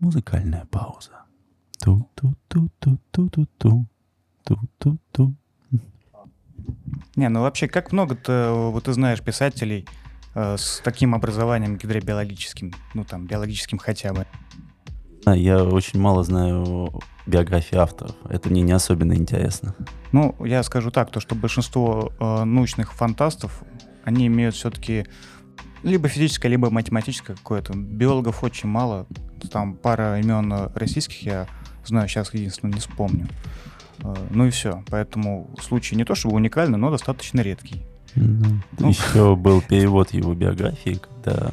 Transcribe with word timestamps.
Музыкальная 0.00 0.66
пауза. 0.70 1.10
Ту-ту-ту-ту-ту-ту-ту. 1.80 3.86
Ту-ту-ту. 4.44 5.34
Не, 7.16 7.28
ну 7.28 7.40
вообще, 7.40 7.68
как 7.68 7.92
много-то, 7.92 8.70
вот 8.72 8.84
ты 8.84 8.92
знаешь, 8.92 9.22
писателей 9.22 9.86
э, 10.34 10.56
с 10.56 10.80
таким 10.84 11.14
образованием 11.14 11.76
гидробиологическим, 11.76 12.72
ну 12.94 13.04
там, 13.04 13.26
биологическим 13.26 13.78
хотя 13.78 14.12
бы. 14.12 14.26
А, 15.24 15.36
Я 15.36 15.64
очень 15.64 16.00
мало 16.00 16.24
знаю 16.24 16.92
биографии 17.26 17.76
авторов. 17.76 18.14
Это 18.28 18.48
мне 18.48 18.62
не 18.62 18.72
особенно 18.72 19.14
интересно. 19.14 19.74
Ну, 20.12 20.34
я 20.44 20.62
скажу 20.62 20.90
так, 20.90 21.10
то, 21.10 21.20
что 21.20 21.34
большинство 21.34 22.12
э, 22.18 22.44
научных 22.44 22.92
фантастов, 22.92 23.62
они 24.04 24.26
имеют 24.28 24.54
все-таки 24.54 25.06
либо 25.82 26.08
физическое, 26.08 26.48
либо 26.48 26.70
математическое 26.70 27.34
какое-то. 27.34 27.74
Биологов 27.76 28.42
очень 28.42 28.68
мало. 28.68 29.06
Там 29.50 29.74
пара 29.74 30.18
имен 30.20 30.52
э, 30.52 30.68
российских 30.74 31.22
я 31.22 31.46
знаю, 31.84 32.08
сейчас 32.08 32.32
единственное 32.34 32.74
не 32.74 32.80
вспомню. 32.80 33.26
Э, 34.02 34.14
Ну 34.30 34.46
и 34.46 34.50
все. 34.50 34.84
Поэтому 34.90 35.50
случай 35.60 35.96
не 35.96 36.04
то 36.04 36.14
чтобы 36.14 36.36
уникальный, 36.36 36.78
но 36.78 36.90
достаточно 36.90 37.40
редкий. 37.40 37.84
Ну. 38.14 38.88
Еще 38.88 39.36
был 39.36 39.60
перевод 39.60 40.12
его 40.12 40.34
биографии, 40.34 40.98
когда 41.00 41.50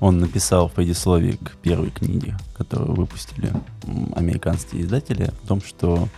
он 0.00 0.18
написал 0.18 0.68
в 0.68 0.72
предисловии 0.72 1.32
к 1.32 1.56
первой 1.56 1.90
книге, 1.90 2.36
которую 2.56 2.94
выпустили 2.94 3.52
американские 4.16 4.82
издатели, 4.82 5.24
о 5.24 5.46
том, 5.46 5.60
что 5.60 6.08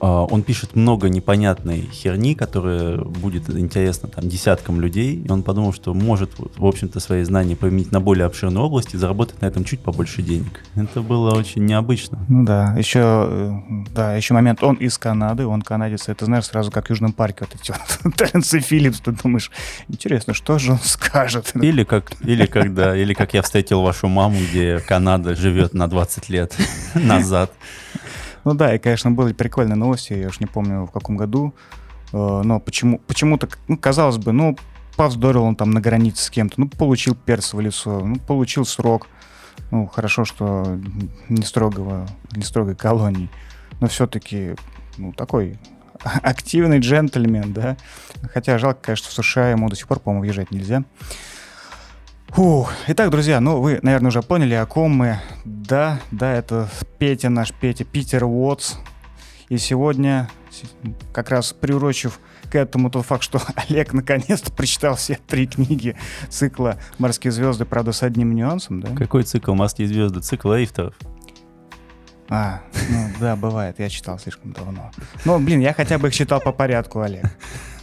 он 0.00 0.42
пишет 0.42 0.76
много 0.76 1.08
непонятной 1.08 1.88
херни, 1.92 2.34
которая 2.34 2.98
будет 2.98 3.50
интересна 3.50 4.08
там 4.08 4.28
десяткам 4.28 4.80
людей, 4.80 5.16
и 5.16 5.30
он 5.30 5.42
подумал, 5.42 5.72
что 5.72 5.92
может, 5.94 6.32
в 6.38 6.64
общем-то, 6.64 7.00
свои 7.00 7.22
знания 7.22 7.54
применить 7.54 7.92
на 7.92 8.00
более 8.00 8.26
обширную 8.26 8.64
область 8.64 8.94
и 8.94 8.96
заработать 8.96 9.40
на 9.42 9.46
этом 9.46 9.64
чуть 9.64 9.80
побольше 9.80 10.22
денег. 10.22 10.64
Это 10.74 11.02
было 11.02 11.34
очень 11.34 11.64
необычно. 11.66 12.18
Ну 12.28 12.44
да, 12.44 12.74
еще, 12.78 13.00
э, 13.28 13.52
да, 13.94 14.14
еще 14.14 14.34
момент, 14.34 14.62
он 14.62 14.76
из 14.76 14.96
Канады, 14.98 15.46
он 15.46 15.62
канадец, 15.62 16.08
это 16.08 16.24
знаешь 16.24 16.46
сразу 16.46 16.70
как 16.70 16.86
в 16.86 16.90
Южном 16.90 17.12
парке 17.12 17.44
вот 17.44 17.60
эти 17.60 17.72
вот 17.72 18.14
Терренс 18.16 18.54
и 18.54 18.60
Филлипс, 18.60 19.00
ты 19.00 19.12
думаешь, 19.12 19.50
интересно, 19.88 20.34
что 20.34 20.58
же 20.58 20.72
он 20.72 20.78
скажет? 20.78 21.52
Или 21.54 21.84
как, 21.84 22.12
или 22.24 22.46
когда, 22.46 22.96
или 22.96 23.12
как 23.14 23.34
я 23.34 23.42
встретил 23.42 23.82
вашу 23.82 24.08
маму, 24.08 24.36
где 24.50 24.80
Канада 24.80 25.34
живет 25.34 25.74
на 25.74 25.88
20 25.88 26.28
лет 26.30 26.56
назад. 26.94 27.52
Ну 28.44 28.54
да, 28.54 28.74
и, 28.74 28.78
конечно, 28.78 29.10
были 29.10 29.32
прикольные 29.32 29.76
новости, 29.76 30.12
я 30.14 30.28
уж 30.28 30.40
не 30.40 30.46
помню 30.46 30.86
в 30.86 30.90
каком 30.90 31.16
году, 31.16 31.54
Э, 32.12 32.42
но 32.44 32.60
почему, 32.60 32.98
почему-то, 32.98 33.48
ну, 33.68 33.76
казалось 33.76 34.18
бы, 34.18 34.32
ну, 34.32 34.56
повздорил 34.96 35.44
он 35.44 35.56
там 35.56 35.70
на 35.70 35.80
границе 35.80 36.24
с 36.24 36.30
кем-то, 36.30 36.60
ну, 36.60 36.68
получил 36.68 37.14
перс 37.14 37.54
в 37.54 37.60
лицо, 37.60 38.00
ну, 38.00 38.16
получил 38.16 38.64
срок, 38.64 39.06
ну, 39.70 39.86
хорошо, 39.86 40.24
что 40.24 40.78
не 41.28 41.42
строгого, 41.42 42.06
не 42.32 42.42
строгой 42.42 42.74
колонии, 42.74 43.30
но 43.80 43.88
все-таки, 43.88 44.56
ну, 44.96 45.12
такой 45.12 45.58
активный 46.02 46.80
джентльмен, 46.80 47.52
да, 47.52 47.76
хотя 48.32 48.58
жалко, 48.58 48.80
конечно, 48.82 49.08
в 49.08 49.12
США 49.12 49.50
ему 49.50 49.68
до 49.68 49.76
сих 49.76 49.86
пор, 49.86 50.00
по-моему, 50.00 50.22
въезжать 50.22 50.50
нельзя. 50.50 50.84
Фух. 52.32 52.72
Итак, 52.86 53.10
друзья, 53.10 53.40
ну 53.40 53.60
вы, 53.60 53.80
наверное, 53.82 54.08
уже 54.08 54.22
поняли, 54.22 54.54
о 54.54 54.64
ком 54.64 54.92
мы. 54.92 55.18
Да, 55.44 56.00
да, 56.12 56.32
это 56.32 56.68
Петя 56.98 57.28
наш, 57.28 57.52
Петя, 57.52 57.84
Питер 57.84 58.24
Уотс. 58.24 58.76
И 59.48 59.58
сегодня, 59.58 60.30
как 61.12 61.30
раз 61.30 61.52
приурочив 61.52 62.20
к 62.48 62.54
этому 62.54 62.88
тот 62.88 63.04
факт, 63.04 63.24
что 63.24 63.42
Олег 63.56 63.92
наконец-то 63.92 64.52
прочитал 64.52 64.94
все 64.94 65.18
три 65.26 65.48
книги 65.48 65.96
цикла 66.28 66.78
«Морские 66.98 67.32
звезды», 67.32 67.64
правда, 67.64 67.90
с 67.92 68.04
одним 68.04 68.34
нюансом, 68.34 68.80
да? 68.80 68.94
Какой 68.94 69.24
цикл 69.24 69.54
«Морские 69.54 69.88
звезды»? 69.88 70.20
Цикл 70.20 70.52
Эйфтеров. 70.52 70.94
А, 72.28 72.60
ну 72.88 73.10
да, 73.18 73.34
бывает, 73.34 73.80
я 73.80 73.88
читал 73.88 74.20
слишком 74.20 74.52
давно. 74.52 74.92
Ну, 75.24 75.40
блин, 75.40 75.58
я 75.58 75.74
хотя 75.74 75.98
бы 75.98 76.08
их 76.08 76.14
читал 76.14 76.40
по 76.40 76.52
порядку, 76.52 77.00
Олег. 77.00 77.24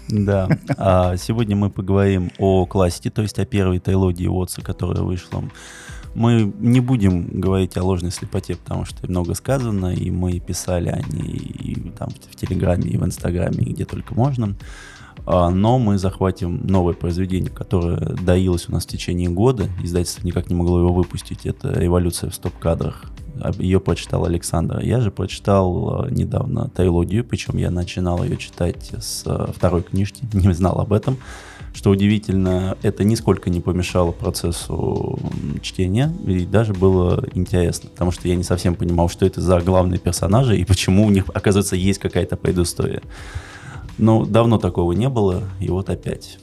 Да. 0.10 0.50
А 0.78 1.18
сегодня 1.18 1.56
мы 1.56 1.70
поговорим 1.70 2.32
о 2.38 2.66
классике, 2.66 3.10
то 3.10 3.22
есть 3.22 3.40
о 3.40 3.46
первой 3.46 3.80
трилогии 3.80 4.28
Уотса, 4.28 4.62
которая 4.62 5.04
вышла. 5.04 5.44
Мы 6.16 6.52
не 6.60 6.80
будем 6.80 7.40
говорить 7.40 7.78
о 7.78 7.84
ложной 7.84 8.12
слепоте, 8.12 8.56
потому 8.56 8.86
что 8.86 9.08
много 9.08 9.36
сказано, 9.36 9.94
и 9.94 10.10
мы 10.10 10.40
писали 10.40 10.90
о 10.90 11.00
ней 11.00 11.36
и 11.36 11.90
там 11.92 12.10
в 12.10 12.36
Телеграме, 12.36 12.90
и 12.90 12.98
в 12.98 13.06
Инстаграме, 13.06 13.64
и 13.64 13.74
где 13.74 13.86
только 13.86 14.16
можно. 14.16 14.56
А, 15.26 15.50
Но 15.50 15.78
мы 15.78 15.98
захватим 15.98 16.66
новое 16.66 16.94
произведение, 16.94 17.52
которое 17.52 17.98
доилось 18.16 18.70
у 18.70 18.72
нас 18.72 18.86
в 18.86 18.90
течение 18.90 19.30
года. 19.30 19.68
Издательство 19.84 20.26
никак 20.26 20.50
не 20.50 20.56
могло 20.56 20.80
его 20.80 20.94
выпустить. 20.94 21.46
Это 21.46 21.72
«Революция 21.72 22.30
в 22.30 22.36
стоп-кадрах». 22.36 23.04
Ее 23.58 23.80
прочитал 23.80 24.26
Александр. 24.26 24.80
Я 24.80 25.00
же 25.00 25.12
прочитал 25.12 26.06
э, 26.06 26.12
недавно 26.12 26.70
трилогию, 26.70 27.24
причем 27.24 27.58
я 27.58 27.72
начинал 27.72 28.24
ее 28.24 28.38
читать 28.38 28.92
с 29.00 29.24
э, 29.26 29.52
второй 29.56 29.84
книжки, 29.84 30.24
не 30.34 30.54
знал 30.54 30.80
об 30.80 30.94
этом. 30.94 31.18
Что 31.74 31.92
удивительно, 31.92 32.76
это 32.82 33.04
нисколько 33.04 33.50
не 33.52 33.62
помешало 33.62 34.12
процессу 34.12 35.20
чтения, 35.62 36.12
и 36.26 36.46
даже 36.46 36.74
было 36.74 37.24
интересно, 37.34 37.90
потому 37.90 38.12
что 38.12 38.28
я 38.28 38.36
не 38.36 38.44
совсем 38.44 38.74
понимал, 38.74 39.10
что 39.10 39.26
это 39.28 39.42
за 39.42 39.60
главные 39.60 40.00
персонажи 40.00 40.58
и 40.58 40.66
почему 40.66 41.06
у 41.06 41.12
них, 41.12 41.26
оказывается, 41.34 41.76
есть 41.76 42.00
какая-то 42.00 42.36
предыстория. 42.36 43.04
Но 44.00 44.26
давно 44.26 44.58
такого 44.58 44.94
не 44.94 45.10
было, 45.10 45.44
и 45.60 45.70
вот 45.70 45.90
опять. 45.90 46.40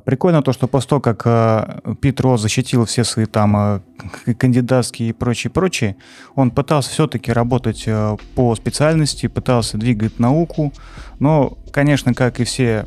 Прикольно 0.00 0.42
то, 0.42 0.52
что 0.52 0.66
после 0.68 0.88
того, 0.88 1.00
как 1.00 1.22
э, 1.24 1.94
Пит 2.00 2.20
Росс 2.20 2.40
защитил 2.40 2.84
все 2.84 3.04
свои 3.04 3.26
там 3.26 3.82
к- 4.24 4.34
кандидатские 4.34 5.10
и 5.10 5.12
прочее-прочее, 5.12 5.96
он 6.34 6.50
пытался 6.50 6.90
все-таки 6.90 7.32
работать 7.32 7.88
по 8.34 8.54
специальности, 8.54 9.26
пытался 9.26 9.78
двигать 9.78 10.18
науку, 10.18 10.72
но, 11.18 11.56
конечно, 11.72 12.14
как 12.14 12.40
и 12.40 12.44
все, 12.44 12.86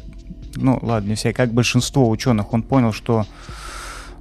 ну 0.56 0.80
ладно, 0.82 1.10
не 1.10 1.16
все, 1.16 1.34
как 1.34 1.52
большинство 1.54 2.10
ученых, 2.10 2.54
он 2.54 2.64
понял, 2.64 2.92
что 2.92 3.26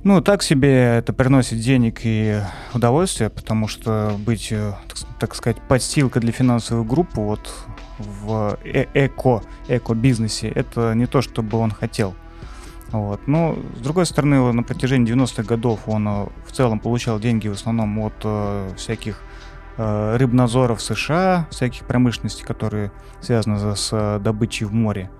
ну, 0.04 0.20
так 0.20 0.42
себе 0.42 0.98
это 0.98 1.14
приносит 1.14 1.60
денег 1.60 2.00
и 2.04 2.38
удовольствие, 2.74 3.30
потому 3.30 3.68
что 3.68 4.14
быть, 4.18 4.48
э, 4.50 4.74
так, 5.18 5.34
сказать, 5.34 5.56
подстилкой 5.66 6.20
для 6.20 6.30
финансовой 6.30 6.84
группы 6.84 7.22
вот 7.22 7.50
в 7.98 8.58
э- 8.64 8.86
эко, 8.92 9.42
эко-бизнесе, 9.66 10.48
это 10.48 10.92
не 10.92 11.06
то, 11.06 11.22
чтобы 11.22 11.56
он 11.56 11.70
хотел. 11.70 12.14
Вот. 12.92 13.26
Но, 13.26 13.56
с 13.76 13.80
другой 13.80 14.06
стороны, 14.06 14.40
он 14.40 14.56
на 14.56 14.62
протяжении 14.62 15.12
90-х 15.12 15.42
годов 15.42 15.80
он 15.88 16.06
э, 16.06 16.26
в 16.46 16.52
целом 16.52 16.78
получал 16.78 17.18
деньги 17.18 17.48
в 17.48 17.52
основном 17.52 17.98
от 18.00 18.14
э, 18.22 18.70
всяких 18.76 19.20
э, 19.78 20.16
рыбназоров 20.16 20.80
США, 20.80 21.46
всяких 21.50 21.86
промышленностей, 21.86 22.44
которые 22.44 22.92
связаны 23.20 23.58
за- 23.58 23.74
с 23.74 23.90
э, 23.92 24.20
добычей 24.22 24.66
в 24.66 24.72
море. 24.72 25.10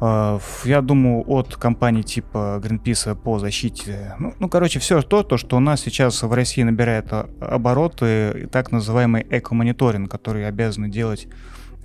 Э, 0.00 0.38
Я 0.64 0.80
думаю, 0.80 1.24
от 1.26 1.56
компаний 1.56 2.02
типа 2.04 2.58
Greenpeace 2.62 3.14
по 3.16 3.38
защите. 3.38 4.14
Ну, 4.18 4.32
ну, 4.38 4.48
короче, 4.48 4.78
все 4.78 5.02
то, 5.02 5.22
то, 5.24 5.36
что 5.36 5.56
у 5.56 5.60
нас 5.60 5.80
сейчас 5.82 6.22
в 6.22 6.32
России 6.32 6.62
набирает 6.62 7.12
э, 7.12 7.26
обороты, 7.40 8.48
так 8.50 8.72
называемый 8.72 9.26
эко-мониторинг, 9.28 10.10
который 10.10 10.46
обязаны 10.48 10.88
делать 10.88 11.28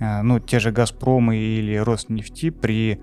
ну, 0.00 0.38
те 0.38 0.60
же 0.60 0.70
Газпромы 0.70 1.36
или 1.36 1.74
Роснефти 1.76 2.50
при 2.50 3.00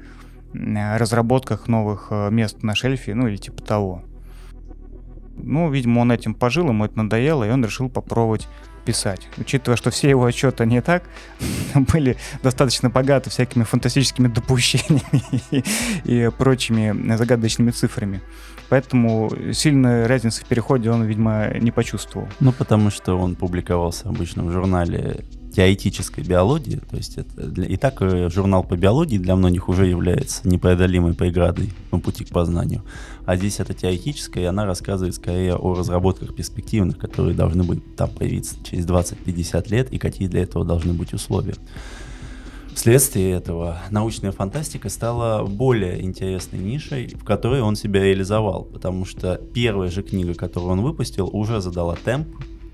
разработках 0.98 1.68
новых 1.68 2.08
э, 2.12 2.30
мест 2.32 2.64
на 2.64 2.76
шельфе, 2.76 3.16
ну 3.16 3.28
или 3.28 3.38
типа 3.38 3.62
того. 3.64 4.04
Ну, 5.38 5.70
видимо, 5.70 6.00
он 6.00 6.12
этим 6.12 6.34
пожил, 6.34 6.70
ему 6.70 6.86
это 6.86 6.98
надоело, 6.98 7.44
и 7.44 7.50
он 7.50 7.64
решил 7.64 7.90
попробовать 7.90 8.48
писать. 8.86 9.28
Учитывая, 9.38 9.76
что 9.76 9.90
все 9.90 10.10
его 10.10 10.26
отчеты 10.26 10.66
не 10.66 10.82
так, 10.82 11.04
были 11.76 12.18
достаточно 12.44 12.90
богаты 12.90 13.30
всякими 13.30 13.64
фантастическими 13.64 14.28
допущениями 14.28 15.24
и 16.04 16.30
прочими 16.38 17.16
загадочными 17.18 17.72
цифрами. 17.72 18.22
Поэтому 18.70 19.32
сильной 19.52 20.08
разницы 20.08 20.44
в 20.44 20.46
переходе 20.46 20.90
он, 20.90 21.04
видимо, 21.04 21.50
не 21.60 21.72
почувствовал. 21.72 22.28
Ну, 22.40 22.52
потому 22.52 22.90
что 22.90 23.18
он 23.18 23.36
публиковался 23.36 24.10
обычно 24.10 24.44
в 24.44 24.52
журнале 24.52 25.24
теоретической 25.56 26.24
биологии, 26.24 26.82
то 26.90 26.98
есть 26.98 27.18
это 27.18 27.48
для- 27.48 27.66
и 27.68 27.78
так 27.78 28.02
э, 28.02 28.30
журнал 28.30 28.64
по 28.64 28.76
биологии 28.76 29.18
для 29.18 29.36
многих 29.36 29.70
уже 29.70 29.88
является 29.88 30.48
непреодолимой 30.48 31.14
преградой 31.14 31.72
на 31.92 32.00
пути 32.00 32.26
к 32.26 32.30
познанию. 32.30 32.84
А 33.26 33.38
здесь 33.38 33.60
это 33.60 33.74
теоретическая, 33.74 34.42
и 34.42 34.46
она 34.46 34.66
рассказывает 34.66 35.16
скорее 35.16 35.56
о 35.56 35.74
разработках 35.74 36.36
перспективных, 36.36 36.98
которые 36.98 37.36
должны 37.36 37.64
быть 37.64 37.96
там 37.96 38.10
появиться 38.10 38.56
через 38.64 38.86
20-50 38.86 39.70
лет, 39.70 39.94
и 39.94 39.98
какие 39.98 40.28
для 40.28 40.44
этого 40.44 40.66
должны 40.66 40.94
быть 40.94 41.14
условия. 41.14 41.56
Вследствие 42.74 43.32
этого 43.32 43.82
научная 43.90 44.34
фантастика 44.34 44.90
стала 44.90 45.46
более 45.46 46.04
интересной 46.04 46.60
нишей, 46.60 47.08
в 47.08 47.24
которой 47.24 47.62
он 47.62 47.78
себя 47.78 48.04
реализовал, 48.04 48.66
потому 48.66 49.06
что 49.06 49.40
первая 49.54 49.90
же 49.90 50.04
книга, 50.04 50.34
которую 50.34 50.74
он 50.74 50.82
выпустил, 50.82 51.30
уже 51.32 51.62
задала 51.62 51.96
темп 51.96 52.28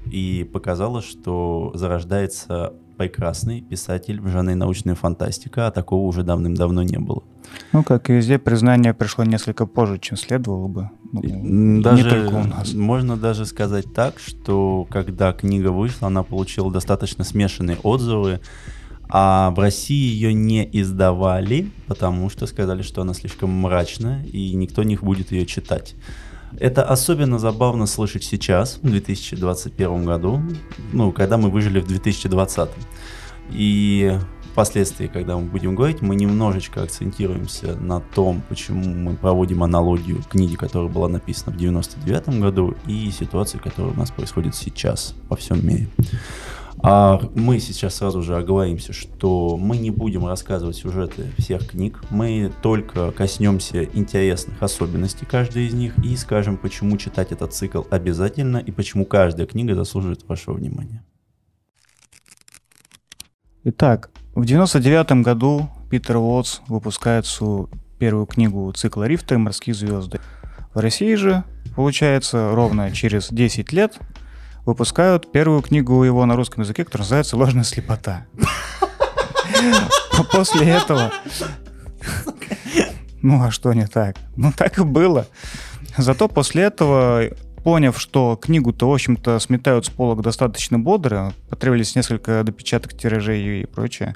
и 0.05 0.49
показала, 0.51 1.01
что 1.01 1.71
зарождается 1.75 2.73
прекрасный 2.97 3.61
писатель 3.61 4.21
в 4.21 4.27
жанре 4.27 4.55
научная 4.55 4.95
фантастика, 4.95 5.67
а 5.67 5.71
такого 5.71 6.05
уже 6.05 6.23
давным-давно 6.23 6.83
не 6.83 6.99
было. 6.99 7.23
Ну, 7.73 7.83
как 7.83 8.09
и 8.09 8.13
везде, 8.13 8.37
признание 8.37 8.93
пришло 8.93 9.23
несколько 9.23 9.65
позже, 9.65 9.97
чем 9.99 10.17
следовало 10.17 10.67
бы. 10.67 10.89
Ну, 11.11 11.81
даже, 11.81 12.03
не 12.03 12.09
только 12.09 12.35
у 12.35 12.43
нас. 12.43 12.73
Можно 12.73 13.17
даже 13.17 13.45
сказать 13.45 13.91
так, 13.93 14.19
что 14.19 14.87
когда 14.89 15.33
книга 15.33 15.69
вышла, 15.69 16.07
она 16.07 16.23
получила 16.23 16.71
достаточно 16.71 17.23
смешанные 17.23 17.77
отзывы, 17.83 18.39
а 19.09 19.51
в 19.51 19.59
России 19.59 20.13
ее 20.13 20.33
не 20.33 20.69
издавали, 20.71 21.69
потому 21.87 22.29
что 22.29 22.47
сказали, 22.47 22.81
что 22.81 23.01
она 23.01 23.13
слишком 23.13 23.49
мрачная, 23.49 24.23
и 24.25 24.53
никто 24.53 24.83
не 24.83 24.95
будет 24.95 25.31
ее 25.31 25.45
читать. 25.45 25.95
Это 26.59 26.83
особенно 26.83 27.39
забавно 27.39 27.85
слышать 27.85 28.23
сейчас, 28.23 28.79
в 28.81 28.89
2021 28.89 30.05
году, 30.05 30.41
ну, 30.93 31.11
когда 31.11 31.37
мы 31.37 31.49
выжили 31.49 31.79
в 31.79 31.87
2020. 31.87 32.69
И 33.51 34.17
впоследствии, 34.51 35.07
когда 35.07 35.37
мы 35.37 35.45
будем 35.45 35.75
говорить, 35.75 36.01
мы 36.01 36.15
немножечко 36.15 36.83
акцентируемся 36.83 37.75
на 37.75 37.99
том, 37.99 38.43
почему 38.49 38.83
мы 38.93 39.15
проводим 39.15 39.63
аналогию 39.63 40.21
книги, 40.29 40.55
которая 40.55 40.89
была 40.89 41.07
написана 41.07 41.55
в 41.55 41.57
99 41.57 42.39
году, 42.39 42.75
и 42.85 43.09
ситуации, 43.11 43.57
которая 43.57 43.93
у 43.93 43.97
нас 43.97 44.11
происходит 44.11 44.55
сейчас 44.55 45.15
во 45.29 45.35
всем 45.37 45.65
мире. 45.65 45.87
А 46.83 47.21
мы 47.35 47.59
сейчас 47.59 47.95
сразу 47.95 48.23
же 48.23 48.35
оговоримся, 48.35 48.91
что 48.91 49.55
мы 49.55 49.77
не 49.77 49.91
будем 49.91 50.25
рассказывать 50.25 50.75
сюжеты 50.75 51.31
всех 51.37 51.67
книг, 51.69 52.03
мы 52.09 52.51
только 52.63 53.11
коснемся 53.11 53.83
интересных 53.83 54.61
особенностей 54.63 55.25
каждой 55.25 55.67
из 55.67 55.73
них 55.75 55.93
и 56.03 56.15
скажем, 56.15 56.57
почему 56.57 56.97
читать 56.97 57.31
этот 57.31 57.53
цикл 57.53 57.83
обязательно 57.91 58.57
и 58.57 58.71
почему 58.71 59.05
каждая 59.05 59.45
книга 59.45 59.75
заслуживает 59.75 60.27
вашего 60.27 60.55
внимания. 60.55 61.03
Итак, 63.63 64.09
в 64.33 64.43
99 64.43 65.23
году 65.23 65.69
Питер 65.91 66.17
Уотс 66.17 66.61
выпускает 66.67 67.27
свою 67.27 67.69
первую 67.99 68.25
книгу 68.25 68.71
цикла 68.71 69.03
Рифта 69.03 69.37
«Морские 69.37 69.75
звезды». 69.75 70.19
В 70.73 70.79
России 70.79 71.13
же, 71.13 71.43
получается, 71.75 72.55
ровно 72.55 72.91
через 72.91 73.29
10 73.29 73.71
лет 73.71 73.99
выпускают 74.65 75.31
первую 75.31 75.61
книгу 75.61 76.03
его 76.03 76.25
на 76.25 76.35
русском 76.35 76.63
языке, 76.63 76.85
которая 76.85 77.03
называется 77.03 77.37
«Ложная 77.37 77.63
слепота». 77.63 78.25
После 80.31 80.69
этого... 80.69 81.11
Ну 83.21 83.43
а 83.43 83.51
что 83.51 83.73
не 83.73 83.85
так? 83.85 84.15
Ну 84.35 84.51
так 84.51 84.79
и 84.79 84.83
было. 84.83 85.27
Зато 85.97 86.27
после 86.27 86.63
этого, 86.63 87.25
поняв, 87.63 87.99
что 87.99 88.35
книгу-то, 88.35 88.89
в 88.89 88.93
общем-то, 88.93 89.37
сметают 89.39 89.85
с 89.85 89.89
полок 89.89 90.21
достаточно 90.21 90.79
бодро, 90.79 91.33
потребовались 91.49 91.95
несколько 91.95 92.43
допечаток 92.43 92.97
тиражей 92.97 93.61
и 93.61 93.65
прочее, 93.65 94.15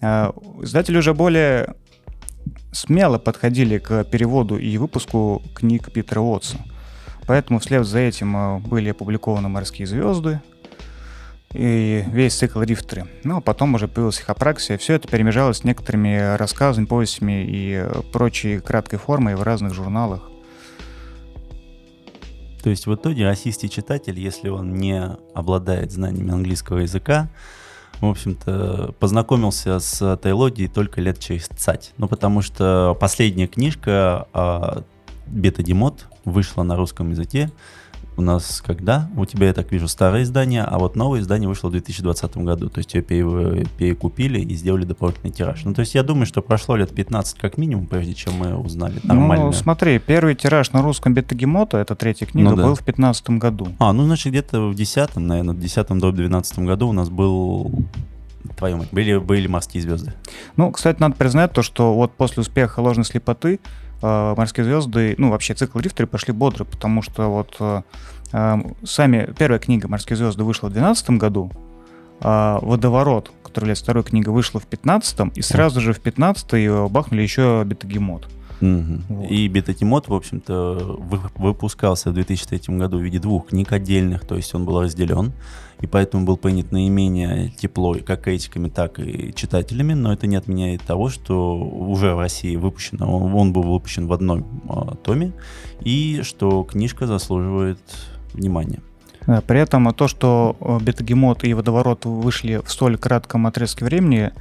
а, 0.00 0.34
издатели 0.60 0.96
уже 0.96 1.14
более 1.14 1.74
смело 2.72 3.18
подходили 3.18 3.78
к 3.78 4.04
переводу 4.04 4.58
и 4.58 4.76
выпуску 4.78 5.42
книг 5.54 5.92
Питера 5.92 6.20
Уотса. 6.20 6.58
Поэтому 7.32 7.60
вслед 7.60 7.86
за 7.86 8.00
этим 8.00 8.36
э, 8.36 8.58
были 8.58 8.90
опубликованы 8.90 9.48
«Морские 9.48 9.86
звезды», 9.86 10.42
и 11.54 12.04
весь 12.08 12.34
цикл 12.34 12.60
«Рифтеры». 12.60 13.06
Ну, 13.24 13.38
а 13.38 13.40
потом 13.40 13.72
уже 13.72 13.88
появилась 13.88 14.20
их 14.20 14.28
апраксия. 14.28 14.76
Все 14.76 14.92
это 14.92 15.08
перемежалось 15.08 15.56
с 15.56 15.64
некоторыми 15.64 16.36
рассказами, 16.36 16.84
повестями 16.84 17.42
и 17.46 17.86
э, 17.86 18.02
прочей 18.12 18.60
краткой 18.60 18.98
формой 18.98 19.34
в 19.34 19.42
разных 19.42 19.72
журналах. 19.72 20.28
То 22.62 22.68
есть 22.68 22.84
в 22.84 22.94
итоге 22.94 23.24
российский 23.24 23.70
читатель, 23.70 24.20
если 24.20 24.50
он 24.50 24.74
не 24.74 25.02
обладает 25.32 25.90
знаниями 25.90 26.32
английского 26.32 26.80
языка, 26.80 27.30
в 28.02 28.04
общем-то, 28.08 28.94
познакомился 29.00 29.78
с 29.80 30.18
Тейлодией 30.22 30.68
только 30.68 31.00
лет 31.00 31.18
через 31.18 31.46
цать. 31.46 31.94
Ну, 31.96 32.08
потому 32.08 32.42
что 32.42 32.94
последняя 33.00 33.46
книжка 33.46 34.26
а, 35.32 35.36
Бета 35.36 35.62
Демот 35.62 36.06
вышла 36.24 36.62
на 36.62 36.76
русском 36.76 37.10
языке. 37.10 37.50
У 38.14 38.20
нас 38.20 38.62
когда? 38.64 39.08
У 39.16 39.24
тебя, 39.24 39.46
я 39.46 39.54
так 39.54 39.72
вижу, 39.72 39.88
старое 39.88 40.24
издание, 40.24 40.64
а 40.64 40.78
вот 40.78 40.96
новое 40.96 41.20
издание 41.20 41.48
вышло 41.48 41.68
в 41.68 41.70
2020 41.72 42.36
году. 42.38 42.68
То 42.68 42.78
есть 42.78 42.92
ее 42.92 43.64
перекупили 43.78 44.38
и 44.38 44.54
сделали 44.54 44.84
дополнительный 44.84 45.30
тираж. 45.30 45.64
Ну, 45.64 45.72
то 45.72 45.80
есть 45.80 45.94
я 45.94 46.02
думаю, 46.02 46.26
что 46.26 46.42
прошло 46.42 46.76
лет 46.76 46.94
15 46.94 47.38
как 47.38 47.56
минимум, 47.56 47.86
прежде 47.86 48.12
чем 48.12 48.34
мы 48.34 48.54
узнали 48.54 49.00
нормально. 49.02 49.46
Ну, 49.46 49.52
смотри, 49.52 49.98
первый 49.98 50.34
тираж 50.34 50.72
на 50.72 50.82
русском 50.82 51.14
Бетагемота, 51.14 51.78
это 51.78 51.94
третья 51.94 52.26
книга, 52.26 52.50
ну, 52.50 52.56
да. 52.56 52.64
был 52.64 52.74
в 52.74 52.84
15 52.84 53.30
году. 53.30 53.68
А, 53.78 53.94
ну, 53.94 54.04
значит, 54.04 54.30
где-то 54.30 54.68
в 54.68 54.74
10 54.74 55.16
наверное, 55.16 55.54
в 55.54 55.58
10 55.58 55.88
до 55.98 56.12
12 56.12 56.58
году 56.58 56.88
у 56.88 56.92
нас 56.92 57.08
был 57.08 57.72
твою 58.58 58.76
мать, 58.76 58.88
были, 58.92 59.16
были 59.16 59.46
морские 59.46 59.82
звезды. 59.82 60.12
Ну, 60.56 60.70
кстати, 60.70 61.00
надо 61.00 61.14
признать 61.16 61.52
то, 61.52 61.62
что 61.62 61.94
вот 61.94 62.12
после 62.12 62.42
успеха 62.42 62.80
ложной 62.80 63.04
слепоты 63.04 63.60
э, 64.02 64.34
«Морские 64.36 64.64
звезды», 64.64 65.14
ну, 65.18 65.30
вообще 65.30 65.54
цикл 65.54 65.78
«Рифтеры» 65.78 66.06
пошли 66.06 66.32
бодро, 66.32 66.64
потому 66.64 67.02
что 67.02 67.28
вот 67.28 67.56
э, 67.60 67.82
э 68.32 68.56
сами, 68.84 69.32
первая 69.38 69.58
книга 69.58 69.88
«Морские 69.88 70.16
звезды» 70.16 70.44
вышла 70.44 70.68
в 70.68 70.72
2012 70.72 71.10
году, 71.10 71.50
а 72.20 72.58
«Водоворот», 72.62 73.30
который 73.44 73.64
является 73.64 73.84
второй 73.84 74.04
книгой, 74.04 74.32
вышла 74.32 74.60
в 74.60 74.68
2015, 74.68 75.36
и 75.36 75.42
сразу 75.42 75.80
же 75.80 75.92
в 75.92 76.02
2015 76.02 76.90
бахнули 76.90 77.22
еще 77.22 77.62
«Бетагемот». 77.64 78.28
Угу. 78.62 79.00
Вот. 79.08 79.30
И 79.30 79.48
Бетатимот, 79.48 80.08
в 80.08 80.14
общем-то, 80.14 80.98
выпускался 81.34 82.10
в 82.10 82.14
2003 82.14 82.76
году 82.76 82.98
в 82.98 83.02
виде 83.02 83.18
двух 83.18 83.48
книг 83.48 83.72
отдельных, 83.72 84.24
то 84.24 84.36
есть 84.36 84.54
он 84.54 84.64
был 84.64 84.80
разделен, 84.80 85.32
и 85.80 85.88
поэтому 85.88 86.24
был 86.24 86.36
принят 86.36 86.70
наименее 86.70 87.50
тепло 87.50 87.96
как 88.06 88.22
критиками, 88.22 88.68
так 88.68 89.00
и 89.00 89.34
читателями, 89.34 89.94
но 89.94 90.12
это 90.12 90.28
не 90.28 90.36
отменяет 90.36 90.82
того, 90.82 91.08
что 91.08 91.56
уже 91.56 92.14
в 92.14 92.20
России 92.20 92.54
выпущено, 92.54 93.12
он, 93.12 93.34
он 93.34 93.52
был 93.52 93.62
выпущен 93.62 94.06
в 94.06 94.12
одном 94.12 94.62
а, 94.68 94.94
томе, 94.94 95.32
и 95.80 96.20
что 96.22 96.62
книжка 96.62 97.08
заслуживает 97.08 97.80
внимания. 98.32 98.80
При 99.46 99.60
этом 99.60 99.92
то, 99.94 100.08
что 100.08 100.56
Бетагемот 100.80 101.44
и 101.44 101.54
Водоворот 101.54 102.04
вышли 102.06 102.60
в 102.64 102.70
столь 102.70 102.96
кратком 102.96 103.46
отрезке 103.46 103.84
времени, 103.84 104.32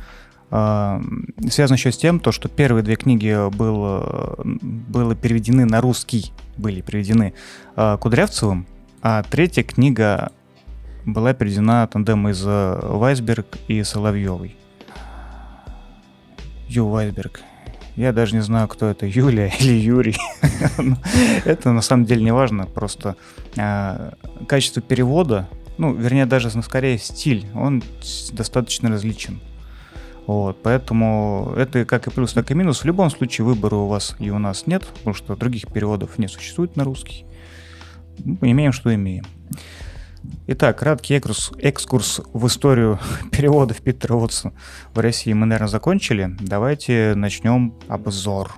связано 0.52 1.76
еще 1.78 1.94
с 1.94 1.98
тем, 1.98 2.20
то, 2.20 2.34
что 2.34 2.50
первые 2.50 2.84
две 2.84 2.98
книги 2.98 3.50
было, 3.56 4.38
было 4.44 5.16
переведены 5.16 5.64
на 5.64 5.80
русский, 5.80 6.34
были 6.58 6.82
переведены 6.82 7.34
а, 7.78 7.96
Кудрявцевым, 7.98 8.68
а 9.02 9.24
третья 9.24 9.64
книга 9.64 10.34
была 11.06 11.34
переведена 11.34 11.88
тандем 11.88 12.28
из 12.28 12.44
э, 12.46 12.80
Вайсберг 12.84 13.48
и 13.68 13.82
Соловьевой. 13.84 14.56
Ю 16.68 16.88
Вайсберг. 16.88 17.42
Я 17.96 18.14
даже 18.14 18.36
не 18.36 18.42
знаю, 18.42 18.68
кто 18.68 18.88
это, 18.88 19.06
Юлия 19.06 19.52
или 19.60 19.74
Юрий. 19.74 20.18
Это 21.46 21.72
на 21.72 21.82
самом 21.82 22.06
деле 22.06 22.24
не 22.24 22.34
важно, 22.34 22.66
просто 22.66 23.16
а, 23.58 24.14
качество 24.48 24.82
перевода, 24.82 25.48
ну, 25.78 25.94
вернее, 25.94 26.26
даже 26.26 26.52
ну, 26.54 26.62
скорее 26.62 26.98
стиль, 26.98 27.48
он 27.56 27.82
достаточно 28.34 28.90
различен. 28.90 29.40
Вот, 30.28 30.58
поэтому 30.62 31.54
это 31.58 31.84
как 31.86 32.08
и 32.08 32.12
плюс, 32.12 32.34
так 32.34 32.52
и 32.52 32.54
минус. 32.54 32.82
В 32.82 32.86
любом 32.86 33.10
случае 33.10 33.46
выбора 33.46 33.76
у 33.76 33.88
вас 33.88 34.16
и 34.20 34.30
у 34.30 34.40
нас 34.40 34.68
нет, 34.68 34.86
потому 34.86 35.14
что 35.14 35.36
других 35.36 35.68
переводов 35.68 36.18
не 36.20 36.28
существует 36.28 36.76
на 36.76 36.84
русский. 36.84 37.26
Мы 38.24 38.52
имеем, 38.52 38.72
что 38.72 38.94
имеем. 38.94 39.26
Итак, 40.48 40.80
краткий 40.80 41.16
экскурс, 41.16 41.52
экскурс 41.58 42.22
в 42.34 42.46
историю 42.48 43.00
переводов 43.32 43.82
Питера 43.82 44.16
Уотса 44.16 44.54
в 44.94 45.00
России 45.00 45.34
мы, 45.34 45.46
наверное, 45.46 45.70
закончили. 45.70 46.36
Давайте 46.40 47.14
начнем 47.16 47.74
обзор. 47.88 48.52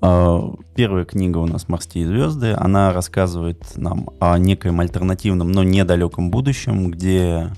Первая 0.00 1.04
книга 1.04 1.38
у 1.38 1.46
нас 1.46 1.68
«Морские 1.68 2.06
звезды». 2.06 2.54
Она 2.56 2.92
рассказывает 2.92 3.76
нам 3.76 4.10
о 4.20 4.38
некоем 4.38 4.80
альтернативном, 4.80 5.52
но 5.52 5.62
недалеком 5.62 6.30
будущем, 6.30 6.90
где 6.90 7.52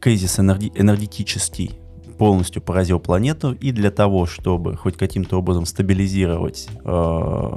кризис 0.00 0.38
энергетический 0.40 1.79
полностью 2.20 2.60
поразил 2.60 3.00
планету, 3.00 3.52
и 3.52 3.72
для 3.72 3.90
того, 3.90 4.26
чтобы 4.26 4.76
хоть 4.76 4.98
каким-то 4.98 5.38
образом 5.38 5.64
стабилизировать, 5.64 6.68
э, 6.84 7.50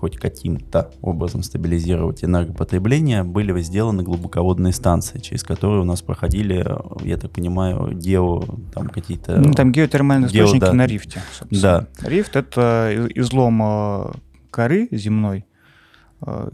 хоть 0.00 0.16
каким-то 0.16 0.90
образом 1.00 1.44
стабилизировать 1.44 2.24
энергопотребление, 2.24 3.22
были 3.22 3.56
сделаны 3.60 4.02
глубоководные 4.02 4.72
станции, 4.72 5.20
через 5.20 5.44
которые 5.44 5.82
у 5.82 5.84
нас 5.84 6.02
проходили, 6.02 6.66
я 7.04 7.16
так 7.18 7.30
понимаю, 7.30 7.92
гео, 7.92 8.42
там 8.74 8.88
какие-то... 8.88 9.36
Ну, 9.36 9.52
там 9.52 9.70
геотермальные 9.70 10.28
гео, 10.28 10.46
источники 10.46 10.64
да. 10.64 10.72
на 10.72 10.86
рифте, 10.86 11.22
собственно. 11.38 11.62
Да. 11.62 12.08
Рифт— 12.08 12.34
это 12.34 13.08
излом 13.14 13.62
э, 13.62 14.12
коры 14.50 14.88
земной, 14.90 15.44
Э, 15.44 15.53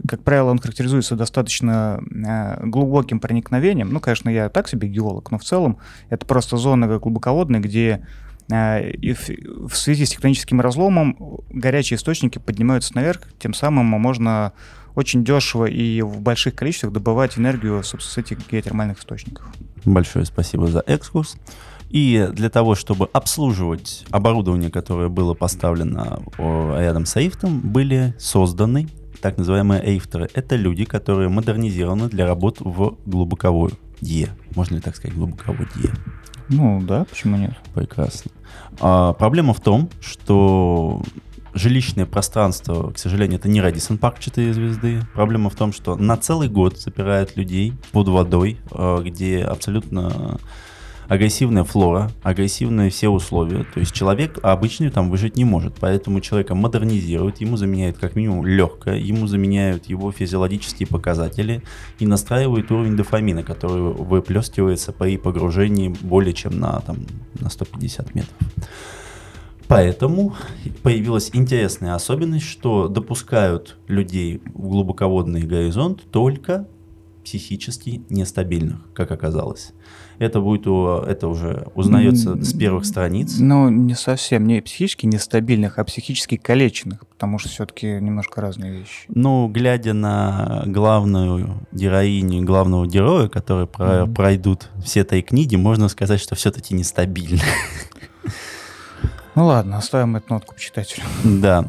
как 0.07 0.23
правило, 0.23 0.49
он 0.49 0.59
характеризуется 0.59 1.15
достаточно 1.15 2.01
э, 2.01 2.65
глубоким 2.65 3.19
проникновением. 3.19 3.89
Ну, 3.89 3.99
конечно, 3.99 4.29
я 4.29 4.49
так 4.49 4.67
себе 4.67 4.87
геолог, 4.87 5.31
но 5.31 5.37
в 5.37 5.43
целом 5.43 5.77
это 6.09 6.25
просто 6.25 6.57
зона 6.57 6.87
глубоководная, 6.99 7.59
где 7.59 8.05
И 8.49 9.13
в 9.13 9.75
связи 9.75 10.05
с 10.05 10.09
тектоническим 10.09 10.59
разломом 10.59 11.17
горячие 11.49 11.97
источники 11.97 12.37
поднимаются 12.37 12.95
наверх, 12.95 13.21
тем 13.39 13.53
самым 13.53 13.85
можно 13.85 14.51
очень 14.95 15.23
дешево 15.23 15.65
и 15.65 16.01
в 16.01 16.19
больших 16.19 16.55
количествах 16.55 16.91
добывать 16.91 17.37
энергию 17.37 17.81
с 17.83 18.17
этих 18.17 18.39
геотермальных 18.51 18.99
источников. 18.99 19.45
Большое 19.85 20.25
спасибо 20.25 20.67
за 20.67 20.83
экскурс. 20.85 21.37
И 21.89 22.29
для 22.31 22.49
того, 22.49 22.75
чтобы 22.75 23.09
обслуживать 23.11 24.05
оборудование, 24.11 24.69
которое 24.69 25.09
было 25.09 25.33
поставлено 25.33 26.21
рядом 26.37 27.05
с 27.05 27.17
Эйфтом, 27.17 27.59
были 27.59 28.13
созданы 28.17 28.87
так 29.21 29.37
называемые 29.37 29.83
эйфтеры. 29.83 30.29
Это 30.33 30.55
люди, 30.55 30.85
которые 30.85 31.29
модернизированы 31.29 32.09
для 32.09 32.25
работ 32.25 32.57
в 32.59 32.97
глубоковой 33.05 33.73
Е. 34.01 34.29
Можно 34.55 34.75
ли 34.75 34.81
так 34.81 34.95
сказать, 34.95 35.15
глубоковой 35.15 35.67
Е? 35.75 35.91
Ну 36.49 36.81
да, 36.81 37.05
почему 37.05 37.37
нет? 37.37 37.53
Прекрасно. 37.73 38.31
А, 38.79 39.13
проблема 39.13 39.53
в 39.53 39.61
том, 39.61 39.89
что 40.01 41.01
жилищное 41.53 42.05
пространство, 42.05 42.91
к 42.91 42.97
сожалению, 42.97 43.39
это 43.39 43.49
не 43.49 43.61
Радисон 43.61 43.97
Парк 43.97 44.19
4 44.19 44.53
звезды. 44.53 45.01
Проблема 45.13 45.49
в 45.49 45.55
том, 45.55 45.73
что 45.73 45.95
на 45.95 46.17
целый 46.17 46.49
год 46.49 46.79
запирают 46.79 47.35
людей 47.37 47.73
под 47.91 48.07
водой, 48.07 48.57
а, 48.71 49.01
где 49.01 49.43
абсолютно 49.43 50.39
агрессивная 51.11 51.65
флора, 51.65 52.09
агрессивные 52.23 52.89
все 52.89 53.09
условия. 53.09 53.65
То 53.73 53.81
есть 53.81 53.91
человек 53.91 54.39
обычный 54.43 54.89
там 54.89 55.09
выжить 55.09 55.35
не 55.35 55.43
может. 55.43 55.75
Поэтому 55.77 56.21
человека 56.21 56.55
модернизируют, 56.55 57.41
ему 57.41 57.57
заменяют 57.57 57.97
как 57.97 58.15
минимум 58.15 58.45
легкое, 58.45 58.95
ему 58.95 59.27
заменяют 59.27 59.87
его 59.87 60.13
физиологические 60.13 60.87
показатели 60.87 61.63
и 61.99 62.07
настраивают 62.07 62.71
уровень 62.71 62.95
дофамина, 62.95 63.43
который 63.43 63.81
выплескивается 63.81 64.93
при 64.93 65.17
погружении 65.17 65.89
более 65.89 66.31
чем 66.31 66.57
на, 66.57 66.79
там, 66.79 66.99
на 67.37 67.49
150 67.49 68.15
метров. 68.15 68.37
Поэтому 69.67 70.35
появилась 70.81 71.31
интересная 71.33 71.95
особенность, 71.95 72.45
что 72.45 72.87
допускают 72.87 73.75
людей 73.89 74.41
в 74.45 74.69
глубоководный 74.69 75.41
горизонт 75.41 76.03
только 76.09 76.67
психически 77.23 78.01
нестабильных, 78.09 78.79
как 78.93 79.11
оказалось. 79.11 79.73
Это 80.19 80.39
будет 80.39 80.67
это 81.07 81.27
уже 81.27 81.67
узнается 81.73 82.35
с 82.43 82.53
первых 82.53 82.85
страниц. 82.85 83.37
Ну, 83.39 83.69
не 83.69 83.95
совсем, 83.95 84.45
не 84.45 84.61
психически 84.61 85.07
нестабильных, 85.07 85.79
а 85.79 85.83
психически 85.83 86.37
калеченных, 86.37 87.07
потому 87.07 87.39
что 87.39 87.49
все-таки 87.49 87.87
немножко 87.87 88.39
разные 88.39 88.71
вещи. 88.71 89.05
Ну, 89.07 89.47
глядя 89.47 89.93
на 89.93 90.63
главную 90.67 91.65
героиню, 91.71 92.43
главного 92.43 92.85
героя, 92.85 93.29
которые 93.29 93.65
mm-hmm. 93.67 94.13
пройдут 94.13 94.69
все 94.83 94.99
этой 94.99 95.23
книги, 95.23 95.55
можно 95.55 95.87
сказать, 95.87 96.19
что 96.19 96.35
все-таки 96.35 96.75
нестабильно. 96.75 97.41
Ну 99.33 99.45
ладно, 99.45 99.77
оставим 99.77 100.17
эту 100.17 100.33
нотку 100.33 100.55
читателю. 100.57 101.05
Да. 101.23 101.65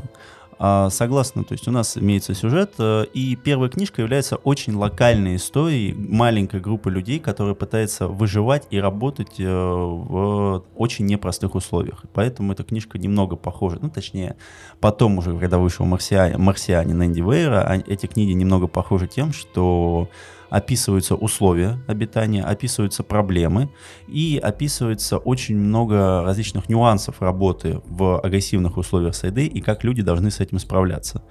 А, 0.64 0.90
согласно, 0.90 1.42
то 1.42 1.54
есть 1.54 1.66
у 1.66 1.72
нас 1.72 1.98
имеется 1.98 2.34
сюжет, 2.34 2.74
э, 2.78 3.06
и 3.12 3.34
первая 3.34 3.68
книжка 3.68 4.00
является 4.00 4.36
очень 4.36 4.76
локальной 4.76 5.34
историей 5.34 5.92
маленькой 5.92 6.60
группы 6.60 6.88
людей, 6.88 7.18
которые 7.18 7.56
пытаются 7.56 8.06
выживать 8.06 8.68
и 8.70 8.78
работать 8.78 9.40
э, 9.40 9.44
в 9.44 10.62
очень 10.76 11.06
непростых 11.06 11.56
условиях. 11.56 12.04
Поэтому 12.12 12.52
эта 12.52 12.62
книжка 12.62 12.96
немного 12.96 13.34
похожа, 13.34 13.78
ну 13.82 13.90
точнее, 13.90 14.36
потом 14.78 15.18
уже, 15.18 15.36
когда 15.36 15.58
вышел 15.58 15.84
«Марсианин», 15.84 16.40
«Марсианин» 16.40 17.02
Энди 17.02 17.22
Вейера, 17.22 17.62
а, 17.66 17.82
эти 17.84 18.06
книги 18.06 18.30
немного 18.30 18.68
похожи 18.68 19.08
тем, 19.08 19.32
что 19.32 20.10
описываются 20.52 21.14
условия 21.14 21.82
обитания, 21.88 22.42
описываются 22.44 23.02
проблемы 23.02 23.70
и 24.06 24.38
описывается 24.42 25.16
очень 25.16 25.56
много 25.56 26.22
различных 26.22 26.68
нюансов 26.68 27.22
работы 27.22 27.80
в 27.86 28.20
агрессивных 28.20 28.76
условиях 28.76 29.14
среды 29.14 29.46
и 29.46 29.62
как 29.62 29.82
люди 29.82 30.02
должны 30.02 30.30
с 30.30 30.40
этим 30.40 30.58
справляться. 30.58 31.22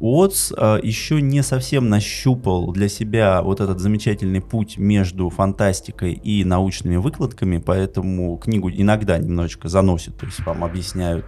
Уотс 0.00 0.52
э, 0.56 0.80
еще 0.82 1.22
не 1.22 1.44
совсем 1.44 1.88
нащупал 1.88 2.72
для 2.72 2.88
себя 2.88 3.40
вот 3.40 3.60
этот 3.60 3.78
замечательный 3.78 4.40
путь 4.40 4.78
между 4.78 5.30
фантастикой 5.30 6.14
и 6.14 6.44
научными 6.44 6.96
выкладками, 6.96 7.58
поэтому 7.58 8.36
книгу 8.38 8.68
иногда 8.68 9.16
немножечко 9.16 9.68
заносит, 9.68 10.16
то 10.18 10.26
есть 10.26 10.44
вам 10.44 10.64
объясняют 10.64 11.26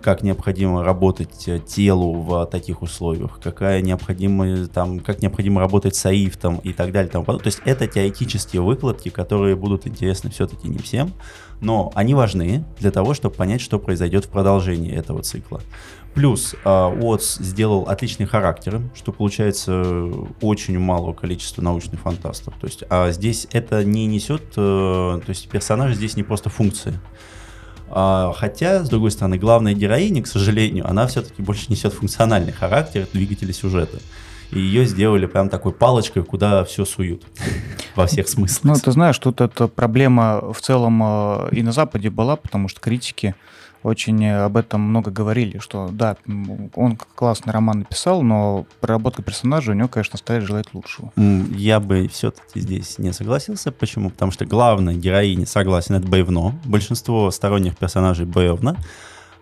как 0.00 0.22
необходимо 0.22 0.84
работать 0.84 1.48
э, 1.48 1.58
телу 1.58 2.14
в 2.14 2.46
таких 2.46 2.82
условиях, 2.82 3.40
какая 3.42 3.80
необходима, 3.80 4.66
там, 4.66 5.00
как 5.00 5.20
необходимо 5.22 5.60
работать 5.60 5.96
с 5.96 6.06
аифтом 6.06 6.58
и 6.58 6.72
так 6.72 6.92
далее. 6.92 7.10
Тому 7.10 7.24
То 7.24 7.46
есть 7.46 7.60
это 7.64 7.86
теоретические 7.86 8.62
выкладки, 8.62 9.08
которые 9.08 9.56
будут 9.56 9.86
интересны 9.86 10.30
все-таки 10.30 10.68
не 10.68 10.78
всем, 10.78 11.12
но 11.60 11.90
они 11.94 12.14
важны 12.14 12.64
для 12.78 12.90
того, 12.90 13.14
чтобы 13.14 13.34
понять, 13.34 13.60
что 13.60 13.78
произойдет 13.78 14.26
в 14.26 14.28
продолжении 14.28 14.92
этого 14.92 15.22
цикла. 15.22 15.60
Плюс 16.14 16.54
uh, 16.64 17.20
сделал 17.40 17.82
отличный 17.82 18.26
характер, 18.26 18.80
что 18.94 19.12
получается 19.12 20.10
очень 20.40 20.78
малого 20.78 21.12
количества 21.12 21.62
научных 21.62 22.00
фантастов. 22.00 22.54
То 22.60 22.66
есть 22.66 22.82
а 22.88 23.10
здесь 23.12 23.46
это 23.52 23.84
не 23.84 24.06
несет, 24.06 24.50
то 24.52 25.22
есть 25.28 25.48
персонажи 25.48 25.94
здесь 25.94 26.16
не 26.16 26.22
просто 26.22 26.50
функции. 26.50 26.98
А, 27.90 28.32
хотя, 28.36 28.84
с 28.84 28.88
другой 28.88 29.10
стороны, 29.10 29.38
главная 29.38 29.74
героиня, 29.74 30.22
к 30.22 30.26
сожалению, 30.26 30.88
она 30.88 31.06
все-таки 31.06 31.42
больше 31.42 31.66
несет 31.68 31.92
функциональный 31.92 32.52
характер 32.52 33.06
двигателя 33.12 33.52
сюжета. 33.52 33.98
И 34.50 34.60
ее 34.60 34.86
сделали 34.86 35.26
прям 35.26 35.48
такой 35.48 35.72
палочкой, 35.72 36.24
куда 36.24 36.64
все 36.64 36.84
суют 36.84 37.22
во 37.94 38.06
всех 38.06 38.28
смыслах. 38.28 38.64
Ну, 38.64 38.74
ты 38.74 38.92
знаешь, 38.92 39.18
тут 39.18 39.40
эта 39.40 39.68
проблема 39.68 40.52
в 40.52 40.60
целом 40.60 41.02
э, 41.02 41.48
и 41.52 41.62
на 41.62 41.72
Западе 41.72 42.10
была, 42.10 42.36
потому 42.36 42.68
что 42.68 42.80
критики 42.80 43.34
очень 43.88 44.24
э, 44.24 44.44
об 44.44 44.56
этом 44.56 44.80
много 44.80 45.10
говорили, 45.10 45.58
что 45.58 45.88
да, 45.90 46.16
он 46.74 46.96
классный 47.14 47.52
роман 47.52 47.80
написал, 47.80 48.22
но 48.22 48.66
проработка 48.80 49.22
персонажа 49.22 49.72
у 49.72 49.74
него, 49.74 49.88
конечно, 49.88 50.14
оставляет 50.14 50.46
желать 50.46 50.72
лучшего. 50.72 51.12
Я 51.16 51.80
бы 51.80 52.08
все-таки 52.08 52.60
здесь 52.60 52.98
не 52.98 53.12
согласился. 53.12 53.72
Почему? 53.72 54.10
Потому 54.10 54.32
что 54.32 54.44
главная 54.44 54.94
героиня, 54.94 55.46
согласен, 55.46 55.94
это 55.94 56.06
Боевно. 56.06 56.58
Большинство 56.64 57.30
сторонних 57.30 57.76
персонажей 57.76 58.26
Боевно. 58.26 58.76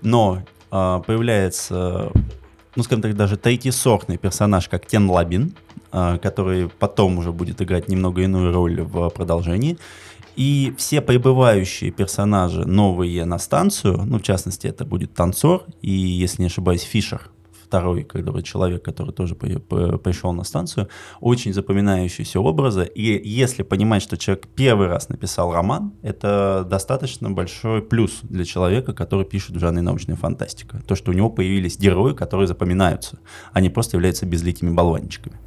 Но 0.02 0.42
а, 0.70 1.00
появляется, 1.00 2.10
ну, 2.74 2.82
скажем 2.82 3.02
так, 3.02 3.16
даже 3.16 3.36
третьесортный 3.36 4.18
персонаж, 4.18 4.68
как 4.68 4.86
Кен 4.86 5.08
Лабин, 5.08 5.54
а, 5.92 6.18
который 6.18 6.68
потом 6.68 7.18
уже 7.18 7.32
будет 7.32 7.62
играть 7.62 7.88
немного 7.88 8.22
иную 8.22 8.52
роль 8.52 8.82
в 8.82 9.08
продолжении. 9.10 9.78
И 10.36 10.74
все 10.76 11.00
прибывающие 11.00 11.90
персонажи 11.90 12.66
новые 12.66 13.24
на 13.24 13.38
станцию, 13.38 14.04
ну, 14.04 14.18
в 14.18 14.22
частности, 14.22 14.66
это 14.66 14.84
будет 14.84 15.14
танцор 15.14 15.64
и, 15.80 15.90
если 15.90 16.42
не 16.42 16.46
ошибаюсь, 16.46 16.82
Фишер, 16.82 17.30
второй 17.64 18.04
который 18.04 18.42
человек, 18.42 18.84
который 18.84 19.12
тоже 19.12 19.34
пришел 19.34 20.32
на 20.32 20.44
станцию, 20.44 20.88
очень 21.20 21.52
запоминающиеся 21.52 22.38
образы. 22.38 22.84
И 22.94 23.28
если 23.28 23.62
понимать, 23.64 24.02
что 24.02 24.16
человек 24.16 24.46
первый 24.54 24.86
раз 24.86 25.08
написал 25.08 25.52
роман, 25.52 25.94
это 26.02 26.66
достаточно 26.68 27.30
большой 27.30 27.82
плюс 27.82 28.20
для 28.22 28.44
человека, 28.44 28.92
который 28.92 29.24
пишет 29.24 29.56
в 29.56 29.58
жанре 29.58 29.82
научная 29.82 30.16
фантастика. 30.16 30.80
То, 30.86 30.94
что 30.94 31.10
у 31.10 31.14
него 31.14 31.30
появились 31.30 31.78
герои, 31.78 32.12
которые 32.12 32.46
запоминаются, 32.46 33.18
а 33.52 33.60
не 33.60 33.70
просто 33.70 33.96
являются 33.96 34.26
безликими 34.26 34.70
болванчиками. 34.70 35.38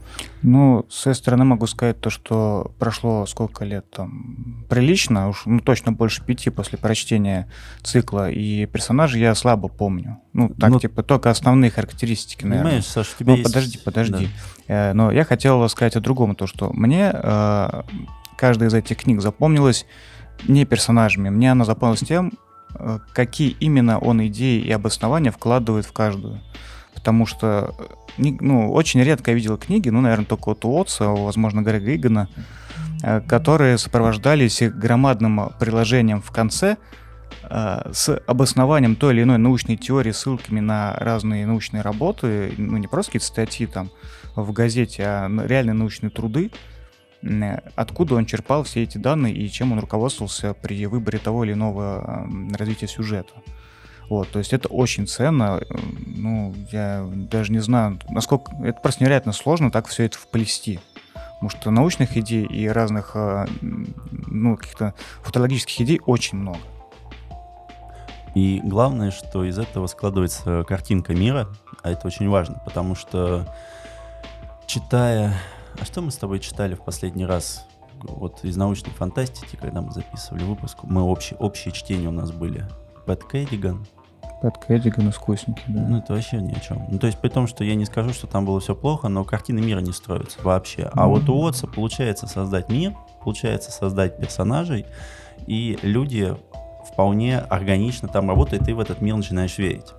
Ну, 0.41 0.85
с 0.89 1.01
своей 1.01 1.15
стороны 1.15 1.43
могу 1.43 1.67
сказать 1.67 1.99
то, 1.99 2.09
что 2.09 2.71
прошло 2.79 3.25
сколько 3.25 3.65
лет 3.65 3.89
там 3.91 4.65
прилично, 4.69 5.29
уж 5.29 5.43
ну, 5.45 5.59
точно 5.59 5.91
больше 5.91 6.23
пяти 6.23 6.49
после 6.49 6.77
прочтения 6.77 7.49
цикла, 7.83 8.29
и 8.29 8.65
персонажей 8.65 9.21
я 9.21 9.35
слабо 9.35 9.67
помню. 9.67 10.19
Ну, 10.33 10.49
так, 10.49 10.69
ну, 10.69 10.79
типа, 10.79 11.03
только 11.03 11.29
основные 11.29 11.71
характеристики, 11.71 12.45
наверное. 12.45 12.63
Понимаешь, 12.63 12.85
Саша, 12.85 13.11
тебе 13.17 13.31
ну, 13.31 13.37
есть... 13.37 13.49
подожди, 13.49 13.79
подожди. 13.83 14.29
Да. 14.67 14.89
Э, 14.89 14.93
но 14.93 15.11
я 15.11 15.25
хотел 15.25 15.67
сказать 15.67 15.95
о 15.95 15.99
другом, 15.99 16.35
то, 16.35 16.47
что 16.47 16.71
мне 16.71 17.11
э, 17.13 17.83
каждая 18.37 18.69
из 18.69 18.73
этих 18.73 18.97
книг 18.97 19.21
запомнилась 19.21 19.85
не 20.47 20.65
персонажами, 20.65 21.29
мне 21.29 21.51
она 21.51 21.65
запомнилась 21.65 22.07
тем, 22.07 22.33
э, 22.75 22.99
какие 23.13 23.49
именно 23.59 23.99
он 23.99 24.25
идеи 24.27 24.61
и 24.61 24.71
обоснования 24.71 25.31
вкладывает 25.31 25.85
в 25.85 25.91
каждую. 25.91 26.39
Потому 26.93 27.25
что 27.25 27.75
ну, 28.19 28.71
очень 28.71 29.01
редко 29.01 29.31
я 29.31 29.35
видел 29.35 29.57
книги, 29.57 29.89
ну, 29.89 30.01
наверное, 30.01 30.25
только 30.25 30.49
от 30.49 30.65
Уотса, 30.65 31.07
возможно, 31.07 31.61
Грега 31.61 31.95
Игана, 31.95 32.29
э, 33.03 33.21
которые 33.21 33.77
сопровождались 33.77 34.61
громадным 34.61 35.51
приложением 35.59 36.21
в 36.21 36.31
конце 36.31 36.77
э, 37.43 37.91
с 37.91 38.21
обоснованием 38.27 38.95
той 38.95 39.13
или 39.13 39.23
иной 39.23 39.37
научной 39.37 39.77
теории, 39.77 40.11
ссылками 40.11 40.59
на 40.59 40.93
разные 40.95 41.45
научные 41.45 41.81
работы, 41.81 42.53
ну, 42.57 42.77
не 42.77 42.87
просто 42.87 43.11
какие-то 43.11 43.27
статьи 43.27 43.65
там 43.67 43.89
в 44.35 44.51
газете, 44.51 45.03
а 45.05 45.29
реальные 45.45 45.73
научные 45.73 46.09
труды, 46.09 46.51
откуда 47.75 48.15
он 48.15 48.25
черпал 48.25 48.63
все 48.63 48.83
эти 48.83 48.97
данные 48.97 49.33
и 49.33 49.49
чем 49.49 49.73
он 49.73 49.79
руководствовался 49.79 50.53
при 50.53 50.85
выборе 50.85 51.19
того 51.19 51.43
или 51.43 51.53
иного 51.53 52.27
развития 52.57 52.87
сюжета. 52.87 53.33
Вот, 54.09 54.31
то 54.31 54.39
есть 54.39 54.53
это 54.53 54.67
очень 54.69 55.07
ценно. 55.07 55.61
Ну, 56.05 56.53
я 56.71 57.07
даже 57.13 57.51
не 57.51 57.59
знаю, 57.59 57.99
насколько... 58.09 58.51
Это 58.63 58.79
просто 58.81 59.03
невероятно 59.03 59.33
сложно 59.33 59.69
так 59.69 59.87
все 59.87 60.05
это 60.05 60.17
вплести. 60.17 60.79
Потому 61.33 61.49
что 61.51 61.71
научных 61.71 62.17
идей 62.17 62.43
и 62.43 62.67
разных, 62.67 63.15
а, 63.15 63.47
ну, 63.61 64.57
каких-то 64.57 64.93
футурологических 65.21 65.81
идей 65.81 66.01
очень 66.05 66.39
много. 66.39 66.59
И 68.35 68.59
главное, 68.63 69.11
что 69.11 69.43
из 69.45 69.57
этого 69.57 69.87
складывается 69.87 70.63
картинка 70.67 71.13
мира, 71.13 71.47
а 71.81 71.91
это 71.91 72.07
очень 72.07 72.27
важно, 72.29 72.61
потому 72.65 72.95
что 72.95 73.53
читая... 74.65 75.33
А 75.79 75.85
что 75.85 76.01
мы 76.01 76.11
с 76.11 76.17
тобой 76.17 76.39
читали 76.39 76.73
в 76.73 76.83
последний 76.83 77.25
раз? 77.25 77.65
Вот 78.01 78.43
из 78.43 78.57
научной 78.57 78.91
фантастики, 78.91 79.55
когда 79.55 79.81
мы 79.81 79.91
записывали 79.91 80.43
выпуск, 80.43 80.79
мы 80.83 81.03
общие, 81.03 81.37
общие 81.37 81.71
чтения 81.71 82.07
у 82.07 82.11
нас 82.11 82.31
были. 82.31 82.67
Пэт 83.05 83.23
Кэддиган, 83.23 83.85
Пэт 84.41 84.57
Кэддиган, 84.57 85.09
искусники, 85.09 85.61
да. 85.67 85.81
Ну, 85.81 85.97
это 85.97 86.13
вообще 86.13 86.37
ни 86.37 86.53
о 86.53 86.59
чем. 86.59 86.85
Ну, 86.89 86.97
то 86.97 87.07
есть, 87.07 87.19
при 87.19 87.29
том, 87.29 87.47
что 87.47 87.63
я 87.63 87.75
не 87.75 87.85
скажу, 87.85 88.13
что 88.13 88.25
там 88.25 88.45
было 88.45 88.59
все 88.59 88.73
плохо, 88.73 89.09
но 89.09 89.23
картины 89.25 89.59
мира 89.59 89.79
не 89.79 89.91
строятся 89.91 90.39
вообще. 90.41 90.89
А 90.93 91.05
mm-hmm. 91.05 91.09
вот 91.09 91.29
у 91.29 91.33
Уотса 91.33 91.67
получается 91.67 92.27
создать 92.27 92.69
мир, 92.69 92.93
получается 93.23 93.71
создать 93.71 94.17
персонажей, 94.17 94.85
и 95.45 95.77
люди 95.81 96.35
вполне 96.89 97.39
органично 97.39 98.07
там 98.07 98.29
работают, 98.29 98.63
и 98.63 98.65
ты 98.67 98.75
в 98.75 98.79
этот 98.79 99.01
мир 99.01 99.15
начинаешь 99.17 99.57
верить. 99.57 99.93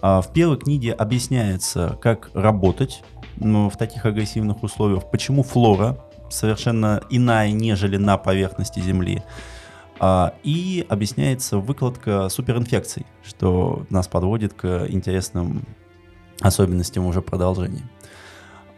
А 0.00 0.20
в 0.20 0.32
первой 0.32 0.56
книге 0.56 0.92
объясняется, 0.92 1.98
как 2.00 2.30
работать 2.34 3.02
ну, 3.36 3.68
в 3.68 3.76
таких 3.76 4.06
агрессивных 4.06 4.62
условиях, 4.62 5.10
почему 5.10 5.42
флора 5.42 5.96
совершенно 6.28 7.02
иная, 7.10 7.50
нежели 7.52 7.96
на 7.96 8.18
поверхности 8.18 8.80
Земли. 8.80 9.22
А, 10.00 10.34
и 10.42 10.86
объясняется 10.88 11.58
выкладка 11.58 12.28
суперинфекций, 12.28 13.06
что 13.22 13.86
нас 13.90 14.08
подводит 14.08 14.54
к 14.54 14.86
интересным 14.88 15.64
особенностям 16.40 17.06
уже 17.06 17.20
продолжения. 17.20 17.88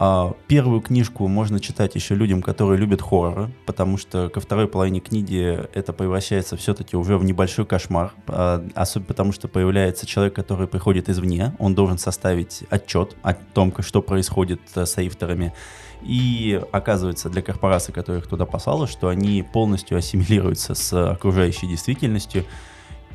А, 0.03 0.33
первую 0.47 0.81
книжку 0.81 1.29
можно 1.29 1.61
читать 1.61 1.95
еще 1.95 2.15
людям, 2.15 2.41
которые 2.41 2.79
любят 2.79 3.03
хорроры, 3.03 3.51
потому 3.67 3.99
что 3.99 4.31
ко 4.31 4.41
второй 4.41 4.67
половине 4.67 5.01
книги 5.01 5.61
это 5.75 5.93
превращается 5.93 6.57
все-таки 6.57 6.97
уже 6.97 7.19
в 7.19 7.25
небольшой 7.25 7.67
кошмар, 7.67 8.15
а, 8.27 8.67
особенно 8.75 9.07
потому 9.07 9.33
что 9.33 9.47
появляется 9.47 10.07
человек, 10.07 10.35
который 10.35 10.67
приходит 10.69 11.11
извне, 11.11 11.53
он 11.59 11.75
должен 11.75 11.99
составить 11.99 12.65
отчет 12.71 13.15
о 13.21 13.35
том, 13.35 13.75
что 13.81 14.01
происходит 14.01 14.63
с 14.73 14.97
рифтерами, 14.97 15.53
и 16.01 16.59
оказывается 16.73 17.29
для 17.29 17.43
корпораций, 17.43 17.93
которых 17.93 18.27
туда 18.27 18.47
послало, 18.47 18.87
что 18.87 19.09
они 19.09 19.43
полностью 19.43 19.99
ассимилируются 19.99 20.75
с 20.75 21.11
окружающей 21.11 21.67
действительностью 21.67 22.47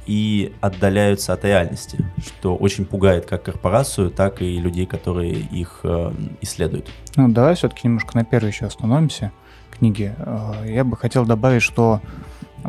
и 0.05 0.53
отдаляются 0.61 1.33
от 1.33 1.43
реальности, 1.45 1.97
что 2.25 2.55
очень 2.55 2.85
пугает 2.85 3.25
как 3.25 3.43
корпорацию, 3.43 4.11
так 4.11 4.41
и 4.41 4.57
людей, 4.57 4.85
которые 4.85 5.33
их 5.33 5.81
э, 5.83 6.11
исследуют. 6.41 6.89
Ну, 7.15 7.29
давай 7.29 7.55
все-таки 7.55 7.87
немножко 7.87 8.15
на 8.15 8.23
первой 8.23 8.49
еще 8.49 8.65
остановимся 8.65 9.31
книги. 9.71 10.13
Э, 10.17 10.63
я 10.65 10.83
бы 10.83 10.95
хотел 10.95 11.25
добавить, 11.25 11.61
что 11.61 12.01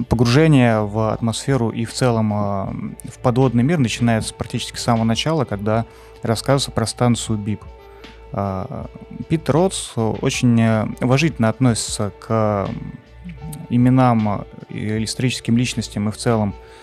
погружение 0.09 0.81
в 0.81 1.12
атмосферу 1.12 1.71
и 1.71 1.85
в 1.85 1.93
целом 1.93 2.33
э, 2.33 3.09
в 3.11 3.19
подводный 3.23 3.62
мир 3.62 3.78
начинается 3.78 4.35
практически 4.35 4.76
с 4.76 4.83
самого 4.83 5.05
начала, 5.05 5.45
когда 5.45 5.87
рассказывается 6.23 6.71
про 6.71 6.87
станцию 6.87 7.38
БИП. 7.38 7.62
А, 8.33 8.88
Пит 9.28 9.49
Ротс 9.49 9.93
очень 9.97 10.61
э, 10.61 10.87
уважительно 11.00 11.49
относится 11.49 12.12
к 12.19 12.69
именам 13.71 14.45
или 14.69 15.05
историческим 15.05 15.57
личностям 15.57 16.09
и 16.09 16.12
в 16.12 16.16
целом 16.16 16.55
э, 16.55 16.75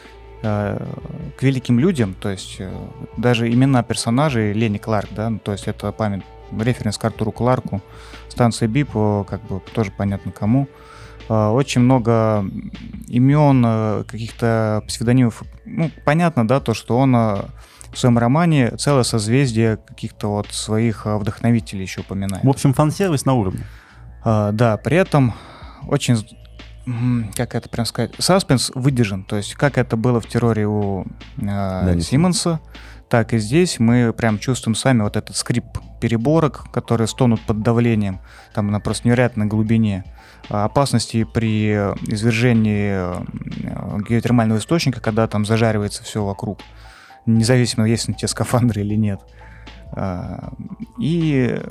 к 0.43 1.41
великим 1.41 1.79
людям, 1.79 2.15
то 2.19 2.29
есть 2.29 2.57
э, 2.59 2.69
даже 3.15 3.51
имена 3.51 3.81
персонажей 3.81 4.51
Лени 4.51 4.77
Кларк, 4.77 5.07
да, 5.15 5.29
ну, 5.29 5.39
то 5.39 5.53
есть 5.53 5.67
это 5.69 5.91
память, 5.93 6.23
референс 6.51 6.97
к 6.97 7.05
Артуру 7.05 7.31
Кларку, 7.31 7.81
станция 8.27 8.67
БИП, 8.67 8.91
как 9.25 9.41
бы 9.47 9.62
тоже 9.73 9.91
понятно 9.97 10.31
кому. 10.31 10.67
Очень 11.29 11.81
много 11.81 12.45
имен, 13.07 14.03
каких-то 14.03 14.83
псевдонимов. 14.88 15.43
Ну, 15.63 15.89
понятно, 16.03 16.45
да, 16.45 16.59
то, 16.59 16.73
что 16.73 16.97
он 16.97 17.13
в 17.13 17.95
своем 17.95 18.17
романе 18.17 18.71
целое 18.71 19.03
созвездие 19.03 19.77
каких-то 19.77 20.27
вот 20.27 20.47
своих 20.51 21.05
вдохновителей 21.05 21.83
еще 21.83 22.01
упоминает. 22.01 22.43
В 22.43 22.50
общем, 22.50 22.73
фан-сервис 22.73 23.23
на 23.23 23.35
уровне. 23.35 23.65
Да, 24.25 24.77
при 24.83 24.97
этом 24.97 25.33
очень, 25.88 26.17
как 27.35 27.55
это 27.55 27.69
прям 27.69 27.85
сказать, 27.85 28.11
саспенс 28.17 28.71
выдержан. 28.75 29.23
То 29.23 29.37
есть, 29.37 29.55
как 29.55 29.77
это 29.77 29.95
было 29.95 30.19
в 30.19 30.27
терроре 30.27 30.67
у 30.67 31.05
э, 31.37 32.00
Симмонса, 32.00 32.59
так 33.09 33.33
и 33.33 33.37
здесь 33.37 33.79
мы 33.79 34.11
прям 34.11 34.39
чувствуем 34.39 34.75
сами 34.75 35.03
вот 35.03 35.15
этот 35.15 35.35
скрип 35.35 35.65
переборок, 36.01 36.65
которые 36.74 37.07
стонут 37.07 37.41
под 37.41 37.61
давлением, 37.61 38.19
там 38.53 38.72
на 38.72 38.79
просто 38.79 39.07
невероятной 39.07 39.46
глубине. 39.46 40.03
Опасности 40.50 41.24
при 41.24 41.74
извержении 42.07 42.98
геотермального 44.09 44.57
источника, 44.57 45.00
когда 45.00 45.27
там 45.27 45.46
зажаривается 45.46 46.03
все 46.03 46.25
вокруг. 46.25 46.59
Независимо, 47.25 47.87
есть 47.87 48.09
на 48.09 48.13
тебе 48.13 48.27
скафандры 48.27 48.81
или 48.81 48.96
нет. 48.96 49.22
А, 49.96 50.53
и 51.00 51.62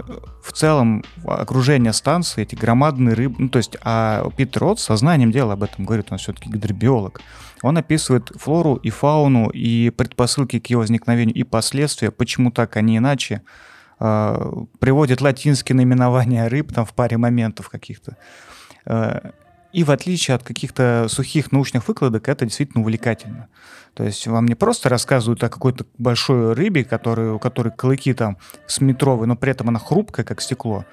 в 0.42 0.52
целом 0.52 1.02
окружение 1.24 1.92
станции, 1.92 2.42
эти 2.42 2.54
громадные 2.54 3.14
рыбы, 3.14 3.36
ну 3.38 3.48
то 3.48 3.58
есть, 3.58 3.76
а 3.82 4.28
Питер 4.36 4.62
Рот 4.62 4.80
сознанием 4.80 5.32
дела 5.32 5.54
об 5.54 5.62
этом 5.62 5.84
говорит, 5.84 6.12
он 6.12 6.18
все-таки 6.18 6.48
гидробиолог. 6.48 7.20
Он 7.62 7.78
описывает 7.78 8.30
флору 8.36 8.76
и 8.76 8.90
фауну, 8.90 9.48
и 9.50 9.90
предпосылки 9.90 10.58
к 10.58 10.66
ее 10.70 10.78
возникновению, 10.78 11.34
и 11.34 11.42
последствия, 11.42 12.10
почему 12.10 12.50
так, 12.50 12.76
а 12.76 12.80
не 12.80 12.98
иначе. 12.98 13.42
А, 13.98 14.64
приводит 14.78 15.20
латинские 15.20 15.76
наименования 15.76 16.48
рыб 16.48 16.72
там 16.72 16.84
в 16.84 16.94
паре 16.94 17.16
моментов 17.16 17.68
каких-то. 17.68 18.16
И 19.72 19.84
в 19.84 19.90
отличие 19.90 20.34
от 20.34 20.42
каких-то 20.42 21.06
сухих 21.08 21.50
научных 21.50 21.88
выкладок, 21.88 22.28
это 22.28 22.44
действительно 22.44 22.82
увлекательно. 22.82 23.48
То 23.94 24.04
есть 24.04 24.26
вам 24.26 24.46
не 24.46 24.54
просто 24.54 24.88
рассказывают 24.88 25.42
о 25.44 25.48
какой-то 25.48 25.86
большой 25.98 26.52
рыбе, 26.52 26.84
который, 26.84 27.32
у 27.32 27.38
которой 27.38 27.70
клыки 27.70 28.12
там 28.14 28.38
с 28.66 28.80
метровые, 28.80 29.26
но 29.26 29.36
при 29.36 29.50
этом 29.50 29.68
она 29.68 29.78
хрупкая, 29.78 30.24
как 30.24 30.40
стекло. 30.40 30.84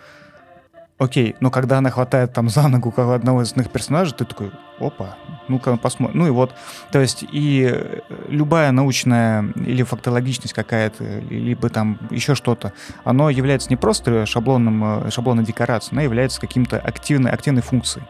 Окей, 1.00 1.38
но 1.40 1.50
когда 1.50 1.78
она 1.78 1.92
хватает 1.92 2.34
там 2.34 2.50
за 2.50 2.68
ногу 2.68 2.92
как 2.92 3.08
одного 3.10 3.42
из 3.42 3.48
основных 3.48 3.72
персонажей, 3.72 4.14
ты 4.18 4.26
такой, 4.26 4.52
опа, 4.80 5.16
ну-ка 5.48 5.78
посмотрим. 5.78 6.20
Ну 6.20 6.28
и 6.28 6.30
вот, 6.30 6.54
то 6.92 7.00
есть 7.00 7.24
и 7.24 7.70
э, 7.72 8.02
любая 8.28 8.74
научная 8.74 9.46
или 9.56 9.84
фактологичность 9.84 10.54
какая-то, 10.54 11.20
либо 11.30 11.70
там 11.70 12.00
еще 12.12 12.36
что-то, 12.36 12.74
оно 13.06 13.30
является 13.30 13.70
не 13.70 13.78
просто 13.78 14.26
шаблонным, 14.26 15.06
э, 15.06 15.10
шаблонной 15.10 15.46
декорацией, 15.46 15.94
оно 15.94 16.02
является 16.02 16.42
каким-то 16.42 16.78
активной, 16.78 17.32
активной 17.32 17.62
функцией. 17.62 18.06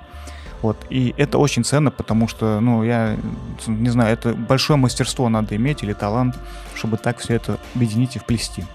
Вот. 0.62 0.78
И 0.90 1.14
это 1.18 1.38
очень 1.38 1.64
ценно, 1.64 1.92
потому 1.92 2.28
что, 2.28 2.60
ну, 2.60 2.84
я 2.84 3.18
не 3.68 3.90
знаю, 3.90 4.14
это 4.14 4.34
большое 4.34 4.78
мастерство 4.78 5.30
надо 5.30 5.56
иметь 5.56 5.84
или 5.84 5.94
талант, 5.94 6.38
чтобы 6.76 6.98
так 6.98 7.20
все 7.20 7.36
это 7.36 7.60
объединить 7.76 8.16
и 8.16 8.20
вплести. 8.20 8.66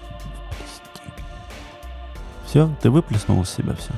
Все, 2.47 2.69
ты 2.81 2.89
выплеснул 2.89 3.41
из 3.43 3.49
себя 3.49 3.75
все. 3.75 3.91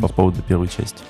По 0.00 0.08
поводу 0.08 0.42
первой 0.42 0.68
части. 0.68 1.02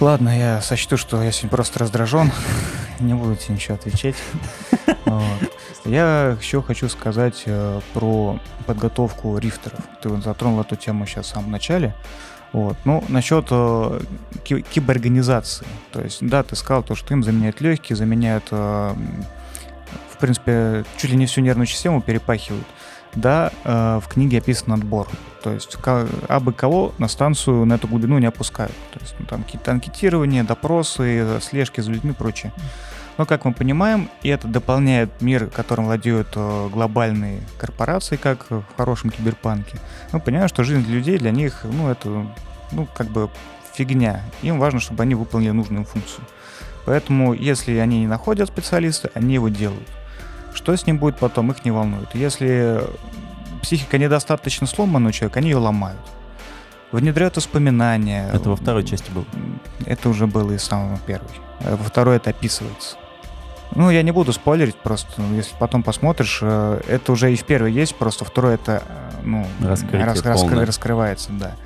Ладно, 0.00 0.36
я 0.36 0.62
сочту, 0.62 0.96
что 0.96 1.22
я 1.22 1.30
сегодня 1.30 1.50
просто 1.50 1.78
раздражен. 1.78 2.32
Не 3.00 3.14
буду 3.14 3.36
тебе 3.36 3.54
ничего 3.54 3.74
отвечать. 3.74 4.16
Я 5.84 6.36
еще 6.40 6.62
хочу 6.62 6.88
сказать 6.88 7.42
э, 7.46 7.80
про 7.94 8.38
подготовку 8.66 9.38
рифтеров. 9.38 9.80
Ты 10.02 10.14
затронул 10.20 10.60
эту 10.60 10.76
тему 10.76 11.06
сейчас 11.06 11.26
в 11.26 11.28
самом 11.30 11.50
начале. 11.50 11.94
Вот. 12.52 12.76
Ну, 12.84 13.04
насчет 13.08 13.46
э, 13.50 14.00
киборганизации. 14.44 15.66
То 15.92 16.00
есть, 16.00 16.26
да, 16.26 16.42
ты 16.42 16.56
сказал 16.56 16.82
то, 16.82 16.94
что 16.94 17.14
им 17.14 17.22
заменяют 17.22 17.60
легкие, 17.60 17.96
заменяют, 17.96 18.48
э, 18.50 18.94
в 20.10 20.18
принципе, 20.18 20.84
чуть 20.96 21.10
ли 21.10 21.16
не 21.16 21.26
всю 21.26 21.40
нервную 21.42 21.66
систему 21.66 22.00
перепахивают. 22.02 22.66
Да, 23.14 23.52
э, 23.64 24.00
в 24.02 24.08
книге 24.08 24.38
описан 24.38 24.72
отбор. 24.72 25.08
То 25.42 25.52
есть, 25.52 25.76
как, 25.76 26.08
абы 26.28 26.52
кого 26.52 26.92
на 26.98 27.08
станцию 27.08 27.64
на 27.64 27.74
эту 27.74 27.88
глубину 27.88 28.18
не 28.18 28.26
опускают. 28.26 28.74
То 28.92 29.00
есть, 29.00 29.14
ну, 29.18 29.26
там 29.26 29.44
какие-то 29.44 29.70
анкетирования, 29.70 30.44
допросы, 30.44 31.40
слежки 31.40 31.80
за 31.80 31.92
людьми 31.92 32.10
и 32.10 32.14
прочее. 32.14 32.52
Но, 33.20 33.26
как 33.26 33.44
мы 33.44 33.52
понимаем, 33.52 34.08
и 34.22 34.30
это 34.30 34.48
дополняет 34.48 35.20
мир, 35.20 35.48
которым 35.48 35.84
владеют 35.84 36.28
э, 36.36 36.68
глобальные 36.72 37.42
корпорации, 37.58 38.16
как 38.16 38.46
в 38.48 38.64
хорошем 38.78 39.10
киберпанке. 39.10 39.76
Мы 40.12 40.20
понимаем, 40.20 40.48
что 40.48 40.64
жизнь 40.64 40.86
для 40.86 40.94
людей, 40.94 41.18
для 41.18 41.30
них, 41.30 41.60
ну, 41.64 41.90
это, 41.90 42.26
ну, 42.72 42.88
как 42.94 43.08
бы 43.08 43.28
фигня. 43.74 44.22
Им 44.40 44.58
важно, 44.58 44.80
чтобы 44.80 45.02
они 45.02 45.14
выполнили 45.14 45.50
нужную 45.50 45.84
функцию. 45.84 46.24
Поэтому, 46.86 47.34
если 47.34 47.76
они 47.76 48.00
не 48.00 48.06
находят 48.06 48.48
специалиста, 48.48 49.10
они 49.12 49.34
его 49.34 49.50
делают. 49.50 49.86
Что 50.54 50.74
с 50.74 50.86
ним 50.86 50.96
будет 50.96 51.18
потом, 51.18 51.50
их 51.50 51.62
не 51.62 51.72
волнует. 51.72 52.08
Если 52.14 52.80
психика 53.60 53.98
недостаточно 53.98 54.66
сломана 54.66 55.10
у 55.10 55.12
человека, 55.12 55.40
они 55.40 55.50
ее 55.50 55.58
ломают. 55.58 56.00
Внедряют 56.90 57.36
воспоминания. 57.36 58.30
Это 58.32 58.48
во 58.48 58.56
второй 58.56 58.82
части 58.82 59.10
было? 59.10 59.26
Это 59.84 60.08
уже 60.08 60.26
было 60.26 60.52
из 60.52 60.62
самого 60.62 60.96
первой. 61.00 61.28
Во 61.60 61.84
второй 61.84 62.16
это 62.16 62.30
описывается. 62.30 62.96
Ну, 63.74 63.90
я 63.90 64.02
не 64.02 64.10
буду 64.10 64.32
спойлерить, 64.32 64.76
просто 64.76 65.08
ну, 65.18 65.34
если 65.34 65.54
потом 65.58 65.82
посмотришь, 65.82 66.40
э, 66.42 66.80
это 66.88 67.12
уже 67.12 67.32
и 67.32 67.36
в 67.36 67.44
первой 67.44 67.72
есть, 67.72 67.94
просто 67.94 68.24
второй 68.24 68.54
это, 68.54 68.82
э, 68.88 69.20
ну, 69.24 69.46
Раскрытие 69.60 70.04
рас, 70.04 70.22
раскры, 70.22 70.64
раскрывается, 70.64 71.30
да. 71.32 71.56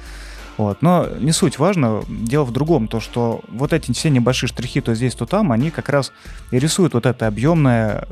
Вот. 0.56 0.82
Но 0.82 1.08
не 1.18 1.32
суть 1.32 1.58
важно. 1.58 2.04
Дело 2.08 2.44
в 2.44 2.52
другом, 2.52 2.88
то 2.88 3.00
что 3.00 3.40
вот 3.48 3.72
эти 3.72 3.92
все 3.92 4.10
небольшие 4.10 4.48
штрихи 4.48 4.80
то 4.80 4.94
здесь, 4.94 5.14
то 5.14 5.26
там, 5.26 5.50
они 5.50 5.70
как 5.70 5.88
раз 5.88 6.12
и 6.50 6.58
рисуют 6.58 6.94
вот 6.94 7.06
это 7.06 7.26
объемное, 7.26 8.06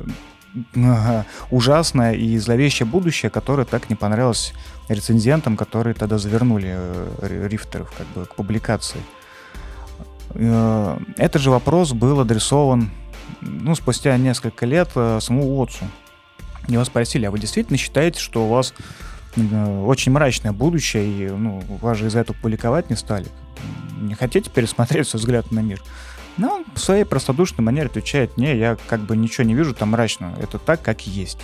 ужасное 1.50 2.14
и 2.14 2.36
зловещее 2.38 2.86
будущее, 2.86 3.30
которое 3.30 3.64
так 3.64 3.88
не 3.90 3.96
понравилось 3.96 4.54
рецензентам, 4.88 5.56
которые 5.56 5.94
тогда 5.94 6.18
завернули 6.18 6.72
э, 6.74 7.48
рифтеров 7.48 7.92
как 7.96 8.06
бы 8.08 8.26
к 8.26 8.34
публикации. 8.34 9.00
Этот 10.34 11.42
же 11.42 11.50
вопрос 11.50 11.92
был 11.92 12.18
адресован 12.20 12.90
ну, 13.42 13.74
спустя 13.74 14.16
несколько 14.16 14.66
лет 14.66 14.90
э, 14.94 15.18
самому 15.20 15.58
Уотсу. 15.58 15.84
Его 16.68 16.84
спросили, 16.84 17.26
а 17.26 17.30
вы 17.30 17.38
действительно 17.38 17.76
считаете, 17.76 18.20
что 18.20 18.46
у 18.46 18.48
вас 18.48 18.72
очень 19.36 20.12
мрачное 20.12 20.52
будущее, 20.52 21.04
и 21.04 21.30
ну, 21.30 21.62
вас 21.80 21.98
же 21.98 22.06
из-за 22.06 22.20
этого 22.20 22.36
публиковать 22.36 22.90
не 22.90 22.96
стали? 22.96 23.26
Не 24.00 24.14
хотите 24.14 24.50
пересмотреть 24.50 25.08
свой 25.08 25.20
взгляд 25.20 25.50
на 25.50 25.60
мир? 25.60 25.82
Но 26.36 26.56
он 26.56 26.64
в 26.74 26.78
своей 26.78 27.04
простодушной 27.04 27.64
манере 27.64 27.86
отвечает, 27.86 28.36
не, 28.36 28.56
я 28.56 28.76
как 28.88 29.00
бы 29.00 29.16
ничего 29.16 29.44
не 29.44 29.54
вижу 29.54 29.74
там 29.74 29.90
мрачного, 29.90 30.34
это 30.40 30.58
так, 30.58 30.82
как 30.82 31.06
есть. 31.06 31.38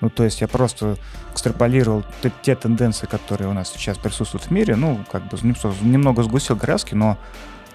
Ну, 0.00 0.10
то 0.10 0.24
есть 0.24 0.40
я 0.40 0.48
просто 0.48 0.98
экстраполировал 1.32 2.04
те, 2.22 2.30
те 2.42 2.54
тенденции, 2.54 3.06
которые 3.06 3.48
у 3.48 3.52
нас 3.52 3.72
сейчас 3.72 3.96
присутствуют 3.96 4.44
в 4.46 4.50
мире, 4.50 4.76
ну, 4.76 5.02
как 5.10 5.28
бы 5.28 5.38
немного 5.42 6.22
сгустил 6.22 6.56
краски, 6.56 6.94
но 6.94 7.16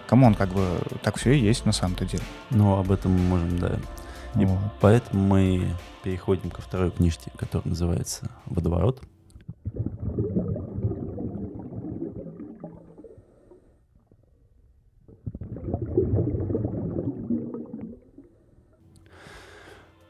come 0.09 0.23
on, 0.23 0.33
как 0.33 0.49
бы 0.49 0.65
так 1.03 1.17
все 1.17 1.33
и 1.33 1.39
есть 1.39 1.65
на 1.65 1.71
самом-то 1.71 2.03
деле. 2.03 2.23
Ну, 2.49 2.77
об 2.77 2.91
этом 2.91 3.11
мы 3.11 3.19
можем, 3.19 3.59
да. 3.59 3.79
И 4.35 4.45
вот. 4.45 4.57
поэтому 4.81 5.21
мы 5.21 5.67
переходим 6.03 6.49
ко 6.49 6.61
второй 6.61 6.89
книжке, 6.89 7.31
которая 7.37 7.69
называется 7.69 8.29
«Водоворот». 8.47 9.01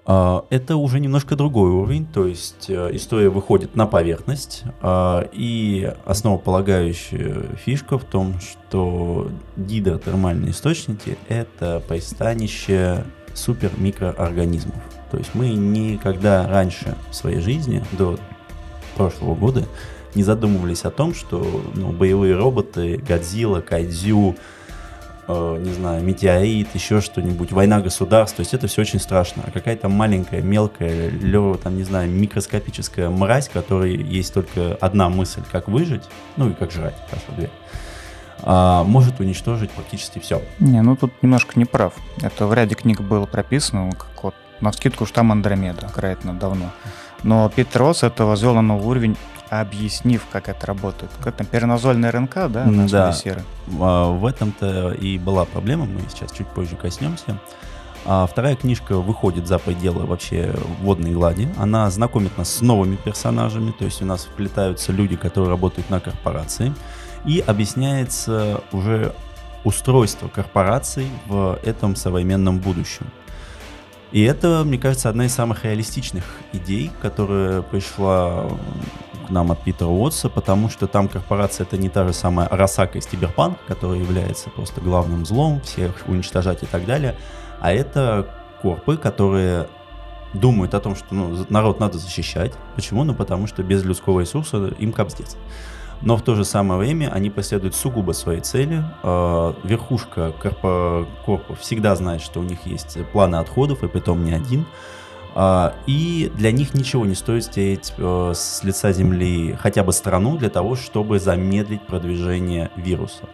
Это 0.06 0.76
уже 0.76 1.00
немножко 1.00 1.36
другой 1.36 1.70
уровень, 1.70 2.08
то 2.08 2.26
есть 2.26 2.70
э, 2.70 2.90
история 2.94 3.30
выходит 3.30 3.76
на 3.76 3.86
поверхность, 3.86 4.64
а, 4.82 5.30
и 5.32 5.94
основополагающая 6.06 7.44
фишка 7.64 8.00
в 8.00 8.06
том, 8.06 8.40
что 8.40 9.30
гидротермальные 9.56 10.52
источники— 10.52 11.18
это 11.28 11.84
пристанище 11.88 13.04
супермикроорганизмов. 13.36 14.82
То 15.12 15.18
есть 15.18 15.32
мы 15.36 15.50
никогда 15.50 16.48
раньше 16.48 16.96
в 17.12 17.16
своей 17.16 17.40
жизни, 17.40 17.84
до 17.92 18.18
прошлого 18.96 19.36
года, 19.36 19.68
не 20.16 20.24
задумывались 20.24 20.86
о 20.86 20.92
том, 20.92 21.14
что 21.14 21.64
ну, 21.76 21.92
боевые 21.92 22.36
роботы, 22.36 22.98
Годзилла, 22.98 23.62
Кайдзю, 23.62 24.36
не 25.30 25.74
знаю, 25.74 26.04
метеорит, 26.04 26.74
еще 26.74 27.02
что-нибудь, 27.02 27.52
война 27.52 27.82
государств, 27.82 28.38
то 28.38 28.42
есть 28.42 28.54
это 28.54 28.68
все 28.68 28.82
очень 28.82 29.00
страшно. 29.00 29.44
А 29.46 29.52
какая-то 29.52 29.90
маленькая, 29.90 30.42
мелкая, 30.42 31.10
лево, 31.10 31.58
там, 31.58 31.78
не 31.78 31.84
знаю, 31.84 32.10
микроскопическая 32.10 33.10
мразь, 33.10 33.50
которой 33.50 33.96
есть 33.96 34.34
только 34.34 34.78
одна 34.82 35.10
мысль, 35.10 35.42
как 35.52 35.68
выжить, 35.68 36.04
ну 36.36 36.50
и 36.50 36.54
как 36.54 36.72
жрать, 36.72 36.96
хорошо, 37.10 37.28
две, 37.38 37.50
а, 38.42 38.84
может 38.84 39.20
уничтожить 39.20 39.72
практически 39.72 40.20
все. 40.20 40.42
Не, 40.60 40.82
ну 40.82 40.96
тут 40.96 41.12
немножко 41.22 41.60
не 41.60 41.66
прав. 41.66 41.94
Это 42.22 42.48
в 42.48 42.54
ряде 42.54 42.76
книг 42.76 43.02
было 43.02 43.26
прописано, 43.26 43.92
как 43.92 44.24
вот 44.24 44.36
на 44.62 44.72
скидку 44.72 45.06
что 45.06 45.16
там 45.16 45.32
Андромеда, 45.32 45.90
вероятно, 45.96 46.34
давно. 46.34 46.72
Но 47.24 47.50
Питер 47.50 47.82
Росс 47.82 48.04
это 48.04 48.26
возвел 48.26 48.56
на 48.56 48.62
новый 48.62 48.88
уровень 48.88 49.18
объяснив, 49.50 50.26
как 50.32 50.50
это 50.50 50.68
работает. 50.68 51.12
Как 51.24 51.36
там 51.36 51.48
перенозольная 51.48 52.12
РНК, 52.12 52.36
да, 52.50 52.66
на 52.66 52.88
да. 52.88 53.12
серы? 53.12 53.44
А, 53.80 54.12
в 54.12 54.26
этом-то 54.26 54.92
и 54.92 55.18
была 55.18 55.46
проблема, 55.46 55.86
мы 55.86 56.02
сейчас 56.10 56.32
чуть 56.32 56.48
позже 56.48 56.76
коснемся. 56.76 57.40
А 58.06 58.26
вторая 58.28 58.56
книжка 58.56 58.98
выходит 58.98 59.48
за 59.48 59.60
пределы 59.60 60.06
вообще 60.06 60.56
водной 60.82 61.12
глади. 61.12 61.50
Она 61.58 61.90
знакомит 61.90 62.38
нас 62.38 62.56
с 62.56 62.62
новыми 62.62 62.96
персонажами, 62.96 63.72
то 63.72 63.86
есть 63.86 64.02
у 64.02 64.06
нас 64.06 64.26
вплетаются 64.26 64.92
люди, 64.92 65.16
которые 65.16 65.50
работают 65.50 65.90
на 65.90 66.00
корпорации, 66.00 66.74
и 67.26 67.44
объясняется 67.46 68.62
уже 68.72 69.14
устройство 69.64 70.28
корпораций 70.30 71.08
в 71.28 71.60
этом 71.64 71.96
современном 71.96 72.60
будущем. 72.60 73.06
И 74.12 74.24
это, 74.24 74.64
мне 74.66 74.78
кажется, 74.78 75.10
одна 75.10 75.26
из 75.26 75.34
самых 75.34 75.66
реалистичных 75.66 76.24
идей, 76.54 76.92
которая 77.02 77.62
пришла 77.62 78.50
нам 79.30 79.52
от 79.52 79.64
Питера 79.64 79.88
Уотса, 79.88 80.30
потому 80.30 80.70
что 80.70 80.88
там 80.88 81.08
корпорация 81.08 81.66
это 81.66 81.78
не 81.78 81.90
та 81.90 82.08
же 82.08 82.14
самая 82.14 82.48
Арасака 82.48 82.98
из 82.98 83.06
Киберпанк, 83.06 83.60
которая 83.68 84.00
является 84.00 84.50
просто 84.50 84.82
главным 84.82 85.26
злом, 85.26 85.62
всех 85.62 85.94
уничтожать 86.08 86.64
и 86.64 86.66
так 86.66 86.86
далее, 86.86 87.16
а 87.60 87.72
это 87.72 88.34
корпы, 88.62 88.98
которые 88.98 89.68
думают 90.34 90.74
о 90.74 90.80
том, 90.80 90.96
что 90.96 91.06
ну, 91.12 91.46
народ 91.50 91.80
надо 91.80 91.98
защищать. 91.98 92.54
Почему? 92.76 93.04
Ну, 93.04 93.14
потому 93.14 93.48
что 93.48 93.64
без 93.64 93.84
людского 93.84 94.22
ресурса 94.22 94.74
им 94.80 94.92
капздец. 94.92 95.38
Но 96.02 96.16
в 96.16 96.22
то 96.22 96.36
же 96.36 96.46
самое 96.46 96.80
время 96.80 97.12
они 97.12 97.30
преследуют 97.30 97.76
сугубо 97.76 98.14
свои 98.14 98.40
цели. 98.40 98.84
А, 99.04 99.54
верхушка 99.64 100.34
корпа, 100.40 101.06
корпов 101.26 101.60
всегда 101.60 101.96
знает, 101.96 102.22
что 102.22 102.40
у 102.40 102.44
них 102.44 102.66
есть 102.66 102.98
планы 103.12 103.36
отходов, 103.36 103.84
и 103.84 103.88
притом 103.88 104.24
не 104.24 104.34
один. 104.34 104.66
А, 105.36 105.76
и 105.88 106.32
для 106.36 106.52
них 106.52 106.74
ничего 106.74 107.06
не 107.06 107.16
стоит 107.16 107.44
стереть 107.46 107.94
э, 107.98 108.32
с 108.34 108.64
лица 108.64 108.92
Земли 108.92 109.56
хотя 109.60 109.84
бы 109.84 109.94
страну 109.94 110.38
для 110.38 110.50
того, 110.50 110.76
чтобы 110.76 111.20
замедлить 111.20 111.82
продвижение 111.86 112.72
вируса. 112.76 113.26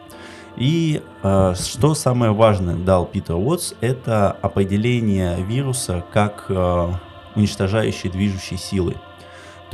И 0.58 1.01
э, 1.23 1.54
что 1.56 1.95
самое 1.95 2.32
важное 2.32 2.75
дал 2.75 3.06
Питер 3.06 3.36
Уотс, 3.36 3.73
это 3.82 4.32
определение 4.32 5.41
вируса 5.43 6.04
как 6.12 6.45
э, 6.49 6.91
уничтожающей 7.36 8.10
движущей 8.10 8.58
силы. 8.58 8.95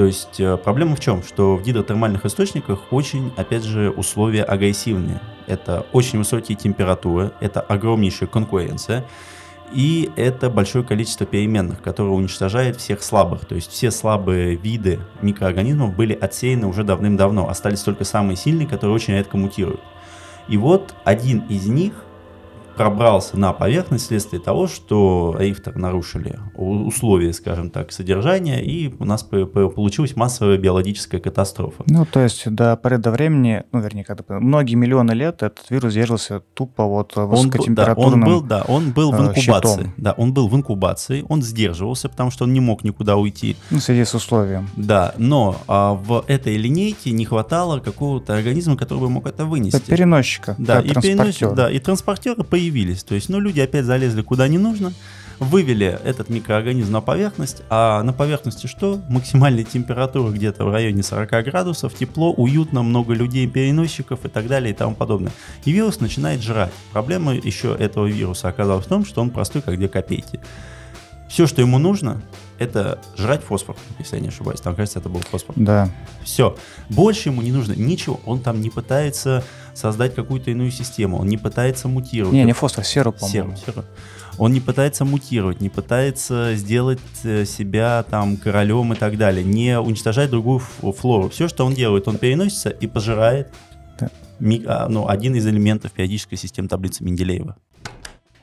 То 0.01 0.05
есть 0.07 0.41
проблема 0.63 0.95
в 0.95 0.99
чем? 0.99 1.21
Что 1.21 1.55
в 1.55 1.61
гидротермальных 1.61 2.25
источниках 2.25 2.91
очень, 2.91 3.31
опять 3.37 3.63
же, 3.63 3.91
условия 3.91 4.41
агрессивные. 4.41 5.21
Это 5.45 5.85
очень 5.91 6.17
высокие 6.17 6.57
температуры, 6.57 7.33
это 7.39 7.61
огромнейшая 7.61 8.27
конкуренция. 8.27 9.05
И 9.71 10.09
это 10.15 10.49
большое 10.49 10.83
количество 10.83 11.27
переменных, 11.27 11.83
которое 11.83 12.13
уничтожает 12.13 12.77
всех 12.77 13.03
слабых. 13.03 13.45
То 13.45 13.53
есть 13.53 13.71
все 13.71 13.91
слабые 13.91 14.55
виды 14.55 15.01
микроорганизмов 15.21 15.95
были 15.95 16.17
отсеяны 16.19 16.65
уже 16.65 16.83
давным-давно. 16.83 17.47
Остались 17.47 17.81
только 17.81 18.03
самые 18.03 18.37
сильные, 18.37 18.67
которые 18.67 18.95
очень 18.95 19.13
редко 19.13 19.37
мутируют. 19.37 19.81
И 20.47 20.57
вот 20.57 20.95
один 21.03 21.43
из 21.47 21.67
них 21.67 21.93
пробрался 22.75 23.37
на 23.37 23.53
поверхность 23.53 24.05
вследствие 24.05 24.41
того, 24.41 24.67
что 24.67 25.35
рифтер 25.37 25.75
нарушили 25.77 26.39
условия, 26.55 27.33
скажем 27.33 27.69
так, 27.69 27.91
содержания, 27.91 28.63
и 28.63 28.93
у 28.99 29.05
нас 29.05 29.23
получилась 29.23 30.15
массовая 30.15 30.57
биологическая 30.57 31.19
катастрофа. 31.19 31.83
Ну, 31.87 32.05
то 32.05 32.19
есть 32.19 32.49
до 32.49 32.75
поры 32.75 32.97
до 32.97 33.11
времени, 33.11 33.63
ну, 33.71 33.79
вернее, 33.79 34.03
когда 34.03 34.23
многие 34.39 34.75
миллионы 34.75 35.11
лет 35.11 35.43
этот 35.43 35.69
вирус 35.69 35.93
держался 35.93 36.41
тупо 36.53 36.85
вот 36.85 37.15
высокотемпературным 37.15 38.23
он, 38.23 38.47
да, 38.47 38.63
он 38.67 38.91
был, 38.91 39.11
да, 39.11 39.11
он 39.11 39.11
был 39.11 39.11
в 39.11 39.21
э, 39.21 39.27
инкубации. 39.27 39.77
Щитом. 39.77 39.93
Да, 39.97 40.13
он 40.13 40.33
был 40.33 40.47
в 40.47 40.55
инкубации, 40.55 41.25
он 41.27 41.41
сдерживался, 41.41 42.09
потому 42.09 42.31
что 42.31 42.45
он 42.45 42.53
не 42.53 42.59
мог 42.59 42.83
никуда 42.83 43.17
уйти. 43.17 43.55
Ну, 43.69 43.79
в 43.79 43.81
связи 43.81 44.05
с 44.05 44.13
условием. 44.13 44.69
Да, 44.75 45.13
но 45.17 45.57
а, 45.67 45.93
в 45.93 46.23
этой 46.27 46.57
линейке 46.57 47.11
не 47.11 47.25
хватало 47.25 47.79
какого-то 47.79 48.35
организма, 48.35 48.77
который 48.77 48.99
бы 48.99 49.09
мог 49.09 49.27
это 49.27 49.45
вынести. 49.45 49.77
Это 49.77 49.85
переносчика. 49.85 50.55
Да, 50.57 50.79
и 50.79 50.89
переносчик, 50.89 51.53
да, 51.53 51.69
и 51.69 51.79
транспортеры 51.79 52.43
появились 52.43 52.60
появились. 52.61 53.03
То 53.03 53.15
есть, 53.15 53.29
ну, 53.29 53.39
люди 53.39 53.59
опять 53.59 53.85
залезли 53.85 54.21
куда 54.21 54.47
не 54.47 54.59
нужно, 54.59 54.93
вывели 55.39 55.99
этот 56.03 56.29
микроорганизм 56.29 56.91
на 56.91 57.01
поверхность, 57.01 57.63
а 57.69 58.03
на 58.03 58.13
поверхности 58.13 58.67
что? 58.67 59.01
Максимальная 59.09 59.63
температура 59.63 60.31
где-то 60.31 60.65
в 60.65 60.71
районе 60.71 61.01
40 61.01 61.45
градусов, 61.45 61.95
тепло, 61.95 62.31
уютно, 62.31 62.83
много 62.83 63.13
людей, 63.15 63.47
переносчиков 63.47 64.25
и 64.25 64.29
так 64.29 64.47
далее 64.47 64.71
и 64.71 64.75
тому 64.75 64.93
подобное. 64.93 65.31
И 65.65 65.71
вирус 65.71 65.99
начинает 65.99 66.43
жрать. 66.43 66.71
Проблема 66.91 67.33
еще 67.33 67.75
этого 67.75 68.05
вируса 68.05 68.49
оказалась 68.49 68.85
в 68.85 68.89
том, 68.89 69.05
что 69.05 69.21
он 69.21 69.31
простой, 69.31 69.63
как 69.63 69.77
две 69.77 69.87
копейки. 69.87 70.39
Все, 71.27 71.47
что 71.47 71.61
ему 71.61 71.79
нужно, 71.79 72.21
это 72.59 72.99
жрать 73.17 73.41
фосфор, 73.41 73.75
если 73.97 74.17
я 74.17 74.21
не 74.21 74.27
ошибаюсь. 74.27 74.61
Там, 74.61 74.75
кажется, 74.75 74.99
это 74.99 75.09
был 75.09 75.21
фосфор. 75.21 75.55
Да. 75.57 75.89
Все. 76.23 76.55
Больше 76.89 77.29
ему 77.29 77.41
не 77.41 77.51
нужно 77.51 77.73
ничего. 77.73 78.19
Он 78.25 78.41
там 78.41 78.61
не 78.61 78.69
пытается 78.69 79.43
создать 79.73 80.15
какую-то 80.15 80.51
иную 80.51 80.71
систему. 80.71 81.19
Он 81.19 81.27
не 81.27 81.37
пытается 81.37 81.87
мутировать. 81.87 82.33
Не, 82.33 82.43
не 82.43 82.53
фосфор, 82.53 82.83
серу, 82.83 83.11
по-моему. 83.11 83.55
Серу, 83.55 83.73
серу. 83.73 83.85
Он 84.37 84.53
не 84.53 84.59
пытается 84.59 85.05
мутировать, 85.05 85.61
не 85.61 85.69
пытается 85.69 86.55
сделать 86.55 86.99
э, 87.23 87.45
себя 87.45 88.03
там 88.09 88.37
королем 88.37 88.93
и 88.93 88.95
так 88.95 89.17
далее, 89.17 89.43
не 89.43 89.77
уничтожать 89.79 90.29
другую 90.29 90.59
флору. 90.59 91.29
Все, 91.29 91.47
что 91.47 91.65
он 91.65 91.73
делает, 91.73 92.07
он 92.07 92.17
переносится 92.17 92.69
и 92.69 92.87
пожирает 92.87 93.53
да. 93.99 94.09
А, 94.65 94.87
ну, 94.89 95.07
один 95.07 95.35
из 95.35 95.45
элементов 95.45 95.91
периодической 95.91 96.37
системы 96.37 96.67
таблицы 96.67 97.03
Менделеева. 97.03 97.55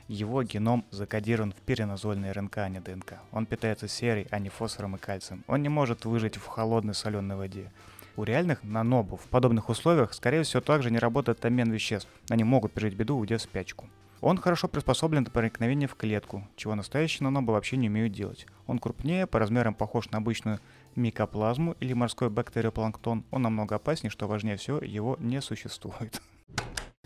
Его 0.07 0.41
геном 0.41 0.85
закодирован 0.89 1.51
в 1.51 1.61
перенозольной 1.65 2.31
РНК, 2.31 2.57
а 2.59 2.69
не 2.69 2.79
ДНК. 2.79 3.15
Он 3.31 3.45
питается 3.45 3.87
серой, 3.87 4.25
а 4.31 4.39
не 4.39 4.49
фосфором 4.49 4.95
и 4.95 4.99
кальцием. 4.99 5.43
Он 5.47 5.61
не 5.61 5.69
может 5.69 6.05
выжить 6.05 6.37
в 6.37 6.45
холодной 6.47 6.95
соленой 6.95 7.35
воде. 7.35 7.71
У 8.19 8.25
реальных 8.25 8.65
нанобов 8.65 9.21
в 9.21 9.27
подобных 9.29 9.69
условиях, 9.69 10.13
скорее 10.13 10.43
всего, 10.43 10.59
также 10.59 10.91
не 10.91 10.99
работает 10.99 11.45
обмен 11.45 11.71
веществ. 11.71 12.09
Они 12.29 12.43
могут 12.43 12.73
пережить 12.73 12.97
беду, 12.97 13.17
уйдя 13.17 13.37
в 13.37 13.41
спячку. 13.41 13.87
Он 14.19 14.37
хорошо 14.37 14.67
приспособлен 14.67 15.23
для 15.23 15.31
проникновения 15.31 15.87
в 15.87 15.95
клетку, 15.95 16.45
чего 16.57 16.75
настоящие 16.75 17.23
нанобы 17.23 17.53
вообще 17.53 17.77
не 17.77 17.87
умеют 17.87 18.11
делать. 18.11 18.45
Он 18.67 18.77
крупнее, 18.77 19.25
по 19.25 19.39
размерам 19.39 19.73
похож 19.73 20.09
на 20.09 20.17
обычную 20.17 20.59
микоплазму 20.97 21.77
или 21.79 21.93
морской 21.93 22.29
бактериопланктон. 22.29 23.23
Он 23.31 23.41
намного 23.41 23.75
опаснее, 23.75 24.11
что 24.11 24.27
важнее 24.27 24.57
всего, 24.57 24.79
его 24.79 25.15
не 25.21 25.39
существует. 25.41 26.21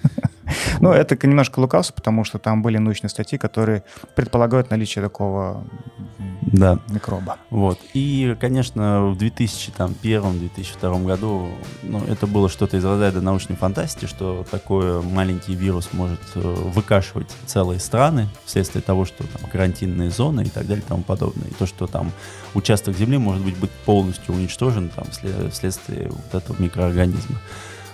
Ну, 0.79 0.91
это 0.91 1.15
немножко 1.25 1.59
лукавство, 1.59 1.93
потому 1.93 2.25
что 2.25 2.39
там 2.39 2.61
были 2.61 2.77
научные 2.77 3.09
статьи, 3.09 3.37
которые 3.37 3.83
предполагают 4.15 4.69
наличие 4.69 5.03
такого 5.03 5.65
да. 6.53 6.79
микроба. 6.87 7.37
Вот. 7.49 7.79
И, 7.93 8.37
конечно, 8.39 9.07
в 9.07 9.17
2001-2002 9.17 11.05
году 11.05 11.49
ну, 11.81 12.03
это 12.05 12.27
было 12.27 12.47
что-то 12.47 12.77
из 12.77 12.85
разряда 12.85 13.21
научной 13.21 13.55
фантастики, 13.55 14.05
что 14.05 14.45
такой 14.49 15.01
маленький 15.01 15.55
вирус 15.55 15.89
может 15.91 16.21
э, 16.35 16.39
выкашивать 16.39 17.29
целые 17.47 17.79
страны 17.79 18.27
вследствие 18.45 18.83
того, 18.83 19.05
что 19.05 19.25
там 19.25 19.49
карантинные 19.49 20.11
зоны 20.11 20.43
и 20.43 20.49
так 20.49 20.67
далее 20.67 20.83
и 20.85 20.87
тому 20.87 21.03
подобное. 21.03 21.47
И 21.47 21.53
то, 21.53 21.65
что 21.65 21.87
там 21.87 22.11
участок 22.53 22.95
Земли 22.95 23.17
может 23.17 23.43
быть, 23.43 23.57
быть 23.57 23.71
полностью 23.71 24.35
уничтожен 24.35 24.89
там, 24.89 25.05
вследствие 25.51 26.09
вот 26.09 26.35
этого 26.35 26.61
микроорганизма. 26.61 27.39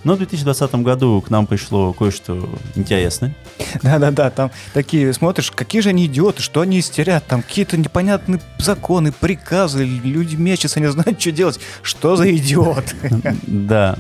Но 0.03 0.15
в 0.15 0.17
2020 0.17 0.75
году 0.75 1.21
к 1.21 1.29
нам 1.29 1.45
пришло 1.45 1.93
кое-что 1.93 2.49
интересное. 2.75 3.35
Да-да-да, 3.83 4.29
там 4.29 4.51
такие, 4.73 5.13
смотришь, 5.13 5.51
какие 5.51 5.81
же 5.81 5.89
они 5.89 6.05
идиоты, 6.05 6.41
что 6.41 6.61
они 6.61 6.79
истерят, 6.79 7.25
там 7.27 7.41
какие-то 7.41 7.77
непонятные 7.77 8.39
законы, 8.57 9.11
приказы, 9.11 9.83
люди 9.83 10.35
мечутся, 10.35 10.79
не 10.79 10.89
знают, 10.89 11.19
что 11.19 11.31
делать. 11.31 11.59
Что 11.81 12.15
за 12.15 12.33
идиот? 12.35 12.95
Да. 13.47 13.97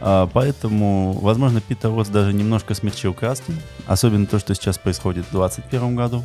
А, 0.00 0.28
поэтому, 0.32 1.12
возможно, 1.12 1.60
Питер 1.60 1.90
Ротс 1.90 2.08
даже 2.08 2.32
немножко 2.32 2.74
смягчил 2.74 3.12
краски, 3.12 3.52
особенно 3.86 4.26
то, 4.26 4.38
что 4.38 4.54
сейчас 4.54 4.78
происходит 4.78 5.26
в 5.26 5.32
2021 5.32 5.94
году. 5.94 6.24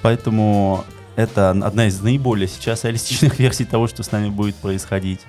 Поэтому 0.00 0.84
это 1.14 1.50
одна 1.50 1.86
из 1.86 2.00
наиболее 2.00 2.48
сейчас 2.48 2.84
реалистичных 2.84 3.38
версий 3.38 3.64
того, 3.64 3.86
что 3.88 4.02
с 4.02 4.10
нами 4.10 4.30
будет 4.30 4.56
происходить. 4.56 5.20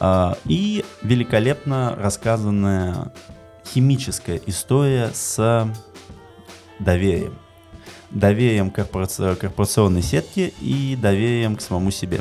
А, 0.00 0.36
и 0.46 0.84
великолепно 1.02 1.94
рассказанная 1.96 3.12
химическая 3.66 4.40
история 4.46 5.10
с 5.12 5.68
доверием. 6.78 7.34
Доверием 8.10 8.70
к 8.70 8.84
корпорационной 8.84 10.02
сетке 10.02 10.52
и 10.60 10.96
доверием 10.96 11.56
к 11.56 11.60
самому 11.60 11.90
себе. 11.90 12.20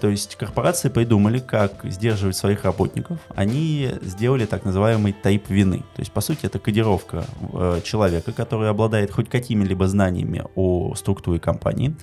То 0.00 0.08
есть 0.08 0.36
корпорации 0.36 0.88
придумали, 0.88 1.40
как 1.40 1.84
сдерживать 1.84 2.36
своих 2.36 2.64
работников. 2.64 3.18
Они 3.34 3.90
сделали 4.02 4.46
так 4.46 4.64
называемый 4.64 5.12
тайп 5.12 5.50
вины. 5.50 5.78
То 5.96 6.00
есть, 6.00 6.12
по 6.12 6.20
сути, 6.20 6.46
это 6.46 6.58
кодировка 6.58 7.24
э, 7.52 7.80
человека, 7.84 8.32
который 8.32 8.70
обладает 8.70 9.10
хоть 9.10 9.28
какими-либо 9.28 9.88
знаниями 9.88 10.44
о 10.54 10.94
структуре 10.94 11.40
компании 11.40 11.96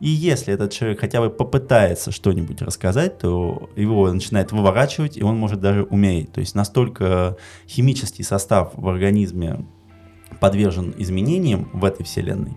и 0.00 0.08
если 0.08 0.54
этот 0.54 0.72
человек 0.72 1.00
хотя 1.00 1.20
бы 1.20 1.28
попытается 1.28 2.10
что-нибудь 2.10 2.62
рассказать, 2.62 3.18
то 3.18 3.68
его 3.76 4.10
начинает 4.10 4.50
выворачивать, 4.50 5.18
и 5.18 5.22
он 5.22 5.36
может 5.36 5.60
даже 5.60 5.84
умереть. 5.84 6.32
То 6.32 6.40
есть 6.40 6.54
настолько 6.54 7.36
химический 7.68 8.24
состав 8.24 8.72
в 8.74 8.88
организме 8.88 9.66
подвержен 10.40 10.94
изменениям 10.96 11.68
в 11.74 11.84
этой 11.84 12.04
вселенной, 12.04 12.56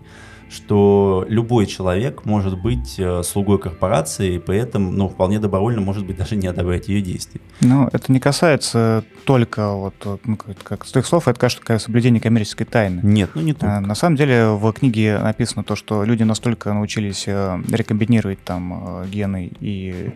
что 0.54 1.26
любой 1.28 1.66
человек 1.66 2.24
может 2.24 2.60
быть 2.60 2.94
э, 2.98 3.22
слугой 3.22 3.58
корпорации, 3.58 4.36
и 4.36 4.38
при 4.38 4.58
этом 4.58 4.96
ну, 4.96 5.08
вполне 5.08 5.40
добровольно 5.40 5.80
может 5.80 6.06
быть 6.06 6.16
даже 6.16 6.36
не 6.36 6.46
одобрять 6.46 6.88
ее 6.88 7.02
действия. 7.02 7.40
Ну, 7.60 7.88
это 7.92 8.12
не 8.12 8.20
касается 8.20 9.04
только 9.24 9.72
вот, 9.72 9.94
ну, 10.24 10.36
как, 10.36 10.86
с 10.86 10.92
твоих 10.92 11.06
слов, 11.06 11.28
это, 11.28 11.38
кажется, 11.38 11.64
как 11.64 11.80
соблюдение 11.80 12.20
коммерческой 12.20 12.64
тайны. 12.64 13.00
Нет, 13.02 13.30
ну 13.34 13.42
не 13.42 13.52
только. 13.52 13.80
На 13.80 13.94
самом 13.94 14.16
деле 14.16 14.50
в 14.50 14.72
книге 14.72 15.18
написано 15.18 15.64
то, 15.64 15.74
что 15.74 16.04
люди 16.04 16.22
настолько 16.22 16.72
научились 16.72 17.24
э, 17.26 17.60
рекомбинировать 17.70 18.42
там 18.44 19.02
э, 19.02 19.06
гены 19.08 19.50
и 19.60 20.12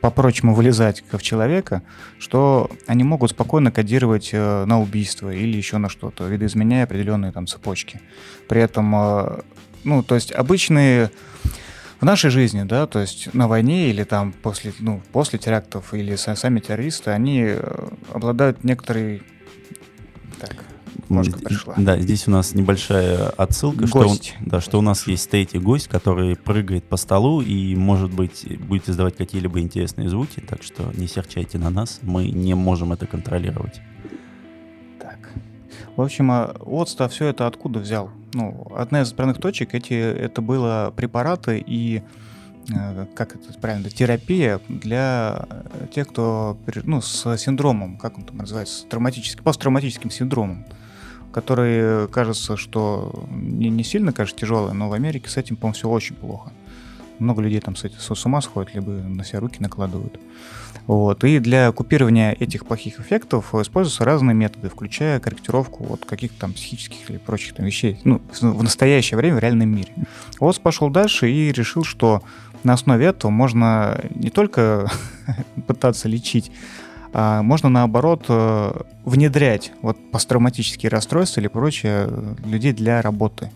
по-прочему 0.00 0.54
вылезать 0.54 1.04
в 1.12 1.22
человека, 1.22 1.82
что 2.18 2.68
они 2.88 3.04
могут 3.04 3.30
спокойно 3.30 3.70
кодировать 3.70 4.32
на 4.32 4.80
убийство 4.80 5.32
или 5.32 5.56
еще 5.56 5.78
на 5.78 5.88
что-то, 5.88 6.26
видоизменяя 6.26 6.82
определенные 6.84 7.30
там 7.30 7.46
цепочки. 7.46 8.00
При 8.48 8.60
этом 8.60 9.44
ну, 9.84 10.02
то 10.02 10.14
есть 10.14 10.32
обычные 10.32 11.10
в 12.00 12.04
нашей 12.04 12.30
жизни, 12.30 12.62
да, 12.62 12.86
то 12.86 13.00
есть 13.00 13.34
на 13.34 13.48
войне 13.48 13.90
или 13.90 14.04
там 14.04 14.32
после, 14.32 14.72
ну, 14.78 15.02
после 15.12 15.38
терактов 15.38 15.94
или 15.94 16.14
сами 16.16 16.60
террористы, 16.60 17.10
они 17.10 17.42
э, 17.42 17.88
обладают 18.12 18.62
некоторой... 18.62 19.22
Так, 20.38 20.64
Мошка 21.08 21.38
пришла. 21.38 21.74
Да, 21.76 21.98
здесь 21.98 22.28
у 22.28 22.30
нас 22.30 22.54
небольшая 22.54 23.30
отсылка, 23.30 23.86
гость. 23.86 24.34
что, 24.36 24.36
да, 24.40 24.60
что 24.60 24.78
у 24.78 24.82
нас 24.82 25.06
есть 25.06 25.28
третий 25.30 25.58
гость, 25.58 25.88
который 25.88 26.36
прыгает 26.36 26.84
по 26.84 26.96
столу 26.96 27.40
и, 27.40 27.74
может 27.74 28.12
быть, 28.12 28.46
будет 28.60 28.88
издавать 28.88 29.16
какие-либо 29.16 29.60
интересные 29.60 30.08
звуки, 30.08 30.40
так 30.40 30.62
что 30.62 30.92
не 30.94 31.08
серчайте 31.08 31.58
на 31.58 31.70
нас, 31.70 32.00
мы 32.02 32.28
не 32.28 32.54
можем 32.54 32.92
это 32.92 33.06
контролировать. 33.06 33.80
В 35.98 36.00
общем, 36.00 36.30
а 36.30 36.54
Отста 36.64 37.08
все 37.08 37.26
это 37.26 37.48
откуда 37.48 37.80
взял? 37.80 38.10
ну, 38.34 38.66
одна 38.74 39.02
из 39.02 39.08
отправных 39.10 39.38
точек 39.38 39.74
эти, 39.74 39.94
это 39.94 40.40
было 40.40 40.92
препараты 40.94 41.62
и 41.64 42.02
э, 42.72 43.06
как 43.14 43.34
это 43.34 43.58
правильно, 43.58 43.90
терапия 43.90 44.60
для 44.68 45.46
тех, 45.92 46.08
кто 46.08 46.56
ну, 46.84 47.00
с 47.00 47.36
синдромом, 47.38 47.96
как 47.98 48.18
он 48.18 48.24
там 48.24 48.36
называется, 48.36 48.86
травматическим, 48.86 49.42
посттравматическим 49.42 50.10
синдромом, 50.10 50.66
который 51.32 52.08
кажется, 52.08 52.56
что 52.56 53.26
не, 53.30 53.68
не 53.68 53.84
сильно, 53.84 54.12
конечно, 54.12 54.38
тяжелый, 54.38 54.74
но 54.74 54.88
в 54.88 54.92
Америке 54.92 55.28
с 55.28 55.36
этим, 55.36 55.56
по-моему, 55.56 55.74
все 55.74 55.88
очень 55.88 56.16
плохо. 56.16 56.52
Много 57.18 57.42
людей 57.42 57.60
там 57.60 57.74
с, 57.74 57.84
с 57.84 58.24
ума 58.24 58.40
сходят, 58.40 58.72
либо 58.72 58.92
на 58.92 59.24
себя 59.24 59.40
руки 59.40 59.56
накладывают. 59.60 60.20
Вот. 60.88 61.22
И 61.22 61.38
для 61.38 61.70
купирования 61.70 62.32
этих 62.32 62.64
плохих 62.64 62.98
эффектов 62.98 63.54
используются 63.54 64.06
разные 64.06 64.34
методы, 64.34 64.70
включая 64.70 65.20
корректировку 65.20 65.84
вот 65.84 66.06
каких-то 66.06 66.40
там 66.40 66.54
психических 66.54 67.10
или 67.10 67.18
прочих 67.18 67.54
там 67.54 67.66
вещей 67.66 68.00
ну, 68.04 68.22
в 68.40 68.62
настоящее 68.62 69.18
время 69.18 69.36
в 69.36 69.38
реальном 69.38 69.68
мире. 69.68 69.92
ОС 70.40 70.58
пошел 70.58 70.88
дальше 70.88 71.30
и 71.30 71.52
решил, 71.52 71.84
что 71.84 72.22
на 72.64 72.72
основе 72.72 73.04
этого 73.04 73.30
можно 73.30 74.02
не 74.14 74.30
только 74.30 74.90
пытаться 75.66 76.08
лечить, 76.08 76.50
а 77.12 77.42
можно 77.42 77.68
наоборот 77.68 78.24
э, 78.30 78.72
внедрять 79.04 79.72
вот 79.82 79.98
посттравматические 80.10 80.88
расстройства 80.88 81.40
или 81.40 81.48
прочее 81.48 82.08
людей 82.46 82.72
для 82.72 83.02
работы. 83.02 83.50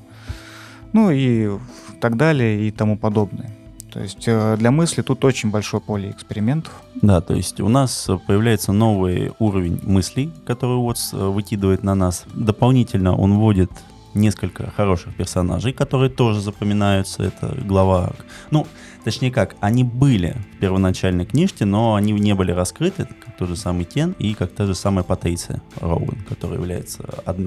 Ну 0.92 1.10
и 1.10 1.50
так 1.98 2.18
далее 2.18 2.68
и 2.68 2.70
тому 2.70 2.98
подобное. 2.98 3.50
То 3.92 4.00
есть 4.00 4.24
э, 4.26 4.56
для 4.58 4.70
мысли 4.70 5.02
тут 5.02 5.24
очень 5.24 5.50
большое 5.50 5.82
поле 5.82 6.10
экспериментов. 6.10 6.72
Да, 6.94 7.20
то 7.20 7.34
есть 7.34 7.60
у 7.60 7.68
нас 7.68 8.08
появляется 8.26 8.72
новый 8.72 9.32
уровень 9.38 9.80
мыслей, 9.82 10.30
который 10.46 10.76
УОЦ 10.76 11.12
э, 11.12 11.16
выкидывает 11.26 11.82
на 11.82 11.94
нас. 11.94 12.24
Дополнительно 12.32 13.14
он 13.14 13.38
вводит 13.38 13.70
несколько 14.14 14.70
хороших 14.70 15.14
персонажей, 15.14 15.72
которые 15.72 16.10
тоже 16.10 16.40
запоминаются. 16.40 17.22
Это 17.22 17.54
глава... 17.64 18.12
Ну, 18.50 18.66
точнее 19.04 19.30
как, 19.30 19.56
они 19.60 19.84
были 19.84 20.36
в 20.56 20.60
первоначальной 20.60 21.26
книжке, 21.26 21.64
но 21.64 21.94
они 21.94 22.12
не 22.12 22.34
были 22.34 22.52
раскрыты, 22.52 23.06
как 23.24 23.36
тот 23.36 23.48
же 23.48 23.56
самый 23.56 23.84
Кен 23.84 24.14
и 24.18 24.34
как 24.34 24.52
та 24.52 24.66
же 24.66 24.74
самая 24.74 25.04
Патриция 25.04 25.62
Роуэн, 25.80 26.24
которая 26.28 26.58
является 26.58 27.04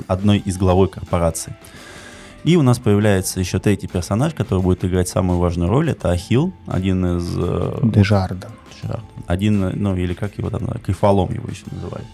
одной 0.07 0.39
из 0.39 0.57
главой 0.57 0.89
корпорации. 0.89 1.55
И 2.45 2.57
у 2.57 2.61
нас 2.61 2.77
появляется 2.77 3.39
еще 3.39 3.57
третий 3.59 3.87
персонаж, 3.87 4.35
который 4.35 4.61
будет 4.61 4.85
играть 4.85 5.09
самую 5.09 5.39
важную 5.39 5.67
роль. 5.67 5.89
Это 5.89 6.11
Ахил, 6.11 6.53
один 6.67 7.17
из... 7.17 7.35
Э, 7.35 7.79
Дежарда. 7.81 8.49
Один, 9.25 9.71
ну 9.81 9.95
или 9.95 10.13
как 10.13 10.37
его 10.37 10.51
там, 10.51 10.67
Кефалом 10.85 11.33
его 11.33 11.49
еще 11.49 11.63
называли. 11.71 12.05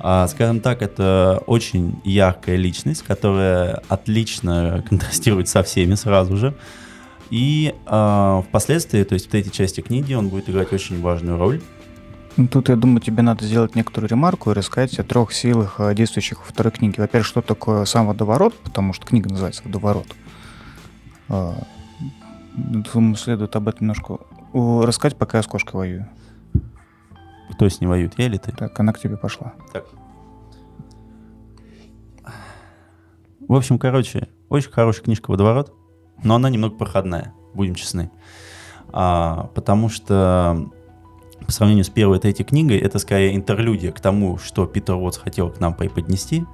А, 0.00 0.26
скажем 0.26 0.60
так, 0.60 0.82
это 0.82 1.40
очень 1.46 2.00
яркая 2.02 2.56
личность, 2.56 3.04
которая 3.04 3.82
отлично 3.88 4.84
контрастирует 4.88 5.48
со 5.48 5.62
всеми 5.62 5.94
сразу 5.94 6.36
же. 6.36 6.54
И 7.30 7.72
а, 7.86 8.42
впоследствии, 8.48 9.04
то 9.04 9.14
есть 9.14 9.26
в 9.26 9.30
третьей 9.30 9.52
части 9.52 9.82
книги, 9.82 10.14
он 10.14 10.30
будет 10.30 10.50
играть 10.50 10.72
очень 10.72 11.00
важную 11.00 11.38
роль. 11.38 11.60
Ну, 12.36 12.46
тут, 12.46 12.68
я 12.68 12.76
думаю, 12.76 13.00
тебе 13.00 13.22
надо 13.22 13.44
сделать 13.44 13.74
некоторую 13.74 14.08
ремарку 14.08 14.50
и 14.50 14.54
рассказать 14.54 14.98
о 14.98 15.04
трех 15.04 15.32
силах, 15.32 15.76
э, 15.78 15.94
действующих 15.94 16.38
во 16.38 16.44
второй 16.44 16.70
книге. 16.70 16.94
Во-первых, 16.98 17.26
что 17.26 17.42
такое 17.42 17.84
сам 17.84 18.06
водоворот, 18.06 18.56
потому 18.60 18.92
что 18.92 19.04
книга 19.04 19.28
называется 19.28 19.62
«Водоворот». 19.64 20.06
А, 21.28 21.54
думаю, 22.54 23.16
следует 23.16 23.54
об 23.56 23.68
этом 23.68 23.82
немножко 23.82 24.18
рассказать, 24.52 25.18
пока 25.18 25.38
я 25.38 25.42
с 25.42 25.46
кошкой 25.46 25.76
воюю. 25.76 26.08
Кто 27.52 27.68
с 27.68 27.80
ней 27.80 27.86
воюет, 27.88 28.14
я 28.16 28.26
или 28.26 28.36
ты? 28.36 28.52
Так, 28.52 28.78
она 28.78 28.92
к 28.92 29.00
тебе 29.00 29.16
пошла. 29.16 29.52
Так. 29.72 29.84
В 33.40 33.54
общем, 33.54 33.78
короче, 33.78 34.28
очень 34.48 34.70
хорошая 34.70 35.04
книжка 35.04 35.30
«Водоворот», 35.30 35.74
но 36.22 36.36
она 36.36 36.48
немного 36.48 36.76
проходная, 36.76 37.34
будем 37.54 37.74
честны. 37.74 38.10
А, 38.92 39.50
потому 39.54 39.88
что 39.88 40.70
по 41.50 41.54
сравнению 41.54 41.84
с 41.84 41.88
первой 41.88 42.18
и 42.18 42.20
третьей 42.20 42.44
книгой, 42.44 42.78
это 42.78 43.00
скорее 43.00 43.34
интерлюдия 43.34 43.90
к 43.90 43.98
тому, 43.98 44.38
что 44.38 44.66
Питер 44.66 44.94
Уотс 44.94 45.18
хотел 45.18 45.50
к 45.50 45.58
нам 45.58 45.74
преподнести, 45.74 46.44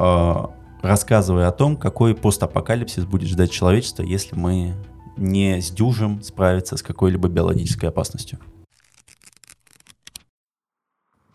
э, 0.00 0.34
рассказывая 0.82 1.46
о 1.46 1.52
том, 1.52 1.76
какой 1.76 2.16
постапокалипсис 2.16 3.04
будет 3.04 3.28
ждать 3.28 3.52
человечество, 3.52 4.02
если 4.02 4.34
мы 4.34 4.74
не 5.16 5.60
сдюжим 5.60 6.20
справиться 6.24 6.76
с 6.76 6.82
какой-либо 6.82 7.28
биологической 7.28 7.86
опасностью. 7.90 8.40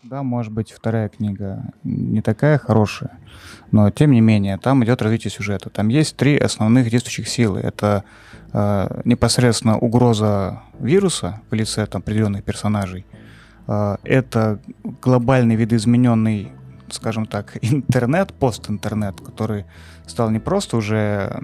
Да, 0.04 0.22
может 0.22 0.52
быть, 0.52 0.70
вторая 0.70 1.08
книга 1.08 1.72
не 1.82 2.20
такая 2.20 2.58
хорошая, 2.58 3.18
но 3.70 3.90
тем 3.90 4.10
не 4.10 4.20
менее, 4.20 4.58
там 4.58 4.84
идет 4.84 5.00
развитие 5.00 5.30
сюжета. 5.30 5.70
Там 5.70 5.88
есть 5.88 6.16
три 6.16 6.36
основных 6.36 6.90
действующих 6.90 7.26
силы. 7.26 7.60
Это 7.60 8.04
э, 8.52 9.00
непосредственно 9.06 9.78
угроза 9.78 10.60
вируса 10.78 11.40
в 11.50 11.54
лице 11.54 11.86
там, 11.86 12.02
определенных 12.02 12.44
персонажей. 12.44 13.06
Э, 13.66 13.96
это 14.04 14.60
глобальный 15.00 15.56
видоизмененный, 15.56 16.52
скажем 16.90 17.24
так, 17.24 17.56
интернет, 17.62 18.34
постинтернет, 18.34 19.18
который 19.22 19.64
стал 20.06 20.28
не 20.28 20.38
просто 20.38 20.76
уже 20.76 21.40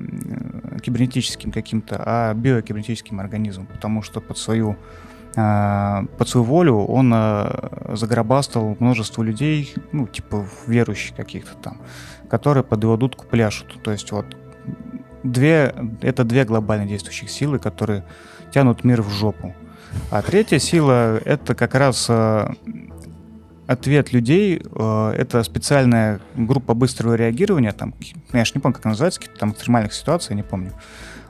кибернетическим 0.82 1.50
каким-то, 1.50 2.02
а 2.04 2.34
биокибернетическим 2.34 3.20
организмом, 3.20 3.68
потому 3.68 4.02
что 4.02 4.20
под 4.20 4.36
свою 4.36 4.76
под 5.34 6.28
свою 6.28 6.44
волю 6.44 6.76
он 6.78 7.12
а, 7.14 7.92
загробастал 7.94 8.76
множество 8.80 9.22
людей, 9.22 9.74
ну, 9.92 10.06
типа 10.06 10.44
верующих 10.66 11.14
каких-то 11.14 11.54
там, 11.56 11.80
которые 12.28 12.64
под 12.64 12.82
его 12.82 12.96
дудку 12.96 13.26
пляшут. 13.26 13.80
То 13.82 13.92
есть 13.92 14.10
вот 14.10 14.26
две, 15.22 15.74
это 16.02 16.24
две 16.24 16.44
глобально 16.44 16.86
действующих 16.86 17.30
силы, 17.30 17.58
которые 17.58 18.04
тянут 18.52 18.82
мир 18.82 19.02
в 19.02 19.10
жопу. 19.10 19.54
А 20.10 20.22
третья 20.22 20.58
сила— 20.58 21.18
это 21.24 21.54
как 21.54 21.76
раз 21.76 22.06
а, 22.08 22.52
ответ 23.68 24.12
людей, 24.12 24.56
это 24.56 25.44
специальная 25.44 26.20
группа 26.34 26.74
быстрого 26.74 27.14
реагирования, 27.14 27.70
там, 27.70 27.94
я 28.32 28.44
же 28.44 28.52
не 28.56 28.60
помню, 28.60 28.74
как 28.74 28.86
она 28.86 28.92
называется, 28.92 29.20
какие-то 29.20 29.38
там 29.38 29.52
экстремальных 29.52 29.92
ситуаций, 29.92 30.30
я 30.30 30.36
не 30.36 30.42
помню, 30.42 30.72
а, 30.72 30.80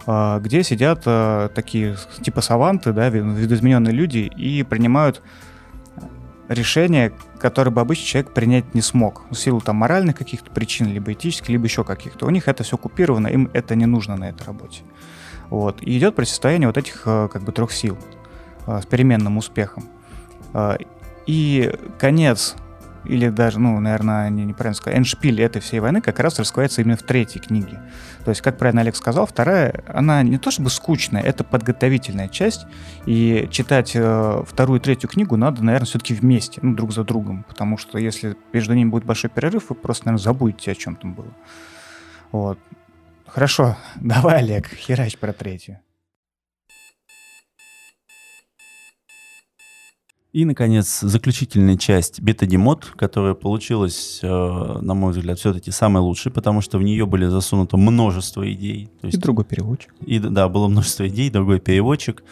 где 0.07 0.63
сидят 0.63 1.03
а, 1.07 1.49
такие 1.49 1.97
типа 2.23 2.41
саванты, 2.41 2.93
да, 2.93 3.09
видоизмененные 3.09 3.93
люди 3.93 4.19
и 4.19 4.63
принимают 4.63 5.23
решения, 6.49 7.13
которые 7.39 7.73
бы 7.73 7.81
обычный 7.81 8.07
человек 8.07 8.33
принять 8.33 8.75
не 8.75 8.81
смог. 8.81 9.23
В 9.31 9.35
силу 9.35 9.61
там 9.61 9.77
моральных 9.77 10.17
каких-то 10.17 10.51
причин, 10.51 10.89
либо 10.89 11.13
этических, 11.13 11.49
либо 11.49 11.65
еще 11.65 11.85
каких-то. 11.85 12.27
У 12.27 12.31
них 12.31 12.49
это 12.49 12.65
все 12.65 12.77
купировано, 12.77 13.29
им 13.29 13.51
это 13.53 13.75
не 13.75 13.87
нужно 13.87 14.17
на 14.17 14.31
этой 14.31 14.45
работе. 14.45 14.83
Вот. 15.49 15.83
И 15.83 15.97
идет 15.97 16.17
противостояние 16.17 16.69
вот 16.69 16.77
этих 16.77 17.03
а, 17.07 17.29
как 17.29 17.43
бы 17.43 17.53
трех 17.53 17.71
сил 17.73 17.99
с 18.67 18.87
переменным 18.87 19.37
успехом. 19.39 19.89
И 21.27 21.73
конец 21.99 22.57
или 23.05 23.29
даже, 23.29 23.59
ну, 23.59 23.79
наверное, 23.81 24.29
не, 24.31 24.45
неправильно 24.45 24.75
сказать, 24.75 24.99
эндшпиль 24.99 25.41
этой 25.41 25.61
всей 25.61 25.81
войны 25.81 26.01
как 26.01 26.19
раз 26.21 26.39
раскрывается 26.39 26.83
именно 26.83 26.97
в 26.97 27.03
третьей 27.03 27.41
книге. 27.41 27.81
То 28.25 28.31
есть, 28.31 28.43
как 28.43 28.59
правильно 28.59 28.83
Олег 28.83 28.97
сказал, 28.97 29.27
вторая, 29.27 29.83
она 29.87 30.23
не 30.23 30.39
то 30.39 30.51
чтобы 30.51 30.71
скучная, 30.71 31.23
это 31.23 31.45
подготовительная 31.45 32.29
часть, 32.29 32.67
и 33.07 33.49
читать 33.51 33.93
э, 33.95 34.43
вторую 34.47 34.81
и 34.81 34.83
третью 34.83 35.09
книгу 35.09 35.37
надо, 35.37 35.65
наверное, 35.65 35.87
все-таки 35.87 36.15
вместе, 36.15 36.61
ну, 36.63 36.75
друг 36.75 36.93
за 36.93 37.05
другом, 37.05 37.45
потому 37.49 37.79
что 37.79 37.99
если 37.99 38.37
между 38.53 38.75
ними 38.75 38.91
будет 38.91 39.05
большой 39.05 39.31
перерыв, 39.31 39.71
вы 39.71 39.75
просто, 39.75 40.07
наверное, 40.07 40.23
забудете, 40.23 40.73
о 40.73 40.75
чем 40.75 40.97
там 40.97 41.15
было. 41.15 41.33
Вот. 42.33 42.59
Хорошо, 43.27 43.77
давай, 43.97 44.39
Олег, 44.39 44.69
херач 44.69 45.17
про 45.17 45.33
третью. 45.33 45.81
И, 50.33 50.45
наконец, 50.45 51.01
заключительная 51.01 51.77
часть 51.77 52.21
бета-демод, 52.21 52.85
которая 52.95 53.35
получилась, 53.35 54.21
э, 54.23 54.29
на 54.29 54.95
мой 54.95 55.13
взгляд, 55.13 55.41
все-таки 55.41 55.73
самой 55.73 56.03
лучшей, 56.03 56.31
потому 56.31 56.61
что 56.61 56.79
в 56.79 56.85
нее 56.85 57.05
были 57.05 57.27
засунуто 57.27 57.77
множество 57.77 58.49
идей. 58.53 58.91
То 59.01 59.09
есть, 59.09 59.19
и 59.19 59.21
другой 59.21 59.45
переводчик. 59.45 59.93
И, 60.07 60.21
да, 60.21 60.49
было 60.49 60.69
множество 60.69 61.09
идей, 61.09 61.31
другой 61.31 61.59
переводчик. 61.59 62.23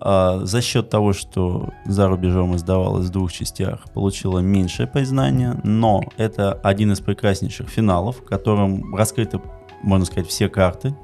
А, 0.00 0.40
за 0.44 0.60
счет 0.60 0.90
того, 0.90 1.12
что 1.12 1.70
за 1.84 2.08
рубежом 2.08 2.56
издавалось 2.56 3.06
в 3.06 3.10
двух 3.10 3.32
частях, 3.32 3.84
получила 3.94 4.40
меньшее 4.40 4.88
признание, 4.88 5.60
но 5.62 6.02
это 6.16 6.52
один 6.52 6.90
из 6.92 7.00
прекраснейших 7.00 7.68
финалов, 7.68 8.16
в 8.16 8.24
котором 8.24 8.92
раскрыты, 8.96 9.40
можно 9.84 10.04
сказать, 10.04 10.28
все 10.28 10.48
карты. 10.48 10.96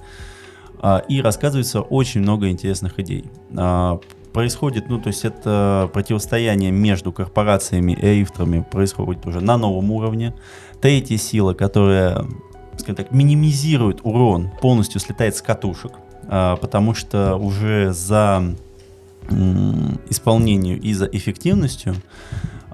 А, 0.81 1.05
и 1.09 1.23
рассказывается 1.23 1.83
очень 1.83 2.21
много 2.23 2.51
интересных 2.51 2.99
идей. 2.99 3.31
Происходит, 4.33 4.89
ну, 4.89 4.99
то 4.99 5.09
есть 5.09 5.25
это 5.25 5.91
противостояние 5.93 6.71
между 6.71 7.13
корпорациями 7.13 7.93
и 7.93 8.21
рифтерами 8.21 8.65
происходит 8.69 9.27
уже 9.27 9.41
на 9.41 9.59
новом 9.59 9.91
уровне. 9.91 10.35
Третья 10.81 11.19
сила, 11.19 11.53
которая, 11.53 12.25
скажем 12.79 12.97
так, 12.97 13.13
минимизирует 13.13 14.01
урон, 14.03 14.51
полностью 14.61 15.01
слетает 15.01 15.37
с 15.37 15.43
катушек, 15.43 15.93
а, 16.29 16.57
потому 16.57 16.95
что 16.95 17.37
уже 17.37 17.93
за 17.93 18.55
исполнению 20.11 20.81
и 20.81 20.93
за 20.95 21.07
эффективностью 21.07 21.95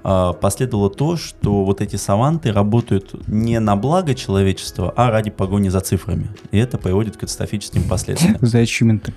а, 0.03 0.33
последовало 0.33 0.89
то, 0.89 1.17
что 1.17 1.65
вот 1.65 1.81
эти 1.81 1.95
саванты 1.95 2.51
работают 2.51 3.27
не 3.27 3.59
на 3.59 3.75
благо 3.75 4.15
человечества, 4.15 4.93
а 4.95 5.11
ради 5.11 5.29
погони 5.29 5.69
за 5.69 5.81
цифрами. 5.81 6.29
И 6.51 6.57
это 6.57 6.77
приводит 6.77 7.17
к 7.17 7.19
катастрофическим 7.21 7.83
последствиям. 7.83 8.37
За 8.41 8.59
ачивменты. 8.59 9.13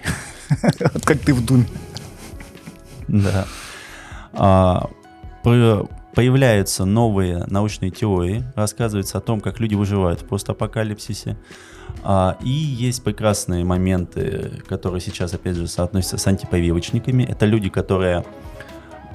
Как 1.05 1.18
ты 1.20 1.35
в 1.35 1.44
Думе. 1.44 1.66
Да. 3.09 3.47
А, 4.33 4.91
появляются 5.43 6.85
новые 6.85 7.45
научные 7.49 7.91
теории, 7.91 8.45
рассказывается 8.55 9.19
о 9.19 9.21
том, 9.21 9.41
как 9.41 9.61
люди 9.61 9.75
выживают 9.75 10.23
в 10.23 10.27
постапокалипсисе. 10.27 11.37
А, 12.05 12.37
и 12.43 12.51
есть 12.51 13.03
прекрасные 13.03 13.65
моменты, 13.65 14.62
которые 14.67 15.01
сейчас, 15.01 15.35
опять 15.35 15.57
же, 15.57 15.67
соотносятся 15.67 16.19
с 16.19 16.27
антипрививочниками. 16.27 17.23
Это 17.25 17.47
люди, 17.47 17.69
которые 17.69 18.25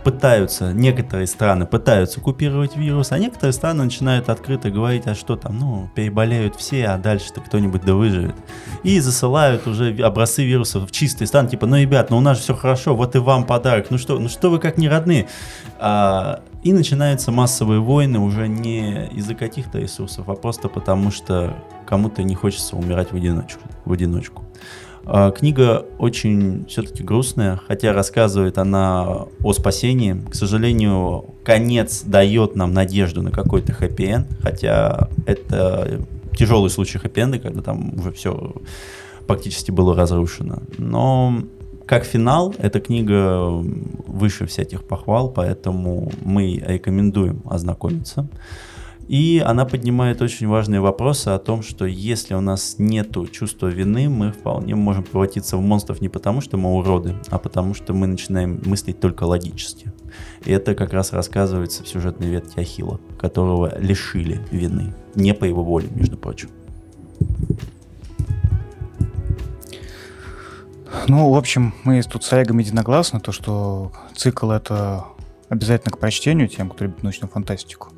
пытаются, 0.08 0.72
некоторые 0.72 1.28
страны 1.28 1.66
пытаются 1.66 2.22
купировать 2.22 2.78
вирус, 2.78 3.12
а 3.12 3.20
некоторые 3.20 3.52
страны 3.52 3.84
начинают 3.84 4.30
открыто 4.30 4.70
говорить, 4.70 5.06
а 5.06 5.16
что 5.16 5.36
там, 5.36 5.60
ну, 5.60 5.90
переболеют 5.96 6.56
все, 6.56 6.86
а 6.86 6.98
дальше-то 6.98 7.42
кто-нибудь 7.42 7.84
да 7.84 7.94
выживет. 7.94 8.34
И 8.84 9.02
засылают 9.02 9.68
уже 9.68 9.94
образцы 10.02 10.46
вирусов 10.46 10.88
в 10.88 10.92
чистый 10.94 11.28
стан, 11.28 11.50
типа, 11.50 11.66
ну, 11.66 11.76
ребят, 11.76 12.10
ну 12.10 12.20
у 12.20 12.22
нас 12.22 12.38
же 12.38 12.44
все 12.44 12.56
хорошо, 12.56 12.96
вот 12.96 13.18
и 13.18 13.20
вам 13.20 13.44
подарок, 13.44 13.88
ну 13.90 13.98
что, 13.98 14.18
ну 14.18 14.30
что 14.30 14.50
вы 14.50 14.60
как 14.60 14.78
не 14.78 14.88
родные? 14.88 15.28
А, 15.78 16.40
и 16.64 16.72
начинаются 16.72 17.34
массовые 17.34 17.82
войны 17.82 18.20
уже 18.20 18.48
не 18.48 19.08
из-за 19.08 19.36
каких-то 19.36 19.78
ресурсов, 19.78 20.30
а 20.30 20.36
просто 20.36 20.70
потому, 20.70 21.12
что 21.12 21.54
кому-то 21.86 22.24
не 22.24 22.34
хочется 22.34 22.78
умирать 22.78 23.12
в 23.12 23.16
одиночку. 23.18 23.60
В 23.84 23.92
одиночку. 23.92 24.46
А, 25.10 25.32
книга 25.32 25.86
очень 26.00 26.66
все-таки 26.68 27.02
грустная, 27.02 27.62
хотя 27.66 27.94
рассказывает 27.94 28.58
она 28.58 29.26
о 29.42 29.54
спасении. 29.54 30.22
К 30.30 30.36
сожалению, 30.36 31.34
конец 31.46 32.04
дает 32.04 32.58
нам 32.58 32.74
надежду 32.74 33.22
на 33.22 33.32
какой-то 33.32 33.72
хэппи 33.72 34.26
хотя 34.42 35.08
это 35.26 36.02
тяжелый 36.38 36.70
случай 36.70 36.98
хэппи 36.98 37.40
когда 37.40 37.62
там 37.62 37.98
уже 37.98 38.12
все 38.12 38.54
практически 39.28 39.72
было 39.72 39.96
разрушено. 39.96 40.58
Но 40.78 41.42
как 41.86 42.04
финал, 42.04 42.54
эта 42.58 42.82
книга 42.82 43.48
выше 43.48 44.46
всяких 44.46 44.84
похвал, 44.84 45.30
поэтому 45.30 46.12
мы 46.22 46.62
рекомендуем 46.68 47.44
ознакомиться. 47.46 48.28
И 49.08 49.42
она 49.46 49.66
поднимает 49.66 50.22
очень 50.22 50.48
важные 50.48 50.82
вопросы 50.82 51.30
о 51.30 51.40
том, 51.40 51.64
что 51.64 51.86
если 51.86 52.34
у 52.34 52.42
нас 52.42 52.76
нет 52.78 53.16
чувства 53.32 53.68
вины, 53.68 54.10
мы 54.10 54.32
вполне 54.32 54.76
можем 54.76 55.04
превратиться 55.04 55.56
в 55.56 55.62
монстров 55.62 56.02
не 56.02 56.10
потому, 56.10 56.42
что 56.42 56.58
мы 56.58 56.74
уроды, 56.74 57.16
а 57.30 57.38
потому 57.38 57.74
что 57.74 57.94
мы 57.94 58.08
начинаем 58.08 58.62
мыслить 58.66 59.00
только 59.00 59.24
логически. 59.24 59.94
И 60.44 60.52
это 60.52 60.76
как 60.76 60.92
раз 60.92 61.14
рассказывается 61.14 61.84
в 61.84 61.88
сюжетной 61.88 62.28
ветке 62.28 62.62
Ахилла, 62.62 63.00
которого 63.18 63.80
лишили 63.80 64.42
вины. 64.52 64.94
Не 65.16 65.34
по 65.34 65.46
его 65.46 65.64
воле, 65.64 65.88
между 65.92 66.18
прочим. 66.18 66.50
Ну, 71.08 71.30
в 71.32 71.38
общем, 71.38 71.74
мы 71.86 72.02
тут 72.04 72.26
с 72.26 72.34
Олегом 72.34 72.58
единогласны, 72.58 73.22
то, 73.22 73.32
что 73.32 73.94
цикл 74.16 74.52
это 74.52 75.06
обязательно 75.50 75.92
к 75.92 76.00
прочтению 76.00 76.48
тем, 76.48 76.70
кто 76.70 76.86
любит 76.86 77.04
научную 77.04 77.32
фантастику. 77.32 77.90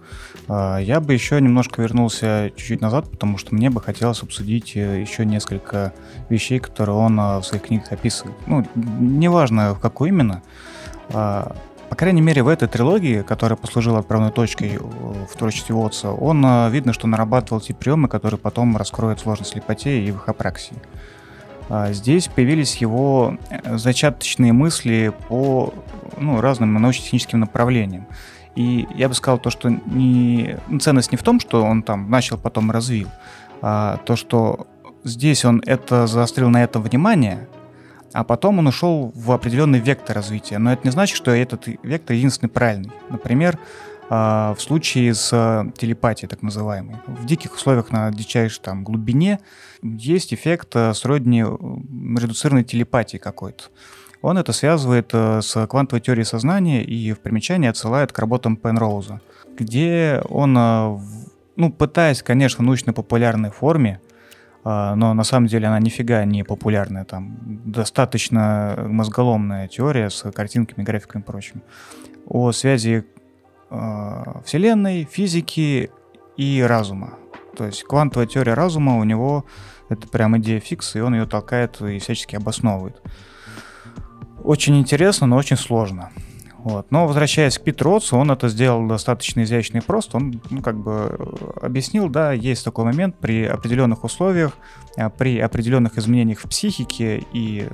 А, 0.47 0.77
я 0.77 0.99
бы 0.99 1.13
еще 1.13 1.39
немножко 1.41 1.81
вернулся 1.81 2.51
чуть-чуть 2.55 2.81
назад, 2.81 3.09
потому 3.09 3.37
что 3.37 3.55
мне 3.55 3.69
бы 3.69 3.81
хотелось 3.81 4.21
обсудить 4.21 4.75
э, 4.75 5.01
еще 5.01 5.25
несколько 5.25 5.93
вещей, 6.29 6.59
которые 6.59 6.95
он 6.95 7.19
э, 7.19 7.39
в 7.39 7.43
своих 7.43 7.63
книгах 7.63 7.91
описывает. 7.91 8.35
Ну, 8.45 8.65
неважно, 8.75 9.73
в 9.73 9.79
какую 9.79 10.09
именно. 10.09 10.43
А, 11.09 11.55
по 11.89 11.95
крайней 11.95 12.21
мере, 12.21 12.43
в 12.43 12.47
этой 12.47 12.67
трилогии, 12.67 13.23
которая 13.23 13.57
послужила 13.57 13.99
отправной 13.99 14.31
точкой 14.31 14.77
в 14.77 15.35
творчестве 15.35 15.73
Уотса, 15.73 16.11
он, 16.11 16.45
э, 16.45 16.69
видно, 16.69 16.93
что 16.93 17.07
нарабатывал 17.07 17.61
те 17.61 17.73
приемы, 17.73 18.07
которые 18.07 18.39
потом 18.39 18.77
раскроют 18.77 19.19
сложность 19.19 19.51
слепоте 19.51 20.01
и 20.01 20.11
в 20.11 20.17
их 20.17 20.29
апраксии. 20.29 20.75
А 21.69 21.93
здесь 21.93 22.27
появились 22.27 22.77
его 22.77 23.37
э, 23.49 23.77
зачаточные 23.77 24.53
мысли 24.53 25.13
по 25.27 25.73
ну, 26.17 26.41
разным 26.41 26.73
научно-техническим 26.73 27.39
направлениям. 27.39 28.07
И 28.55 28.87
я 28.95 29.07
бы 29.07 29.13
сказал 29.13 29.37
то, 29.37 29.51
что 29.51 29.69
не, 29.69 30.57
ценность 30.81 31.11
не 31.11 31.17
в 31.17 31.23
том, 31.23 31.39
что 31.39 31.63
он 31.63 31.83
там 31.83 32.09
начал, 32.09 32.37
потом 32.37 32.71
развил, 32.71 33.07
а 33.61 33.97
то, 34.05 34.15
что 34.15 34.67
здесь 35.03 35.45
он 35.45 35.61
это 35.65 36.07
заострил 36.07 36.49
на 36.49 36.63
это 36.63 36.79
внимание, 36.79 37.47
а 38.11 38.23
потом 38.23 38.59
он 38.59 38.67
ушел 38.67 39.11
в 39.15 39.31
определенный 39.31 39.79
вектор 39.79 40.15
развития. 40.15 40.57
Но 40.57 40.73
это 40.73 40.81
не 40.83 40.91
значит, 40.91 41.15
что 41.15 41.31
этот 41.31 41.67
вектор 41.83 42.15
единственный 42.15 42.49
правильный. 42.49 42.91
Например, 43.09 43.59
в 44.09 44.57
случае 44.57 45.13
с 45.13 45.29
телепатией, 45.77 46.27
так 46.27 46.41
называемой. 46.41 46.95
В 47.05 47.25
диких 47.25 47.53
условиях 47.53 47.91
на 47.91 48.09
дичайшей 48.11 48.61
там, 48.63 48.83
глубине 48.83 49.39
есть 49.83 50.33
эффект 50.33 50.69
а, 50.75 50.93
сродни 50.93 51.41
редуцированной 51.41 52.63
телепатии 52.63 53.17
какой-то. 53.17 53.65
Он 54.21 54.37
это 54.37 54.51
связывает 54.51 55.11
э, 55.13 55.41
с 55.41 55.67
квантовой 55.67 56.01
теорией 56.01 56.25
сознания 56.25 56.83
и 56.83 57.13
в 57.13 57.19
примечании 57.19 57.69
отсылает 57.69 58.11
к 58.11 58.19
работам 58.19 58.57
Пенроуза, 58.57 59.21
где 59.57 60.21
он, 60.27 60.57
э, 60.57 60.97
ну, 61.55 61.71
пытаясь, 61.71 62.21
конечно, 62.21 62.61
в 62.61 62.65
научно-популярной 62.65 63.51
форме, 63.51 64.01
э, 64.65 64.93
но 64.95 65.13
на 65.13 65.23
самом 65.23 65.47
деле 65.47 65.67
она 65.67 65.79
нифига 65.79 66.25
не 66.25 66.43
популярная, 66.43 67.05
там 67.05 67.37
достаточно 67.65 68.75
мозголомная 68.89 69.69
теория 69.69 70.09
с 70.09 70.29
картинками, 70.31 70.83
графиками 70.83 71.21
и 71.21 71.25
прочим, 71.25 71.61
о 72.25 72.51
связи 72.51 73.05
Вселенной, 73.69 75.03
физики 75.03 75.91
и 76.37 76.61
разума. 76.61 77.17
То 77.55 77.65
есть 77.65 77.83
квантовая 77.83 78.27
теория 78.27 78.53
разума 78.53 78.97
у 78.97 79.03
него 79.03 79.45
это 79.89 80.07
прям 80.07 80.37
идея 80.37 80.59
фикс, 80.59 80.95
и 80.95 81.01
он 81.01 81.13
ее 81.15 81.25
толкает 81.25 81.81
и 81.81 81.99
всячески 81.99 82.35
обосновывает. 82.35 83.01
Очень 84.43 84.79
интересно, 84.79 85.27
но 85.27 85.35
очень 85.35 85.57
сложно. 85.57 86.11
Вот. 86.63 86.91
Но 86.91 87.07
возвращаясь 87.07 87.57
к 87.57 87.63
Питеру 87.63 87.99
он 88.11 88.31
это 88.31 88.49
сделал 88.49 88.87
достаточно 88.87 89.43
изящно 89.43 89.77
и 89.77 89.81
просто. 89.81 90.17
Он 90.17 90.41
ну, 90.49 90.61
как 90.61 90.77
бы 90.77 91.15
э, 91.17 91.65
объяснил, 91.65 92.09
да, 92.09 92.33
есть 92.33 92.63
такой 92.65 92.85
момент 92.85 93.15
при 93.17 93.45
определенных 93.45 94.03
условиях, 94.03 94.53
а, 94.97 95.09
при 95.09 95.39
определенных 95.39 95.97
изменениях 95.97 96.39
в 96.39 96.49
психике 96.49 97.23
и 97.33 97.67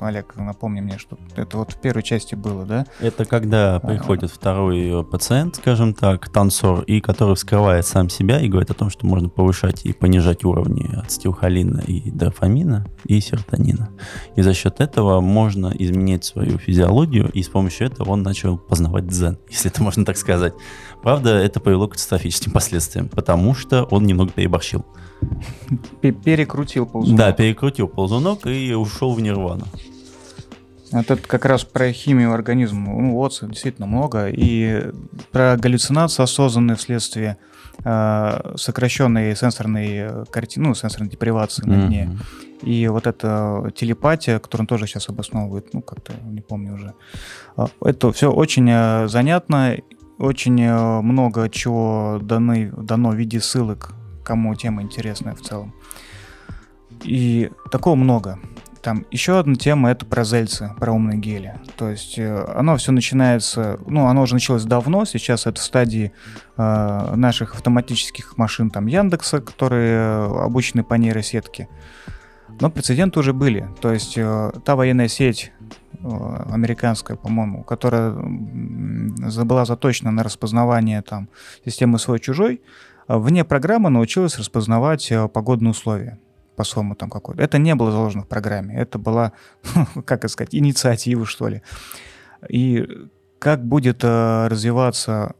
Олег, 0.00 0.34
напомни 0.36 0.80
мне, 0.80 0.98
что 0.98 1.18
это 1.36 1.58
вот 1.58 1.72
в 1.72 1.80
первой 1.80 2.02
части 2.02 2.34
было, 2.34 2.64
да? 2.64 2.86
Это 3.00 3.24
когда 3.24 3.80
приходит 3.80 4.30
а, 4.30 4.34
второй 4.34 5.04
пациент, 5.04 5.56
скажем 5.56 5.94
так, 5.94 6.28
танцор, 6.30 6.82
и 6.82 7.00
который 7.00 7.34
вскрывает 7.34 7.86
сам 7.86 8.08
себя 8.08 8.40
и 8.40 8.48
говорит 8.48 8.70
о 8.70 8.74
том, 8.74 8.90
что 8.90 9.06
можно 9.06 9.28
повышать 9.28 9.84
и 9.84 9.92
понижать 9.92 10.44
уровни 10.44 10.88
ацетилхолина 10.96 11.80
и 11.80 12.10
дофамина 12.10 12.86
и 13.04 13.20
серотонина. 13.20 13.90
И 14.36 14.42
за 14.42 14.54
счет 14.54 14.80
этого 14.80 15.20
можно 15.20 15.72
изменить 15.76 16.24
свою 16.24 16.58
физиологию, 16.58 17.30
и 17.30 17.42
с 17.42 17.48
помощью 17.48 17.86
этого 17.86 18.10
он 18.10 18.22
начал 18.24 18.58
познавать 18.58 19.06
дзен, 19.06 19.38
если 19.48 19.70
это 19.70 19.82
можно 19.82 20.04
так 20.04 20.16
сказать. 20.16 20.54
Правда, 21.02 21.36
это 21.36 21.60
привело 21.60 21.86
к 21.86 21.92
катастрофическим 21.92 22.50
последствиям, 22.50 23.08
потому 23.08 23.54
что 23.54 23.84
он 23.84 24.04
немного 24.04 24.32
переборщил. 24.32 24.84
Перекрутил 26.00 26.86
ползунок. 26.86 27.18
Да, 27.18 27.32
перекрутил 27.32 27.88
ползунок 27.88 28.46
и 28.46 28.74
ушел 28.74 29.14
в 29.14 29.20
нирвану. 29.20 29.66
Это 30.92 31.16
как 31.16 31.44
раз 31.44 31.64
про 31.64 31.92
химию 31.92 32.32
организма. 32.32 32.92
Ну, 32.92 33.12
вот, 33.12 33.38
действительно 33.42 33.86
много. 33.86 34.28
И 34.28 34.92
про 35.32 35.56
галлюцинации, 35.56 36.22
осознанные 36.22 36.76
вследствие 36.76 37.36
сокращенной 37.82 39.36
сенсорной 39.36 40.24
картины, 40.30 40.68
ну, 40.68 40.74
сенсорной 40.74 41.10
депривации 41.10 41.66
на 41.66 41.86
дне. 41.86 42.10
Mm-hmm. 42.10 42.44
И 42.68 42.88
вот 42.88 43.06
эта 43.06 43.70
телепатия, 43.74 44.38
которую 44.38 44.62
он 44.62 44.66
тоже 44.66 44.86
сейчас 44.86 45.08
обосновывает, 45.08 45.74
ну, 45.74 45.82
как-то 45.82 46.12
не 46.24 46.40
помню 46.40 46.74
уже. 46.74 46.94
А, 47.56 47.66
это 47.82 48.10
все 48.12 48.32
очень 48.32 48.70
э, 48.70 49.06
занятно, 49.08 49.76
очень 50.18 50.60
э, 50.62 51.00
много 51.02 51.50
чего 51.50 52.20
даны, 52.22 52.72
дано 52.76 53.10
в 53.10 53.16
виде 53.16 53.40
ссылок 53.40 53.94
кому 54.24 54.54
тема 54.54 54.82
интересная 54.82 55.34
в 55.34 55.42
целом. 55.42 55.74
И 57.02 57.50
такого 57.70 57.94
много. 57.94 58.38
Там 58.84 59.06
еще 59.10 59.38
одна 59.38 59.54
тема 59.54 59.90
это 59.90 60.04
про 60.04 60.24
зельцы, 60.24 60.70
про 60.78 60.92
умные 60.92 61.18
гели. 61.18 61.58
То 61.78 61.88
есть 61.88 62.18
э, 62.18 62.44
оно 62.54 62.76
все 62.76 62.92
начинается, 62.92 63.80
ну, 63.86 64.08
оно 64.08 64.20
уже 64.20 64.34
началось 64.34 64.64
давно, 64.64 65.06
сейчас 65.06 65.46
это 65.46 65.58
в 65.58 65.64
стадии 65.64 66.12
э, 66.58 67.14
наших 67.16 67.54
автоматических 67.54 68.36
машин 68.36 68.68
там 68.68 68.84
Яндекса, 68.84 69.40
которые 69.40 69.96
э, 69.96 70.44
обучены 70.44 70.84
по 70.84 70.92
нейросетке. 70.94 71.66
Но 72.60 72.70
прецеденты 72.70 73.20
уже 73.20 73.32
были. 73.32 73.66
То 73.80 73.90
есть 73.90 74.18
э, 74.18 74.52
та 74.66 74.76
военная 74.76 75.08
сеть 75.08 75.50
э, 75.94 76.06
американская, 76.52 77.16
по-моему, 77.16 77.64
которая 77.64 78.12
была 78.12 79.64
заточена 79.64 80.10
на 80.10 80.22
распознавание 80.22 81.00
там 81.00 81.30
системы 81.64 81.98
свой-чужой, 81.98 82.60
вне 83.08 83.44
программы 83.44 83.88
научилась 83.88 84.38
распознавать 84.38 85.10
э, 85.10 85.26
погодные 85.28 85.70
условия 85.70 86.18
по-своему 86.56 86.94
там 86.94 87.10
какой-то. 87.10 87.42
Это 87.42 87.58
не 87.58 87.74
было 87.74 87.90
заложено 87.90 88.24
в 88.24 88.28
программе, 88.28 88.76
это 88.76 88.98
была, 88.98 89.32
как 90.04 90.28
сказать, 90.28 90.54
инициатива, 90.54 91.26
что 91.26 91.48
ли. 91.48 91.62
И 92.48 92.86
как 93.38 93.64
будет 93.64 94.02
э, 94.02 94.48
развиваться 94.48 95.34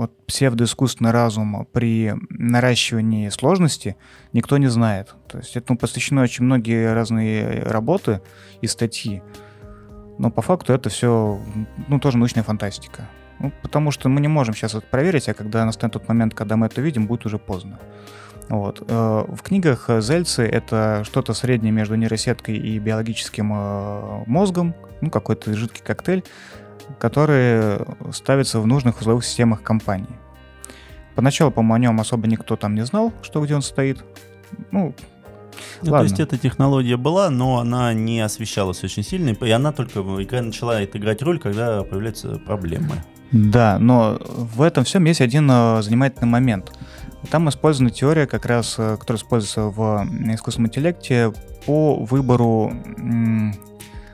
вот 0.00 0.16
псевдоискусственный 0.24 1.10
разум 1.10 1.66
при 1.72 2.14
наращивании 2.30 3.28
сложности, 3.28 3.96
никто 4.32 4.56
не 4.56 4.68
знает. 4.68 5.14
То 5.28 5.36
есть 5.36 5.56
этому 5.58 5.78
посвящены 5.78 6.22
очень 6.22 6.46
многие 6.46 6.94
разные 6.94 7.62
работы 7.64 8.22
и 8.62 8.66
статьи. 8.66 9.22
Но 10.16 10.30
по 10.30 10.40
факту 10.40 10.72
это 10.72 10.88
все, 10.88 11.38
ну, 11.88 12.00
тоже 12.00 12.16
научная 12.16 12.42
фантастика. 12.42 13.10
Ну, 13.40 13.52
потому 13.62 13.90
что 13.90 14.08
мы 14.08 14.22
не 14.22 14.28
можем 14.28 14.54
сейчас 14.54 14.74
это 14.74 14.86
проверить, 14.86 15.28
а 15.28 15.34
когда 15.34 15.66
настанет 15.66 15.92
тот 15.92 16.08
момент, 16.08 16.34
когда 16.34 16.56
мы 16.56 16.66
это 16.66 16.80
видим, 16.80 17.06
будет 17.06 17.26
уже 17.26 17.38
поздно. 17.38 17.78
Вот. 18.50 18.82
Э, 18.86 19.24
в 19.26 19.42
книгах 19.42 19.88
Зельцы 20.00 20.42
это 20.42 21.02
что-то 21.06 21.32
среднее 21.32 21.72
между 21.72 21.94
нейросеткой 21.94 22.56
и 22.56 22.78
биологическим 22.78 23.52
э, 23.52 24.24
мозгом, 24.26 24.74
ну, 25.00 25.10
какой-то 25.10 25.54
жидкий 25.54 25.82
коктейль, 25.82 26.24
который 26.98 27.78
ставится 28.12 28.60
в 28.60 28.66
нужных 28.66 29.00
узловых 29.00 29.24
системах 29.24 29.62
компании. 29.62 30.18
Поначалу, 31.14 31.50
по-моему, 31.52 31.74
о 31.74 31.78
нем 31.78 32.00
особо 32.00 32.26
никто 32.26 32.56
там 32.56 32.74
не 32.74 32.84
знал, 32.84 33.12
что 33.22 33.42
где 33.42 33.54
он 33.54 33.62
стоит. 33.62 34.04
Ну, 34.72 34.94
ну, 35.82 35.90
то 35.90 36.02
есть 36.02 36.18
эта 36.20 36.36
технология 36.36 36.96
была, 36.96 37.30
но 37.30 37.58
она 37.58 37.92
не 37.94 38.20
освещалась 38.20 38.82
очень 38.84 39.02
сильно, 39.02 39.30
и 39.30 39.50
она 39.50 39.72
только 39.72 40.02
начала 40.02 40.84
играть 40.84 41.22
роль, 41.22 41.38
когда 41.38 41.82
появляются 41.82 42.38
проблемы. 42.38 42.96
Да, 43.32 43.78
но 43.78 44.18
в 44.20 44.62
этом 44.62 44.84
всем 44.84 45.04
есть 45.04 45.20
один 45.20 45.48
э, 45.50 45.82
занимательный 45.82 46.28
момент. 46.28 46.72
Там 47.30 47.48
использована 47.48 47.90
теория, 47.90 48.26
как 48.26 48.46
раз, 48.46 48.74
э, 48.78 48.96
которая 48.98 49.22
используется 49.22 49.62
в 49.62 50.06
искусственном 50.34 50.68
интеллекте 50.68 51.32
по 51.64 51.96
выбору 51.96 52.72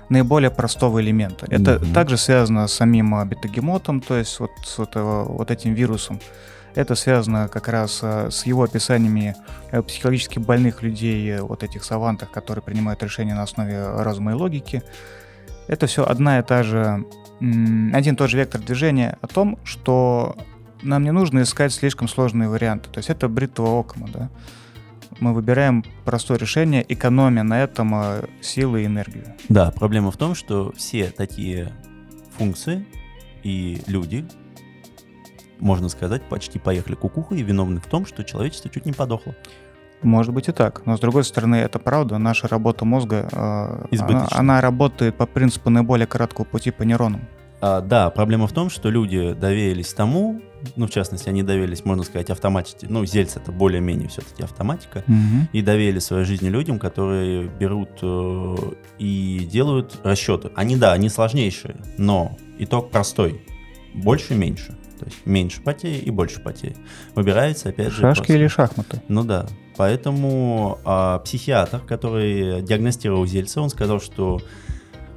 наиболее 0.09 0.51
простого 0.51 1.01
элемента. 1.01 1.47
Это 1.49 1.75
mm-hmm. 1.75 1.93
также 1.93 2.17
связано 2.17 2.67
с 2.69 2.75
самим 2.75 3.15
э, 3.15 3.25
бетагемотом, 3.25 4.01
то 4.01 4.17
есть 4.17 4.39
вот, 4.39 4.51
с 4.65 4.79
вот, 4.79 4.95
вот 4.95 5.51
этим 5.51 5.73
вирусом. 5.73 6.21
Это 6.75 6.95
связано 6.95 7.49
как 7.49 7.69
раз 7.69 8.03
с 8.03 8.45
его 8.45 8.65
описаниями 8.65 9.35
психологически 9.87 10.39
больных 10.39 10.83
людей, 10.83 11.39
вот 11.41 11.63
этих 11.63 11.83
савантах, 11.83 12.31
которые 12.31 12.63
принимают 12.63 13.03
решения 13.03 13.35
на 13.35 13.45
основе 13.45 13.83
разума 14.03 14.33
и 14.33 14.35
логики. 14.35 14.83
Это 15.69 15.87
все 15.87 16.05
одна 16.05 16.39
и 16.39 16.43
та 16.43 16.63
же 16.63 17.07
один 17.41 18.17
тот 18.17 18.31
же 18.31 18.39
вектор 18.39 18.61
движения 18.61 19.19
о 19.21 19.27
том, 19.27 19.59
что 19.65 20.37
нам 20.83 21.05
не 21.05 21.13
нужно 21.13 21.43
искать 21.43 21.73
слишком 21.73 22.09
сложные 22.09 22.49
варианты. 22.49 22.89
То 22.91 22.99
есть 22.99 23.11
это 23.11 23.29
бритва 23.29 23.81
окома, 23.81 24.09
да. 24.13 24.31
Мы 25.21 25.33
выбираем 25.33 25.85
простое 26.05 26.37
решение, 26.39 26.85
экономя 26.87 27.43
на 27.43 27.63
этом 27.63 27.95
э, 27.95 28.27
силы 28.43 28.83
и 28.83 28.87
энергию. 28.87 29.35
Да, 29.49 29.71
проблема 29.71 30.11
в 30.11 30.17
том, 30.19 30.35
что 30.35 30.73
все 30.77 31.11
такие 31.11 31.73
функции 32.37 32.85
и 33.43 33.81
люди, 33.87 34.27
можно 35.59 35.89
сказать, 35.89 36.23
почти 36.29 36.59
поехали 36.59 36.95
кукухой 36.97 37.41
и 37.41 37.43
виновны 37.43 37.81
в 37.81 37.87
том, 37.87 38.05
что 38.05 38.25
человечество 38.25 38.71
чуть 38.71 38.85
не 38.85 38.93
подохло. 38.93 39.35
Может 40.03 40.35
быть 40.35 40.49
и 40.49 40.53
так. 40.53 40.85
Но 40.87 40.97
с 40.97 41.01
другой 41.01 41.25
стороны, 41.25 41.57
это 41.57 41.79
правда. 41.79 42.19
Наша 42.19 42.49
работа 42.49 42.85
мозга, 42.85 43.29
э, 43.33 43.97
она, 43.99 44.29
она 44.31 44.61
работает 44.61 45.17
по 45.17 45.27
принципу 45.27 45.71
наиболее 45.71 46.07
короткого 46.07 46.45
пути 46.45 46.71
по 46.71 46.83
нейронам. 46.83 47.23
А, 47.61 47.81
да, 47.81 48.11
проблема 48.11 48.47
в 48.47 48.53
том, 48.53 48.69
что 48.69 48.91
люди 48.91 49.33
доверились 49.33 49.93
тому, 49.95 50.41
ну, 50.77 50.87
в 50.87 50.91
частности, 50.91 51.29
они 51.29 51.43
доверились, 51.43 51.85
можно 51.85 52.03
сказать, 52.05 52.31
автоматике. 52.31 52.87
Ну, 52.91 53.05
Зельц 53.05 53.37
это 53.37 53.53
более-менее 53.53 54.09
все-таки 54.09 54.43
автоматика. 54.43 55.05
Угу. 55.07 55.49
И 55.53 55.63
доверили 55.63 55.99
своей 55.99 56.25
жизни 56.25 56.49
людям, 56.49 56.79
которые 56.79 57.49
берут 57.49 57.91
э, 58.03 58.57
и 58.99 59.49
делают 59.51 59.99
расчеты. 60.03 60.51
Они, 60.55 60.77
да, 60.77 60.93
они 60.93 61.09
сложнейшие, 61.09 61.77
но 61.99 62.37
итог 62.59 62.91
простой. 62.91 63.43
Больше 63.95 64.35
и 64.35 64.37
меньше. 64.37 64.77
То 64.99 65.07
есть 65.07 65.27
меньше 65.27 65.63
потерь 65.63 66.03
и 66.05 66.11
больше 66.11 66.41
потерь. 66.41 66.77
Выбирается, 67.15 67.69
опять 67.69 67.93
же... 67.93 68.01
Шашки 68.01 68.33
или 68.33 68.47
шахматы? 68.47 69.03
Ну 69.09 69.25
да. 69.25 69.47
Поэтому 69.77 70.79
э, 70.85 71.21
психиатр, 71.25 71.81
который 71.81 72.63
диагностировал 72.63 73.27
Зельца, 73.27 73.61
он 73.61 73.69
сказал, 73.71 74.01
что, 74.01 74.41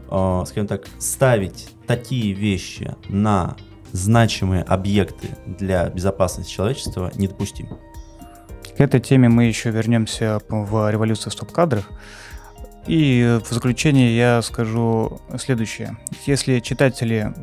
э, 0.10 0.44
скажем 0.48 0.68
так, 0.68 0.88
ставить 1.00 1.70
такие 1.88 2.34
вещи 2.34 2.96
на 3.08 3.56
значимые 3.92 4.64
объекты 4.64 5.30
для 5.46 5.90
безопасности 5.90 6.52
человечества 6.52 7.12
недопустимо. 7.16 7.78
К 8.78 8.82
этой 8.82 9.00
теме 9.00 9.30
мы 9.30 9.46
еще 9.46 9.72
вернемся 9.72 10.40
в 10.48 10.90
революции 10.92 11.30
в 11.30 11.34
стоп-кадрах. 11.34 11.86
И 12.88 13.40
в 13.44 13.54
заключение 13.54 14.16
я 14.16 14.42
скажу 14.42 15.22
следующее. 15.38 15.98
Если 16.26 16.60
читатели, 16.60 17.34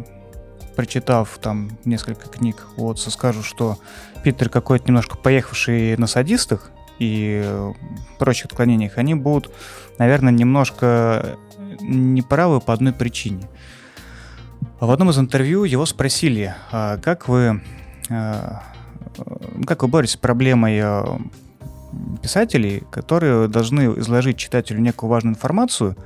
прочитав 0.75 1.39
там 1.41 1.79
несколько 1.85 2.29
книг 2.29 2.67
Уотса, 2.77 3.11
скажут, 3.11 3.45
что 3.45 3.79
Питер 4.25 4.49
какой-то 4.49 4.87
немножко 4.87 5.17
поехавший 5.17 5.97
на 5.97 6.07
садистах 6.07 6.73
и 6.99 7.45
прочих 8.19 8.47
отклонениях, 8.47 8.99
они 8.99 9.15
будут, 9.15 9.53
наверное, 9.99 10.33
немножко 10.33 11.37
неправы 11.81 12.61
по 12.61 12.73
одной 12.73 12.93
причине. 12.93 13.49
В 14.81 14.91
одном 14.91 15.11
из 15.11 15.19
интервью 15.19 15.65
его 15.65 15.87
спросили, 15.87 16.55
а 16.71 16.99
как 16.99 17.29
вы, 17.29 17.63
а, 18.11 18.63
как 19.67 19.83
вы 19.83 19.89
боретесь 19.89 20.15
с 20.15 20.17
проблемой 20.17 20.79
а, 20.81 21.19
писателей, 22.23 22.83
которые 22.91 23.49
должны 23.49 23.99
изложить 23.99 24.37
читателю 24.37 24.81
некую 24.81 25.09
важную 25.09 25.35
информацию, 25.35 25.97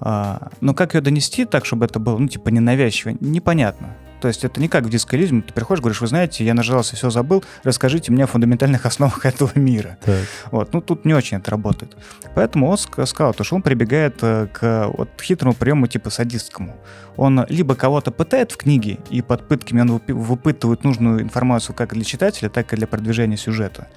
но 0.00 0.74
как 0.74 0.94
ее 0.94 1.00
донести 1.00 1.44
так, 1.44 1.64
чтобы 1.64 1.86
это 1.86 2.00
было, 2.00 2.18
ну, 2.18 2.26
типа, 2.26 2.48
ненавязчиво, 2.48 3.16
непонятно. 3.20 3.96
То 4.24 4.28
есть 4.28 4.42
это 4.42 4.58
не 4.58 4.68
как 4.68 4.84
в 4.84 4.88
диско 4.88 5.18
ты 5.18 5.52
приходишь, 5.52 5.82
говоришь, 5.82 6.00
вы 6.00 6.06
знаете, 6.06 6.46
я 6.46 6.54
нажрался, 6.54 6.96
все 6.96 7.10
забыл, 7.10 7.44
расскажите 7.62 8.10
мне 8.10 8.24
о 8.24 8.26
фундаментальных 8.26 8.86
основах 8.86 9.26
этого 9.26 9.50
мира. 9.54 9.98
Так. 10.02 10.24
Вот, 10.50 10.72
ну 10.72 10.80
тут 10.80 11.04
не 11.04 11.12
очень 11.12 11.36
это 11.36 11.50
работает. 11.50 11.94
Поэтому 12.34 12.70
он 12.70 12.78
сказал, 12.78 13.34
то, 13.34 13.44
что 13.44 13.56
он 13.56 13.60
прибегает 13.60 14.16
э, 14.22 14.46
к 14.50 14.90
вот, 14.96 15.10
хитрому 15.20 15.52
приему 15.52 15.88
типа 15.88 16.08
садистскому. 16.08 16.74
Он 17.18 17.44
либо 17.50 17.74
кого-то 17.74 18.12
пытает 18.12 18.50
в 18.50 18.56
книге, 18.56 18.96
и 19.10 19.20
под 19.20 19.46
пытками 19.46 19.82
он 19.82 20.00
выпытывает 20.08 20.84
нужную 20.84 21.20
информацию 21.20 21.76
как 21.76 21.92
для 21.92 22.04
читателя, 22.04 22.48
так 22.48 22.72
и 22.72 22.76
для 22.76 22.86
продвижения 22.86 23.36
сюжета. 23.36 23.88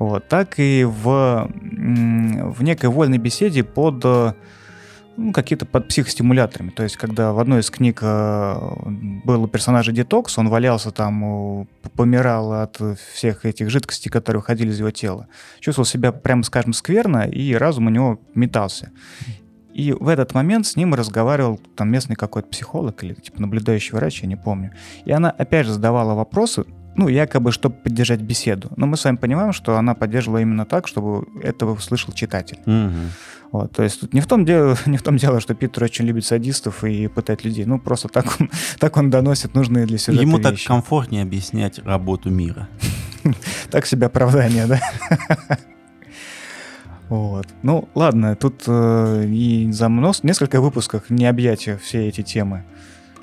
Вот, 0.00 0.26
так 0.26 0.54
и 0.58 0.82
в, 0.82 1.48
в 1.52 2.62
некой 2.64 2.90
вольной 2.90 3.18
беседе 3.18 3.62
под 3.62 4.04
э, 4.04 4.32
ну, 5.18 5.32
какие-то 5.32 5.66
под 5.66 5.88
психостимуляторами. 5.88 6.70
То 6.70 6.84
есть, 6.84 6.96
когда 6.96 7.32
в 7.32 7.40
одной 7.40 7.60
из 7.60 7.70
книг 7.70 7.98
э, 8.02 8.54
был 9.24 9.42
у 9.42 9.48
детокс, 9.48 10.38
он 10.38 10.48
валялся 10.48 10.92
там, 10.92 11.66
помирал 11.96 12.52
от 12.52 12.80
всех 13.12 13.44
этих 13.44 13.68
жидкостей, 13.68 14.10
которые 14.10 14.40
уходили 14.40 14.70
из 14.70 14.78
его 14.78 14.92
тела. 14.92 15.26
Чувствовал 15.58 15.86
себя, 15.86 16.12
прямо 16.12 16.44
скажем, 16.44 16.72
скверно, 16.72 17.28
и 17.28 17.52
разум 17.54 17.88
у 17.88 17.90
него 17.90 18.20
метался. 18.36 18.92
И 19.74 19.92
в 19.92 20.06
этот 20.06 20.34
момент 20.34 20.66
с 20.66 20.76
ним 20.76 20.94
разговаривал 20.94 21.60
там 21.76 21.90
местный 21.90 22.14
какой-то 22.14 22.48
психолог 22.48 23.02
или 23.02 23.14
типа 23.14 23.42
наблюдающий 23.42 23.96
врач, 23.96 24.22
я 24.22 24.28
не 24.28 24.36
помню. 24.36 24.72
И 25.04 25.10
она 25.10 25.30
опять 25.30 25.66
же 25.66 25.72
задавала 25.72 26.14
вопросы, 26.14 26.64
ну, 26.98 27.08
якобы, 27.08 27.52
чтобы 27.52 27.76
поддержать 27.76 28.20
беседу. 28.20 28.70
Но 28.76 28.86
мы 28.86 28.96
с 28.96 29.04
вами 29.04 29.16
понимаем, 29.16 29.52
что 29.52 29.76
она 29.76 29.94
поддерживала 29.94 30.38
именно 30.38 30.64
так, 30.64 30.88
чтобы 30.88 31.26
этого 31.42 31.74
услышал 31.74 32.12
читатель. 32.12 32.58
Угу. 32.66 32.92
Вот, 33.50 33.72
то 33.72 33.82
есть 33.82 34.00
тут 34.00 34.12
не 34.12 34.20
в 34.20 34.26
том 34.26 34.44
дело, 34.44 34.76
не 34.86 34.98
в 34.98 35.02
том 35.02 35.16
дело, 35.16 35.40
что 35.40 35.54
Питер 35.54 35.84
очень 35.84 36.04
любит 36.04 36.24
садистов 36.24 36.84
и 36.84 37.08
пытает 37.08 37.44
людей. 37.44 37.64
Ну, 37.64 37.78
просто 37.78 38.08
так 38.08 38.40
он, 38.40 38.50
так 38.78 38.96
он 38.96 39.10
доносит 39.10 39.54
нужные 39.54 39.86
для 39.86 39.98
сюжета 39.98 40.22
Ему 40.22 40.38
вещи. 40.38 40.64
так 40.64 40.66
комфортнее 40.66 41.22
объяснять 41.22 41.78
работу 41.78 42.30
мира. 42.30 42.68
Так 43.70 43.84
себе 43.84 44.06
оправдание, 44.06 44.66
да? 44.66 44.80
Вот. 47.08 47.46
Ну, 47.62 47.88
ладно, 47.94 48.36
тут 48.36 48.62
э, 48.66 49.24
и 49.26 49.70
за 49.72 49.88
мнос, 49.88 50.22
несколько 50.22 50.60
выпусков 50.60 51.10
не 51.10 51.26
объять 51.26 51.68
все 51.82 52.08
эти 52.08 52.22
темы. 52.22 52.64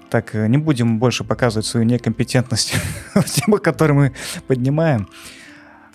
Так, 0.10 0.36
э, 0.36 0.48
не 0.48 0.58
будем 0.58 1.00
больше 1.00 1.24
показывать 1.24 1.66
свою 1.66 1.86
некомпетентность 1.86 2.76
в 3.16 3.24
темах, 3.26 3.62
которые 3.62 3.96
мы 3.96 4.14
поднимаем. 4.48 5.08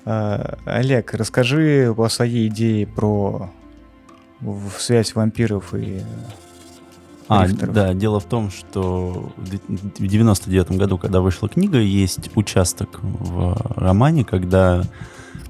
Э, 0.05 0.55
Олег, 0.65 1.15
расскажи 1.15 1.93
о 1.97 2.09
своей 2.09 2.49
идее 2.49 2.87
про 2.87 3.51
в 4.41 4.71
связь 4.79 5.15
вампиров 5.15 5.75
и 5.75 6.03
а, 7.33 7.47
да, 7.47 7.95
дело 7.95 8.19
в 8.19 8.25
том, 8.25 8.51
что 8.51 9.31
в 9.37 10.05
99 10.05 10.73
году, 10.73 10.99
когда 10.99 11.21
вышла 11.21 11.49
книга, 11.49 11.79
есть 11.79 12.29
участок 12.35 12.99
в 13.03 13.57
романе, 13.77 14.25
когда 14.25 14.83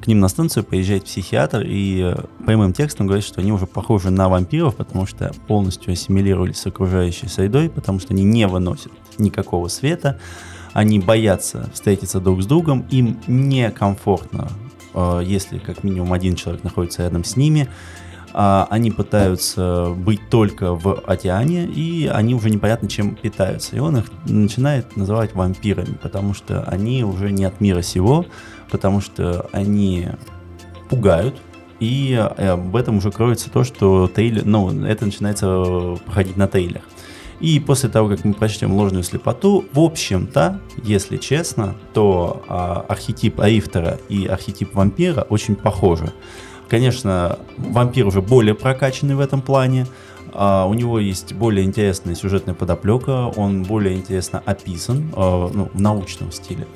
к 0.03 0.07
ним 0.07 0.21
на 0.21 0.29
станцию 0.29 0.65
приезжает 0.65 1.05
психиатр 1.05 1.63
и 1.65 2.15
прямым 2.45 2.75
текстом 2.75 3.07
говорит, 3.07 3.25
что 3.25 3.41
они 3.41 3.51
уже 3.51 3.67
похожи 3.67 4.11
на 4.11 4.29
вампиров, 4.29 4.77
потому 4.77 5.07
что 5.07 5.33
полностью 5.47 5.95
ассимилировались 5.95 6.59
с 6.59 6.67
окружающей 6.67 7.29
средой, 7.29 7.71
потому 7.71 7.99
что 7.99 8.13
они 8.13 8.25
не 8.25 8.47
выносят 8.47 8.93
никакого 9.17 9.69
света, 9.69 10.19
они 10.75 10.99
боятся 10.99 11.71
встретиться 11.73 12.21
друг 12.21 12.43
с 12.43 12.47
другом, 12.47 12.87
им 12.91 13.19
некомфортно, 13.27 14.51
э, 14.93 15.23
если 15.25 15.59
как 15.59 15.83
минимум 15.83 16.13
один 16.13 16.37
человек 16.37 16.63
находится 16.63 17.05
рядом 17.05 17.25
с 17.25 17.37
ними, 17.37 17.69
а, 18.33 18.67
они 18.71 18.91
пытаются 18.91 19.95
быть 19.97 20.21
только 20.29 20.75
в 20.75 21.01
океане, 21.07 21.67
и 21.67 22.07
они 22.07 22.35
уже 22.35 22.51
непонятно 22.51 22.89
чем 22.89 23.15
питаются. 23.15 23.77
И 23.77 23.79
он 23.79 23.99
их 23.99 24.05
начинает 24.27 24.97
называть 24.97 25.35
вампирами, 25.35 25.97
потому 26.03 26.35
что 26.35 26.63
они 26.65 27.05
уже 27.05 27.31
не 27.33 27.45
от 27.45 27.61
мира 27.61 27.83
сего, 27.83 28.27
потому 28.71 29.01
что 29.01 29.49
они 29.53 30.09
пугают, 30.89 31.37
и 31.81 32.15
э, 32.37 32.55
в 32.55 32.77
этом 32.77 32.99
уже 32.99 33.11
кроется 33.11 33.51
то, 33.51 33.65
что 33.65 34.07
трейлер, 34.07 34.45
ну, 34.45 34.85
это 34.85 35.07
начинается 35.07 35.97
проходить 36.05 36.37
на 36.37 36.47
трейлер. 36.47 36.83
И 37.41 37.59
после 37.59 37.89
того, 37.89 38.09
как 38.11 38.25
мы 38.25 38.35
прочтем 38.35 38.75
ложную 38.75 39.03
слепоту, 39.03 39.65
в 39.73 39.81
общем-то, 39.81 40.61
если 40.83 41.17
честно, 41.17 41.75
то 41.95 42.45
а, 42.49 42.85
архетип 42.87 43.41
Аифтера 43.41 43.99
и 44.11 44.27
архетип 44.27 44.75
вампира 44.75 45.23
очень 45.23 45.57
похожи. 45.57 46.13
Конечно, 46.71 47.41
вампир 47.59 48.07
уже 48.07 48.23
более 48.23 48.55
прокачанный 48.55 49.17
в 49.17 49.21
этом 49.21 49.43
плане. 49.43 49.87
Uh, 50.33 50.69
у 50.69 50.75
него 50.75 51.01
есть 51.01 51.33
более 51.33 51.67
интересная 51.67 52.15
сюжетная 52.15 52.55
подоплека, 52.55 53.27
он 53.35 53.65
более 53.65 53.97
интересно 53.97 54.41
описан 54.47 55.11
uh, 55.13 55.51
ну, 55.53 55.69
в 55.75 55.81
научном 55.81 56.31
стиле. 56.31 56.69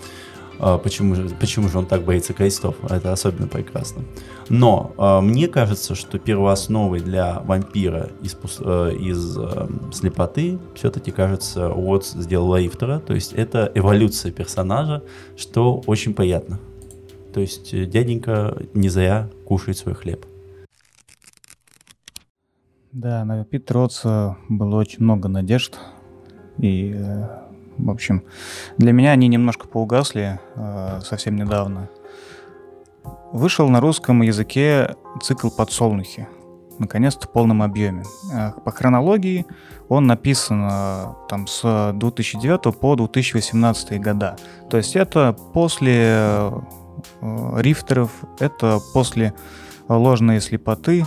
Uh, 0.59 0.77
почему, 0.81 1.15
же, 1.15 1.29
почему 1.39 1.69
же 1.69 1.79
он 1.79 1.87
так 1.87 2.03
боится 2.03 2.33
крестов? 2.33 2.75
Это 2.91 3.13
особенно 3.13 3.47
прекрасно. 3.47 4.03
Но 4.49 5.21
мне 5.23 5.47
кажется, 5.47 5.95
что 5.95 6.19
первоосновой 6.19 6.99
для 6.99 7.41
вампира 7.45 8.11
из, 8.21 8.35
из 8.35 9.39
слепоты 9.97 10.59
все-таки, 10.75 11.13
кажется, 11.13 11.71
Уотс 11.71 12.15
сделал 12.15 12.49
Лаифтера. 12.49 12.99
То 12.99 13.15
есть 13.15 13.33
это 13.33 13.71
эволюция 13.77 14.33
персонажа, 14.33 15.05
что 15.37 15.81
очень 15.87 16.13
приятно. 16.13 16.59
То 17.35 17.41
есть 17.41 17.75
э, 17.75 17.85
дяденька 17.85 18.57
не 18.75 18.89
зря 18.89 19.29
кушает 19.45 19.77
свой 19.77 19.97
хлеб. 19.97 20.25
Да, 22.93 23.25
на 23.25 23.45
Питроца 23.45 24.37
было 24.49 24.77
очень 24.77 25.03
много 25.03 25.29
надежд. 25.29 25.77
И, 26.59 26.95
э, 26.97 27.29
в 27.77 27.91
общем, 27.91 28.23
для 28.79 28.93
меня 28.93 29.11
они 29.11 29.27
немножко 29.27 29.67
поугасли 29.67 30.39
э, 30.55 31.01
совсем 31.03 31.35
недавно. 31.35 31.91
Вышел 33.33 33.69
на 33.69 33.81
русском 33.81 34.23
языке 34.23 34.95
цикл 35.21 35.51
«Подсолнухи». 35.51 36.29
Наконец-то 36.79 37.27
в 37.27 37.33
полном 37.33 37.63
объеме. 37.63 38.05
По 38.65 38.73
хронологии 38.73 39.47
он 39.89 40.07
написан 40.09 41.15
там 41.29 41.47
с 41.47 41.93
2009 41.95 42.77
по 42.77 42.97
2018 42.97 44.01
года. 44.01 44.37
То 44.71 44.77
есть 44.77 44.97
это 44.97 45.37
после 45.53 46.51
рифтеров, 47.21 48.11
это 48.39 48.81
после 48.93 49.35
ложной 49.89 50.41
слепоты, 50.41 51.07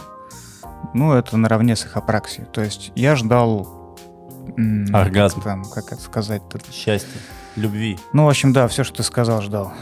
ну, 0.93 1.13
это 1.13 1.37
наравне 1.37 1.75
с 1.75 1.85
их 1.85 1.97
апраксией. 1.97 2.47
То 2.51 2.61
есть 2.61 2.91
я 2.95 3.15
ждал... 3.15 3.95
Оргазм. 4.93 5.41
Там, 5.41 5.65
как 5.65 5.91
это 5.91 6.01
сказать? 6.01 6.41
-то? 6.49 6.61
Счастье, 6.71 7.19
любви. 7.55 7.97
Ну, 8.13 8.25
в 8.25 8.29
общем, 8.29 8.53
да, 8.53 8.67
все, 8.67 8.83
что 8.83 8.97
ты 8.97 9.03
сказал, 9.03 9.41
ждал. 9.41 9.73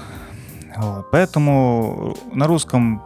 Вот. 0.75 1.09
Поэтому 1.11 2.15
на 2.33 2.47
русском, 2.47 3.01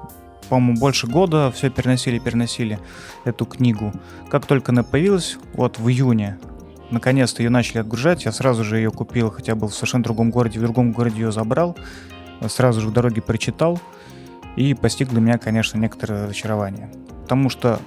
по-моему, 0.48 0.80
больше 0.80 1.06
года 1.08 1.52
все 1.52 1.70
переносили, 1.70 2.18
переносили 2.20 2.80
эту 3.26 3.46
книгу. 3.46 3.92
Как 4.30 4.46
только 4.46 4.72
она 4.72 4.84
появилась, 4.84 5.38
вот 5.54 5.78
в 5.78 5.88
июне, 5.90 6.40
наконец-то 6.90 7.44
ее 7.44 7.50
начали 7.50 7.80
отгружать, 7.80 8.26
я 8.26 8.32
сразу 8.32 8.64
же 8.64 8.78
ее 8.78 8.92
купил, 8.92 9.30
хотя 9.30 9.56
был 9.56 9.68
в 9.68 9.76
совершенно 9.76 10.04
другом 10.04 10.32
городе, 10.32 10.60
в 10.60 10.64
другом 10.64 10.92
городе 10.92 11.22
ее 11.22 11.32
забрал, 11.32 11.78
сразу 12.48 12.82
же 12.82 12.88
в 12.88 12.94
дороге 12.94 13.22
прочитал, 13.22 13.80
и 14.56 14.74
постигло 14.74 15.20
меня, 15.20 15.38
конечно, 15.38 15.78
некоторое 15.78 16.24
разочарование. 16.26 16.92
Потому 17.22 17.50
что, 17.50 17.80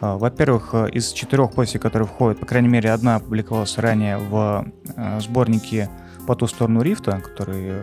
а, 0.00 0.16
во-первых, 0.16 0.74
из 0.92 1.12
четырех 1.12 1.52
повестей, 1.52 1.80
которые 1.80 2.06
входят, 2.06 2.40
по 2.40 2.46
крайней 2.46 2.68
мере, 2.68 2.90
одна 2.90 3.16
опубликовалась 3.16 3.76
ранее 3.78 4.18
в 4.18 4.66
а, 4.96 5.20
сборнике 5.20 5.90
«По 6.26 6.34
ту 6.34 6.46
сторону 6.46 6.82
рифта», 6.82 7.20
который 7.20 7.82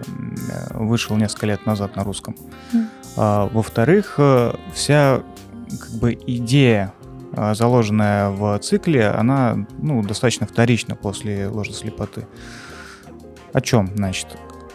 вышел 0.72 1.16
несколько 1.16 1.46
лет 1.46 1.66
назад 1.66 1.96
на 1.96 2.04
русском. 2.04 2.36
Mm. 2.74 2.86
А, 3.18 3.50
во-вторых, 3.54 4.20
вся 4.74 5.22
как 5.70 5.92
бы 6.00 6.14
идея 6.28 6.94
заложенная 7.36 8.30
в 8.30 8.60
цикле, 8.60 9.08
она 9.08 9.66
ну, 9.80 10.04
достаточно 10.04 10.46
вторична 10.46 10.96
после 10.96 11.48
ложной 11.48 11.76
слепоты. 11.76 12.28
О 13.54 13.62
чем, 13.62 13.90
значит? 13.96 14.28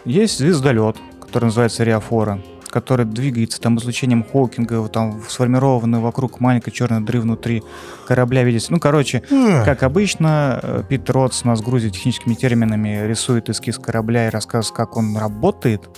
Есть 0.08 0.38
звездолет, 0.38 0.96
который 1.20 1.44
называется 1.44 1.84
Риафора, 1.84 2.40
который 2.70 3.04
двигается 3.04 3.60
там 3.60 3.76
излучением 3.76 4.24
Хокинга, 4.24 4.88
там 4.88 5.20
сформированный 5.28 5.98
вокруг 5.98 6.40
маленькой 6.40 6.70
черной 6.70 7.02
дыры 7.02 7.20
внутри 7.20 7.62
корабля 8.06 8.42
видится. 8.42 8.72
Ну, 8.72 8.80
короче, 8.80 9.22
как 9.66 9.82
обычно, 9.82 10.60
э, 10.62 10.82
Пит 10.88 11.10
Ротс 11.10 11.44
нас 11.44 11.60
грузит 11.60 11.92
техническими 11.92 12.32
терминами, 12.32 13.06
рисует 13.06 13.50
эскиз 13.50 13.78
корабля 13.78 14.28
и 14.28 14.30
рассказывает, 14.30 14.74
как 14.74 14.96
он 14.96 15.14
работает. 15.14 15.90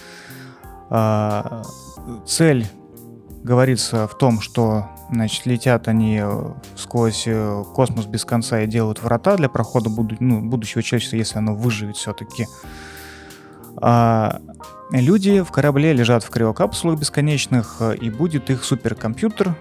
А, 0.90 1.62
цель 2.26 2.66
говорится 3.44 4.08
в 4.08 4.18
том, 4.18 4.40
что 4.40 4.88
значит, 5.12 5.46
летят 5.46 5.86
они 5.86 6.18
э, 6.20 6.52
сквозь 6.74 7.28
э, 7.28 7.64
космос 7.76 8.06
без 8.06 8.24
конца 8.24 8.60
и 8.60 8.66
делают 8.66 9.00
врата 9.00 9.36
для 9.36 9.48
прохода 9.48 9.88
буду, 9.88 10.16
ну, 10.18 10.40
будущего 10.40 10.82
человечества, 10.82 11.14
если 11.14 11.38
оно 11.38 11.54
выживет 11.54 11.96
все-таки. 11.96 12.48
А 13.80 14.40
люди 14.90 15.40
в 15.40 15.50
корабле 15.50 15.92
лежат 15.92 16.24
в 16.24 16.30
криокапсулах 16.30 16.98
бесконечных, 16.98 17.76
э, 17.80 17.96
и 17.96 18.10
будет 18.10 18.50
их 18.50 18.64
суперкомпьютер, 18.64 19.54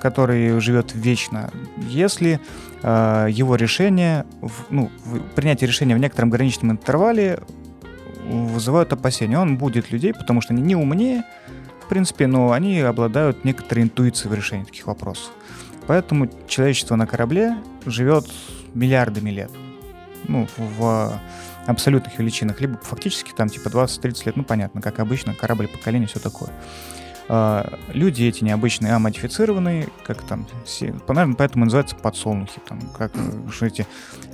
который 0.00 0.60
живет 0.60 0.94
вечно, 0.94 1.50
если 1.88 2.40
э, 2.82 3.28
его 3.30 3.56
решение, 3.56 4.26
в, 4.40 4.64
ну, 4.70 4.90
в, 5.04 5.20
принятие 5.34 5.68
решения 5.68 5.94
в 5.94 5.98
некотором 5.98 6.28
ограниченном 6.28 6.72
интервале 6.72 7.40
вызывают 8.24 8.92
опасения. 8.92 9.38
Он 9.38 9.56
будет 9.56 9.90
людей, 9.90 10.12
потому 10.12 10.40
что 10.40 10.52
они 10.52 10.62
не 10.62 10.76
умнее, 10.76 11.24
в 11.84 11.88
принципе, 11.88 12.26
но 12.26 12.52
они 12.52 12.80
обладают 12.80 13.44
некоторой 13.44 13.84
интуицией 13.84 14.30
в 14.30 14.34
решении 14.34 14.64
таких 14.64 14.86
вопросов. 14.86 15.30
Поэтому 15.86 16.28
человечество 16.46 16.96
на 16.96 17.06
корабле 17.06 17.56
живет 17.86 18.26
миллиардами 18.74 19.30
лет. 19.30 19.50
Ну, 20.26 20.46
в 20.58 21.18
абсолютных 21.68 22.18
величинах, 22.18 22.60
либо 22.60 22.78
фактически 22.78 23.32
там 23.36 23.48
типа 23.48 23.68
20-30 23.68 24.26
лет, 24.26 24.36
ну 24.36 24.44
понятно, 24.44 24.80
как 24.80 24.98
обычно, 24.98 25.34
корабль 25.34 25.68
поколения, 25.68 26.06
все 26.06 26.18
такое. 26.18 26.50
А, 27.30 27.78
люди 27.92 28.24
эти 28.24 28.42
необычные, 28.42 28.94
а 28.94 28.98
модифицированные, 28.98 29.88
как 30.04 30.22
там, 30.22 30.46
наверное, 31.08 31.36
поэтому 31.36 31.66
называются 31.66 31.94
подсолнухи, 31.94 32.60
там, 32.66 32.80
как 32.96 33.12
что 33.52 33.66
эти, 33.66 33.86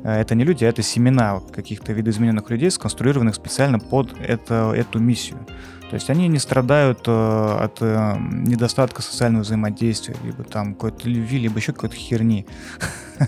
а, 0.05 0.20
это 0.20 0.35
не 0.37 0.45
люди, 0.45 0.64
а 0.64 0.68
это 0.68 0.82
семена 0.82 1.41
каких-то 1.53 1.93
видоизмененных 1.93 2.49
людей, 2.51 2.70
сконструированных 2.70 3.35
специально 3.35 3.80
под 3.80 4.14
это, 4.20 4.72
эту 4.76 5.01
миссию. 5.01 5.39
То 5.91 5.97
есть 5.97 6.09
они 6.11 6.28
не 6.28 6.39
страдают 6.39 7.03
э, 7.07 7.57
от 7.61 7.76
э, 7.80 8.16
недостатка 8.18 9.03
социального 9.03 9.43
взаимодействия, 9.43 10.16
либо 10.24 10.43
там 10.43 10.74
какой-то 10.74 11.09
любви, 11.09 11.39
либо 11.39 11.59
еще 11.59 11.72
какой-то 11.72 11.97
херни. 11.97 12.47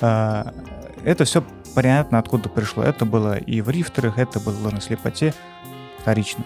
А, 0.00 0.52
это 1.04 1.24
все 1.24 1.42
понятно, 1.82 2.18
откуда 2.18 2.48
пришло. 2.48 2.82
Это 2.82 3.04
было 3.04 3.36
и 3.36 3.60
в 3.60 3.70
рифтерах, 3.70 4.18
это 4.18 4.40
было 4.40 4.70
на 4.70 4.80
слепоте 4.80 5.32
вторично. 6.00 6.42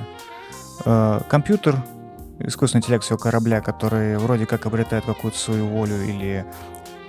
Э, 0.85 1.21
компьютер, 1.27 1.83
искусственный 2.39 2.81
интеллект 2.81 3.03
всего 3.03 3.17
корабля, 3.17 3.63
который 3.63 4.19
вроде 4.19 4.45
как 4.45 4.67
обретает 4.67 5.07
какую-то 5.07 5.39
свою 5.39 5.69
волю 5.69 6.03
или 6.03 6.45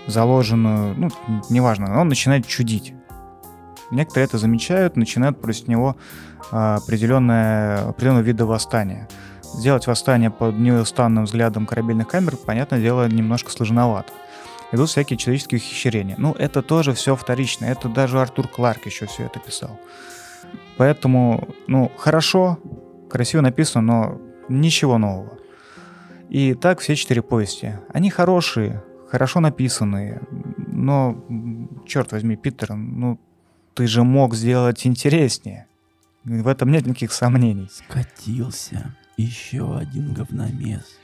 заложенную, 0.07 0.95
ну, 0.95 1.09
неважно, 1.49 1.99
он 1.99 2.07
начинает 2.07 2.47
чудить. 2.47 2.93
Некоторые 3.91 4.24
это 4.24 4.38
замечают, 4.38 4.95
начинают 4.95 5.41
против 5.41 5.67
него 5.67 5.97
э, 6.53 6.55
определенное, 6.55 7.89
определенного 7.89 8.24
вида 8.24 8.45
восстания. 8.45 9.09
Сделать 9.43 9.86
восстание 9.86 10.32
под 10.32 10.57
неустанным 10.57 11.26
взглядом 11.26 11.65
корабельных 11.65 12.07
камер, 12.07 12.38
понятное 12.38 12.80
дело, 12.80 13.05
немножко 13.09 13.51
сложновато 13.51 14.13
идут 14.74 14.89
всякие 14.89 15.17
человеческие 15.17 15.59
ухищрения. 15.59 16.15
Ну, 16.17 16.34
это 16.34 16.61
тоже 16.61 16.93
все 16.93 17.15
вторично. 17.15 17.65
Это 17.65 17.88
даже 17.88 18.19
Артур 18.19 18.47
Кларк 18.47 18.86
еще 18.88 19.05
все 19.05 19.24
это 19.24 19.39
писал. 19.39 19.80
Поэтому, 20.78 21.47
ну, 21.67 21.91
хорошо, 21.95 22.59
красиво 23.09 23.41
написано, 23.41 23.82
но 23.82 24.21
ничего 24.49 24.97
нового. 24.97 25.38
И 26.30 26.55
так 26.55 26.80
все 26.80 26.95
четыре 26.95 27.21
повести. 27.21 27.80
Они 27.93 28.09
хорошие, 28.09 28.84
хорошо 29.09 29.39
написанные, 29.39 30.21
но, 30.57 31.24
черт 31.86 32.11
возьми, 32.11 32.36
Питер, 32.36 32.74
ну, 32.74 33.19
ты 33.76 33.86
же 33.88 34.03
мог 34.03 34.34
сделать 34.34 34.86
интереснее. 34.88 35.67
В 36.24 36.47
этом 36.47 36.71
нет 36.71 36.86
никаких 36.88 37.13
сомнений. 37.13 37.69
Скатился. 37.71 38.95
Еще 39.17 39.78
один 39.78 40.13
говномес. 40.13 40.97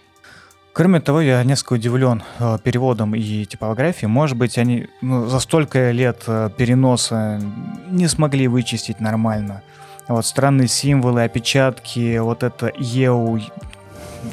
Кроме 0.79 1.01
того, 1.01 1.19
я 1.19 1.43
несколько 1.43 1.73
удивлен 1.73 2.23
э, 2.39 2.57
переводом 2.63 3.13
и 3.13 3.43
типографией. 3.43 4.07
Может 4.07 4.37
быть, 4.37 4.57
они 4.57 4.87
ну, 5.01 5.27
за 5.27 5.41
столько 5.41 5.91
лет 5.91 6.23
э, 6.25 6.49
переноса 6.55 7.41
не 7.89 8.07
смогли 8.07 8.47
вычистить 8.47 9.01
нормально. 9.01 9.61
Вот 10.07 10.25
странные 10.25 10.69
символы, 10.69 11.25
опечатки, 11.25 12.17
вот 12.19 12.43
это 12.43 12.71
ЕУ, 12.77 13.41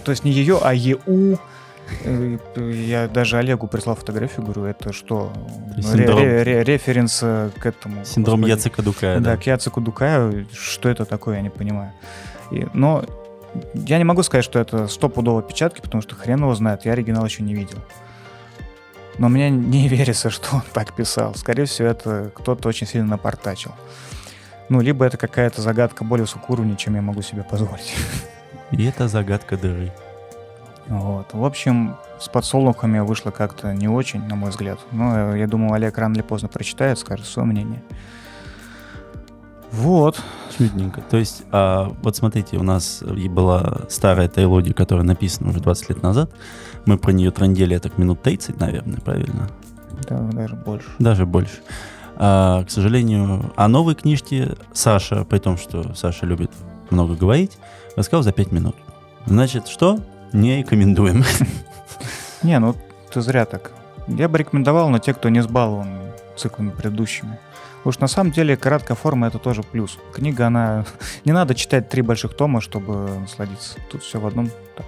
то 0.05 0.12
есть 0.12 0.22
не 0.22 0.30
ее, 0.30 0.61
а 0.62 0.72
ЕУ. 0.72 1.36
Э, 2.05 2.38
я 2.55 3.09
даже 3.09 3.38
Олегу 3.38 3.66
прислал 3.66 3.97
фотографию, 3.97 4.47
говорю, 4.47 4.66
это 4.66 4.92
что? 4.92 5.32
Синдром... 5.82 6.20
Ре- 6.20 6.44
ре- 6.44 6.62
референс 6.62 7.18
к 7.18 7.66
этому. 7.66 8.05
Синдром 8.05 8.42
господи. 8.42 8.82
Дукая. 8.82 9.18
Да, 9.18 9.32
да, 9.32 9.36
к 9.36 9.44
Яцеку 9.49 9.80
Дукаю. 9.80 10.47
Что 10.53 10.90
это 10.90 11.07
такое, 11.07 11.38
я 11.38 11.42
не 11.42 11.51
понимаю. 11.51 11.90
И, 12.53 12.68
но 12.72 13.05
я 13.74 13.98
не 13.98 14.04
могу 14.04 14.22
сказать, 14.22 14.44
что 14.44 14.59
это 14.59 14.88
стопудово 14.88 15.42
печатки, 15.42 15.80
потому 15.80 16.02
что 16.02 16.14
хрен 16.14 16.40
его 16.40 16.54
знает, 16.54 16.84
я 16.84 16.92
оригинал 16.92 17.24
еще 17.24 17.42
не 17.42 17.54
видел. 17.54 17.78
Но 19.18 19.28
мне 19.28 19.50
не 19.50 19.88
верится, 19.88 20.30
что 20.30 20.57
он 20.57 20.62
так 20.72 20.94
писал. 20.94 21.34
Скорее 21.34 21.64
всего, 21.64 21.88
это 21.88 22.30
кто-то 22.34 22.68
очень 22.68 22.86
сильно 22.86 23.07
напортачил. 23.07 23.72
Ну, 24.68 24.80
либо 24.80 25.04
это 25.04 25.16
какая-то 25.16 25.62
загадка 25.62 26.04
более 26.04 26.24
высокого 26.24 26.54
уровня, 26.54 26.76
чем 26.76 26.96
я 26.96 27.02
могу 27.02 27.22
себе 27.22 27.44
позволить. 27.44 27.94
И 28.72 28.84
это 28.84 29.07
загадка 29.07 29.57
дыры. 29.57 29.92
Вот. 30.88 31.32
В 31.32 31.44
общем, 31.44 31.96
с 32.18 32.28
подсолнухами 32.28 32.98
вышло 33.00 33.30
как-то 33.30 33.72
не 33.74 33.88
очень, 33.88 34.22
на 34.26 34.34
мой 34.34 34.50
взгляд. 34.50 34.78
Но 34.92 35.34
я 35.36 35.46
думаю, 35.46 35.72
Олег 35.72 35.98
рано 35.98 36.14
или 36.14 36.22
поздно 36.22 36.48
прочитает, 36.48 36.98
скажет 36.98 37.26
свое 37.26 37.46
мнение. 37.46 37.82
Вот. 39.72 40.20
Чудненько. 40.56 41.02
То 41.02 41.16
есть, 41.16 41.42
а, 41.52 41.92
вот 42.02 42.16
смотрите, 42.16 42.56
у 42.56 42.62
нас 42.62 43.02
была 43.02 43.82
старая 43.88 44.28
трилогия, 44.28 44.72
которая 44.72 45.04
написана 45.04 45.50
уже 45.50 45.60
20 45.60 45.90
лет 45.90 46.02
назад. 46.02 46.30
Мы 46.86 46.98
про 46.98 47.12
нее 47.12 47.30
трандели 47.30 47.76
так 47.78 47.98
минут 47.98 48.22
30, 48.22 48.58
наверное, 48.58 49.00
правильно? 49.00 49.48
Да, 50.08 50.18
даже 50.32 50.54
больше. 50.54 50.88
Даже 50.98 51.26
больше. 51.26 51.60
А, 52.16 52.64
к 52.64 52.70
сожалению, 52.70 53.52
о 53.56 53.68
новой 53.68 53.94
книжке 53.94 54.54
Саша, 54.72 55.24
при 55.24 55.38
том, 55.38 55.58
что 55.58 55.94
Саша 55.94 56.26
любит 56.26 56.50
много 56.90 57.14
говорить, 57.14 57.58
рассказал 57.96 58.22
за 58.22 58.32
5 58.32 58.52
минут. 58.52 58.76
Значит, 59.26 59.68
что? 59.68 59.98
Не 60.32 60.58
рекомендуем. 60.58 61.24
Не, 62.42 62.58
ну 62.58 62.74
ты 63.12 63.20
зря 63.20 63.44
так. 63.44 63.72
Я 64.06 64.28
бы 64.28 64.38
рекомендовал, 64.38 64.88
но 64.88 64.98
те, 64.98 65.12
кто 65.12 65.28
не 65.28 65.42
сбалован 65.42 65.88
циклами 66.36 66.70
предыдущими. 66.70 67.38
Уж 67.87 68.01
на 68.01 68.09
самом 68.09 68.32
деле 68.32 68.57
краткая 68.57 68.97
форма 68.97 69.28
это 69.28 69.39
тоже 69.39 69.62
плюс. 69.62 69.97
Книга, 70.12 70.49
она... 70.49 70.84
Не 71.24 71.30
надо 71.30 71.55
читать 71.55 71.89
три 71.89 72.03
больших 72.03 72.34
тома, 72.34 72.61
чтобы 72.61 73.09
насладиться. 73.20 73.78
Тут 73.89 74.03
все 74.03 74.18
в 74.18 74.26
одном 74.26 74.51
так 74.76 74.87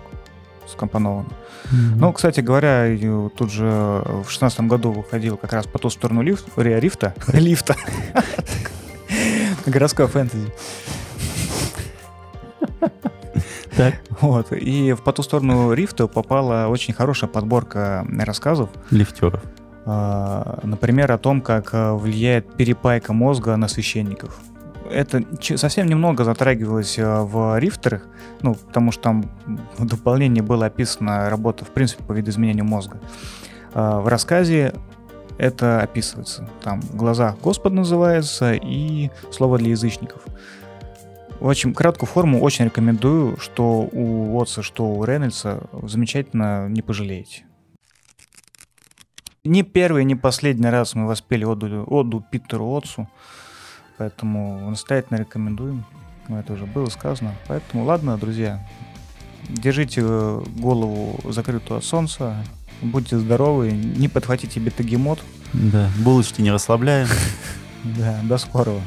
скомпоновано. 0.66 1.28
Mm-hmm. 1.28 1.94
Ну, 1.96 2.12
кстати 2.12 2.40
говоря, 2.40 2.88
тут 3.36 3.52
же 3.52 3.64
в 3.64 4.28
шестнадцатом 4.28 4.66
году 4.66 4.90
выходил 4.90 5.36
как 5.36 5.52
раз 5.52 5.66
по 5.66 5.78
ту 5.78 5.90
сторону 5.90 6.22
лифт, 6.22 6.46
рифта. 6.56 7.14
Лифта. 7.32 7.76
Городское 9.64 10.08
фэнтези. 10.08 10.52
Так. 13.76 13.94
Вот. 14.20 14.52
И 14.52 14.92
в 14.92 15.02
по 15.02 15.12
ту 15.12 15.22
сторону 15.22 15.72
рифта 15.72 16.08
попала 16.08 16.66
очень 16.66 16.92
хорошая 16.92 17.30
подборка 17.30 18.04
рассказов. 18.18 18.70
Лифтеров. 18.90 19.40
А, 19.90 20.58
например, 20.64 21.10
о 21.12 21.16
том, 21.16 21.40
как 21.40 21.70
а, 21.72 21.94
влияет 21.94 22.54
перепайка 22.54 23.14
мозга 23.14 23.56
на 23.56 23.68
священников. 23.68 24.38
Это 24.90 25.24
совсем 25.56 25.86
немного 25.86 26.24
затрагивалось 26.24 26.98
а, 26.98 27.22
в 27.22 27.58
рифтерах, 27.58 28.06
ну, 28.42 28.54
потому 28.54 28.92
что 28.92 29.02
там 29.04 29.30
в 29.78 29.86
дополнении 29.86 30.42
была 30.42 30.66
описана 30.66 31.30
работа, 31.30 31.64
в 31.64 31.70
принципе, 31.70 32.04
по 32.04 32.12
видоизменению 32.12 32.66
мозга. 32.66 33.00
В 33.72 34.06
рассказе 34.08 34.74
это 35.38 35.80
описывается. 35.80 36.46
Там 36.62 36.82
«Глаза 36.92 37.36
Господа» 37.42 37.76
называется 37.76 38.52
и 38.52 39.10
«Слово 39.30 39.56
для 39.56 39.70
язычников». 39.70 40.22
В 41.40 41.48
общем, 41.48 41.72
краткую 41.72 42.08
форму 42.08 42.42
очень 42.42 42.66
рекомендую, 42.66 43.38
что 43.38 43.88
у 43.90 44.36
Уотса, 44.36 44.62
что 44.62 44.86
у 44.86 45.02
Рейнольдса 45.04 45.62
замечательно 45.82 46.68
не 46.68 46.82
пожалеете. 46.82 47.44
Не 49.48 49.62
первый, 49.62 50.04
не 50.04 50.14
последний 50.14 50.68
раз 50.68 50.94
мы 50.94 51.06
воспели 51.06 51.44
оду, 51.44 51.84
оду 51.84 52.22
Питеру 52.30 52.76
Отцу. 52.76 53.08
Поэтому 53.96 54.68
настоятельно 54.68 55.16
рекомендуем. 55.16 55.86
Ну, 56.28 56.36
это 56.36 56.52
уже 56.52 56.66
было 56.66 56.90
сказано. 56.90 57.34
Поэтому, 57.46 57.84
ладно, 57.84 58.18
друзья, 58.18 58.62
держите 59.48 60.02
э, 60.04 60.42
голову 60.58 61.18
закрытую 61.32 61.78
от 61.78 61.84
солнца, 61.84 62.44
будьте 62.82 63.18
здоровы, 63.18 63.72
не 63.72 64.08
подхватите 64.08 64.60
бетагемот. 64.60 65.20
Да, 65.54 65.88
булочки 65.98 66.42
не 66.42 66.52
расслабляем. 66.52 67.08
Да, 67.84 68.20
до 68.24 68.38
скорого. 68.38 68.82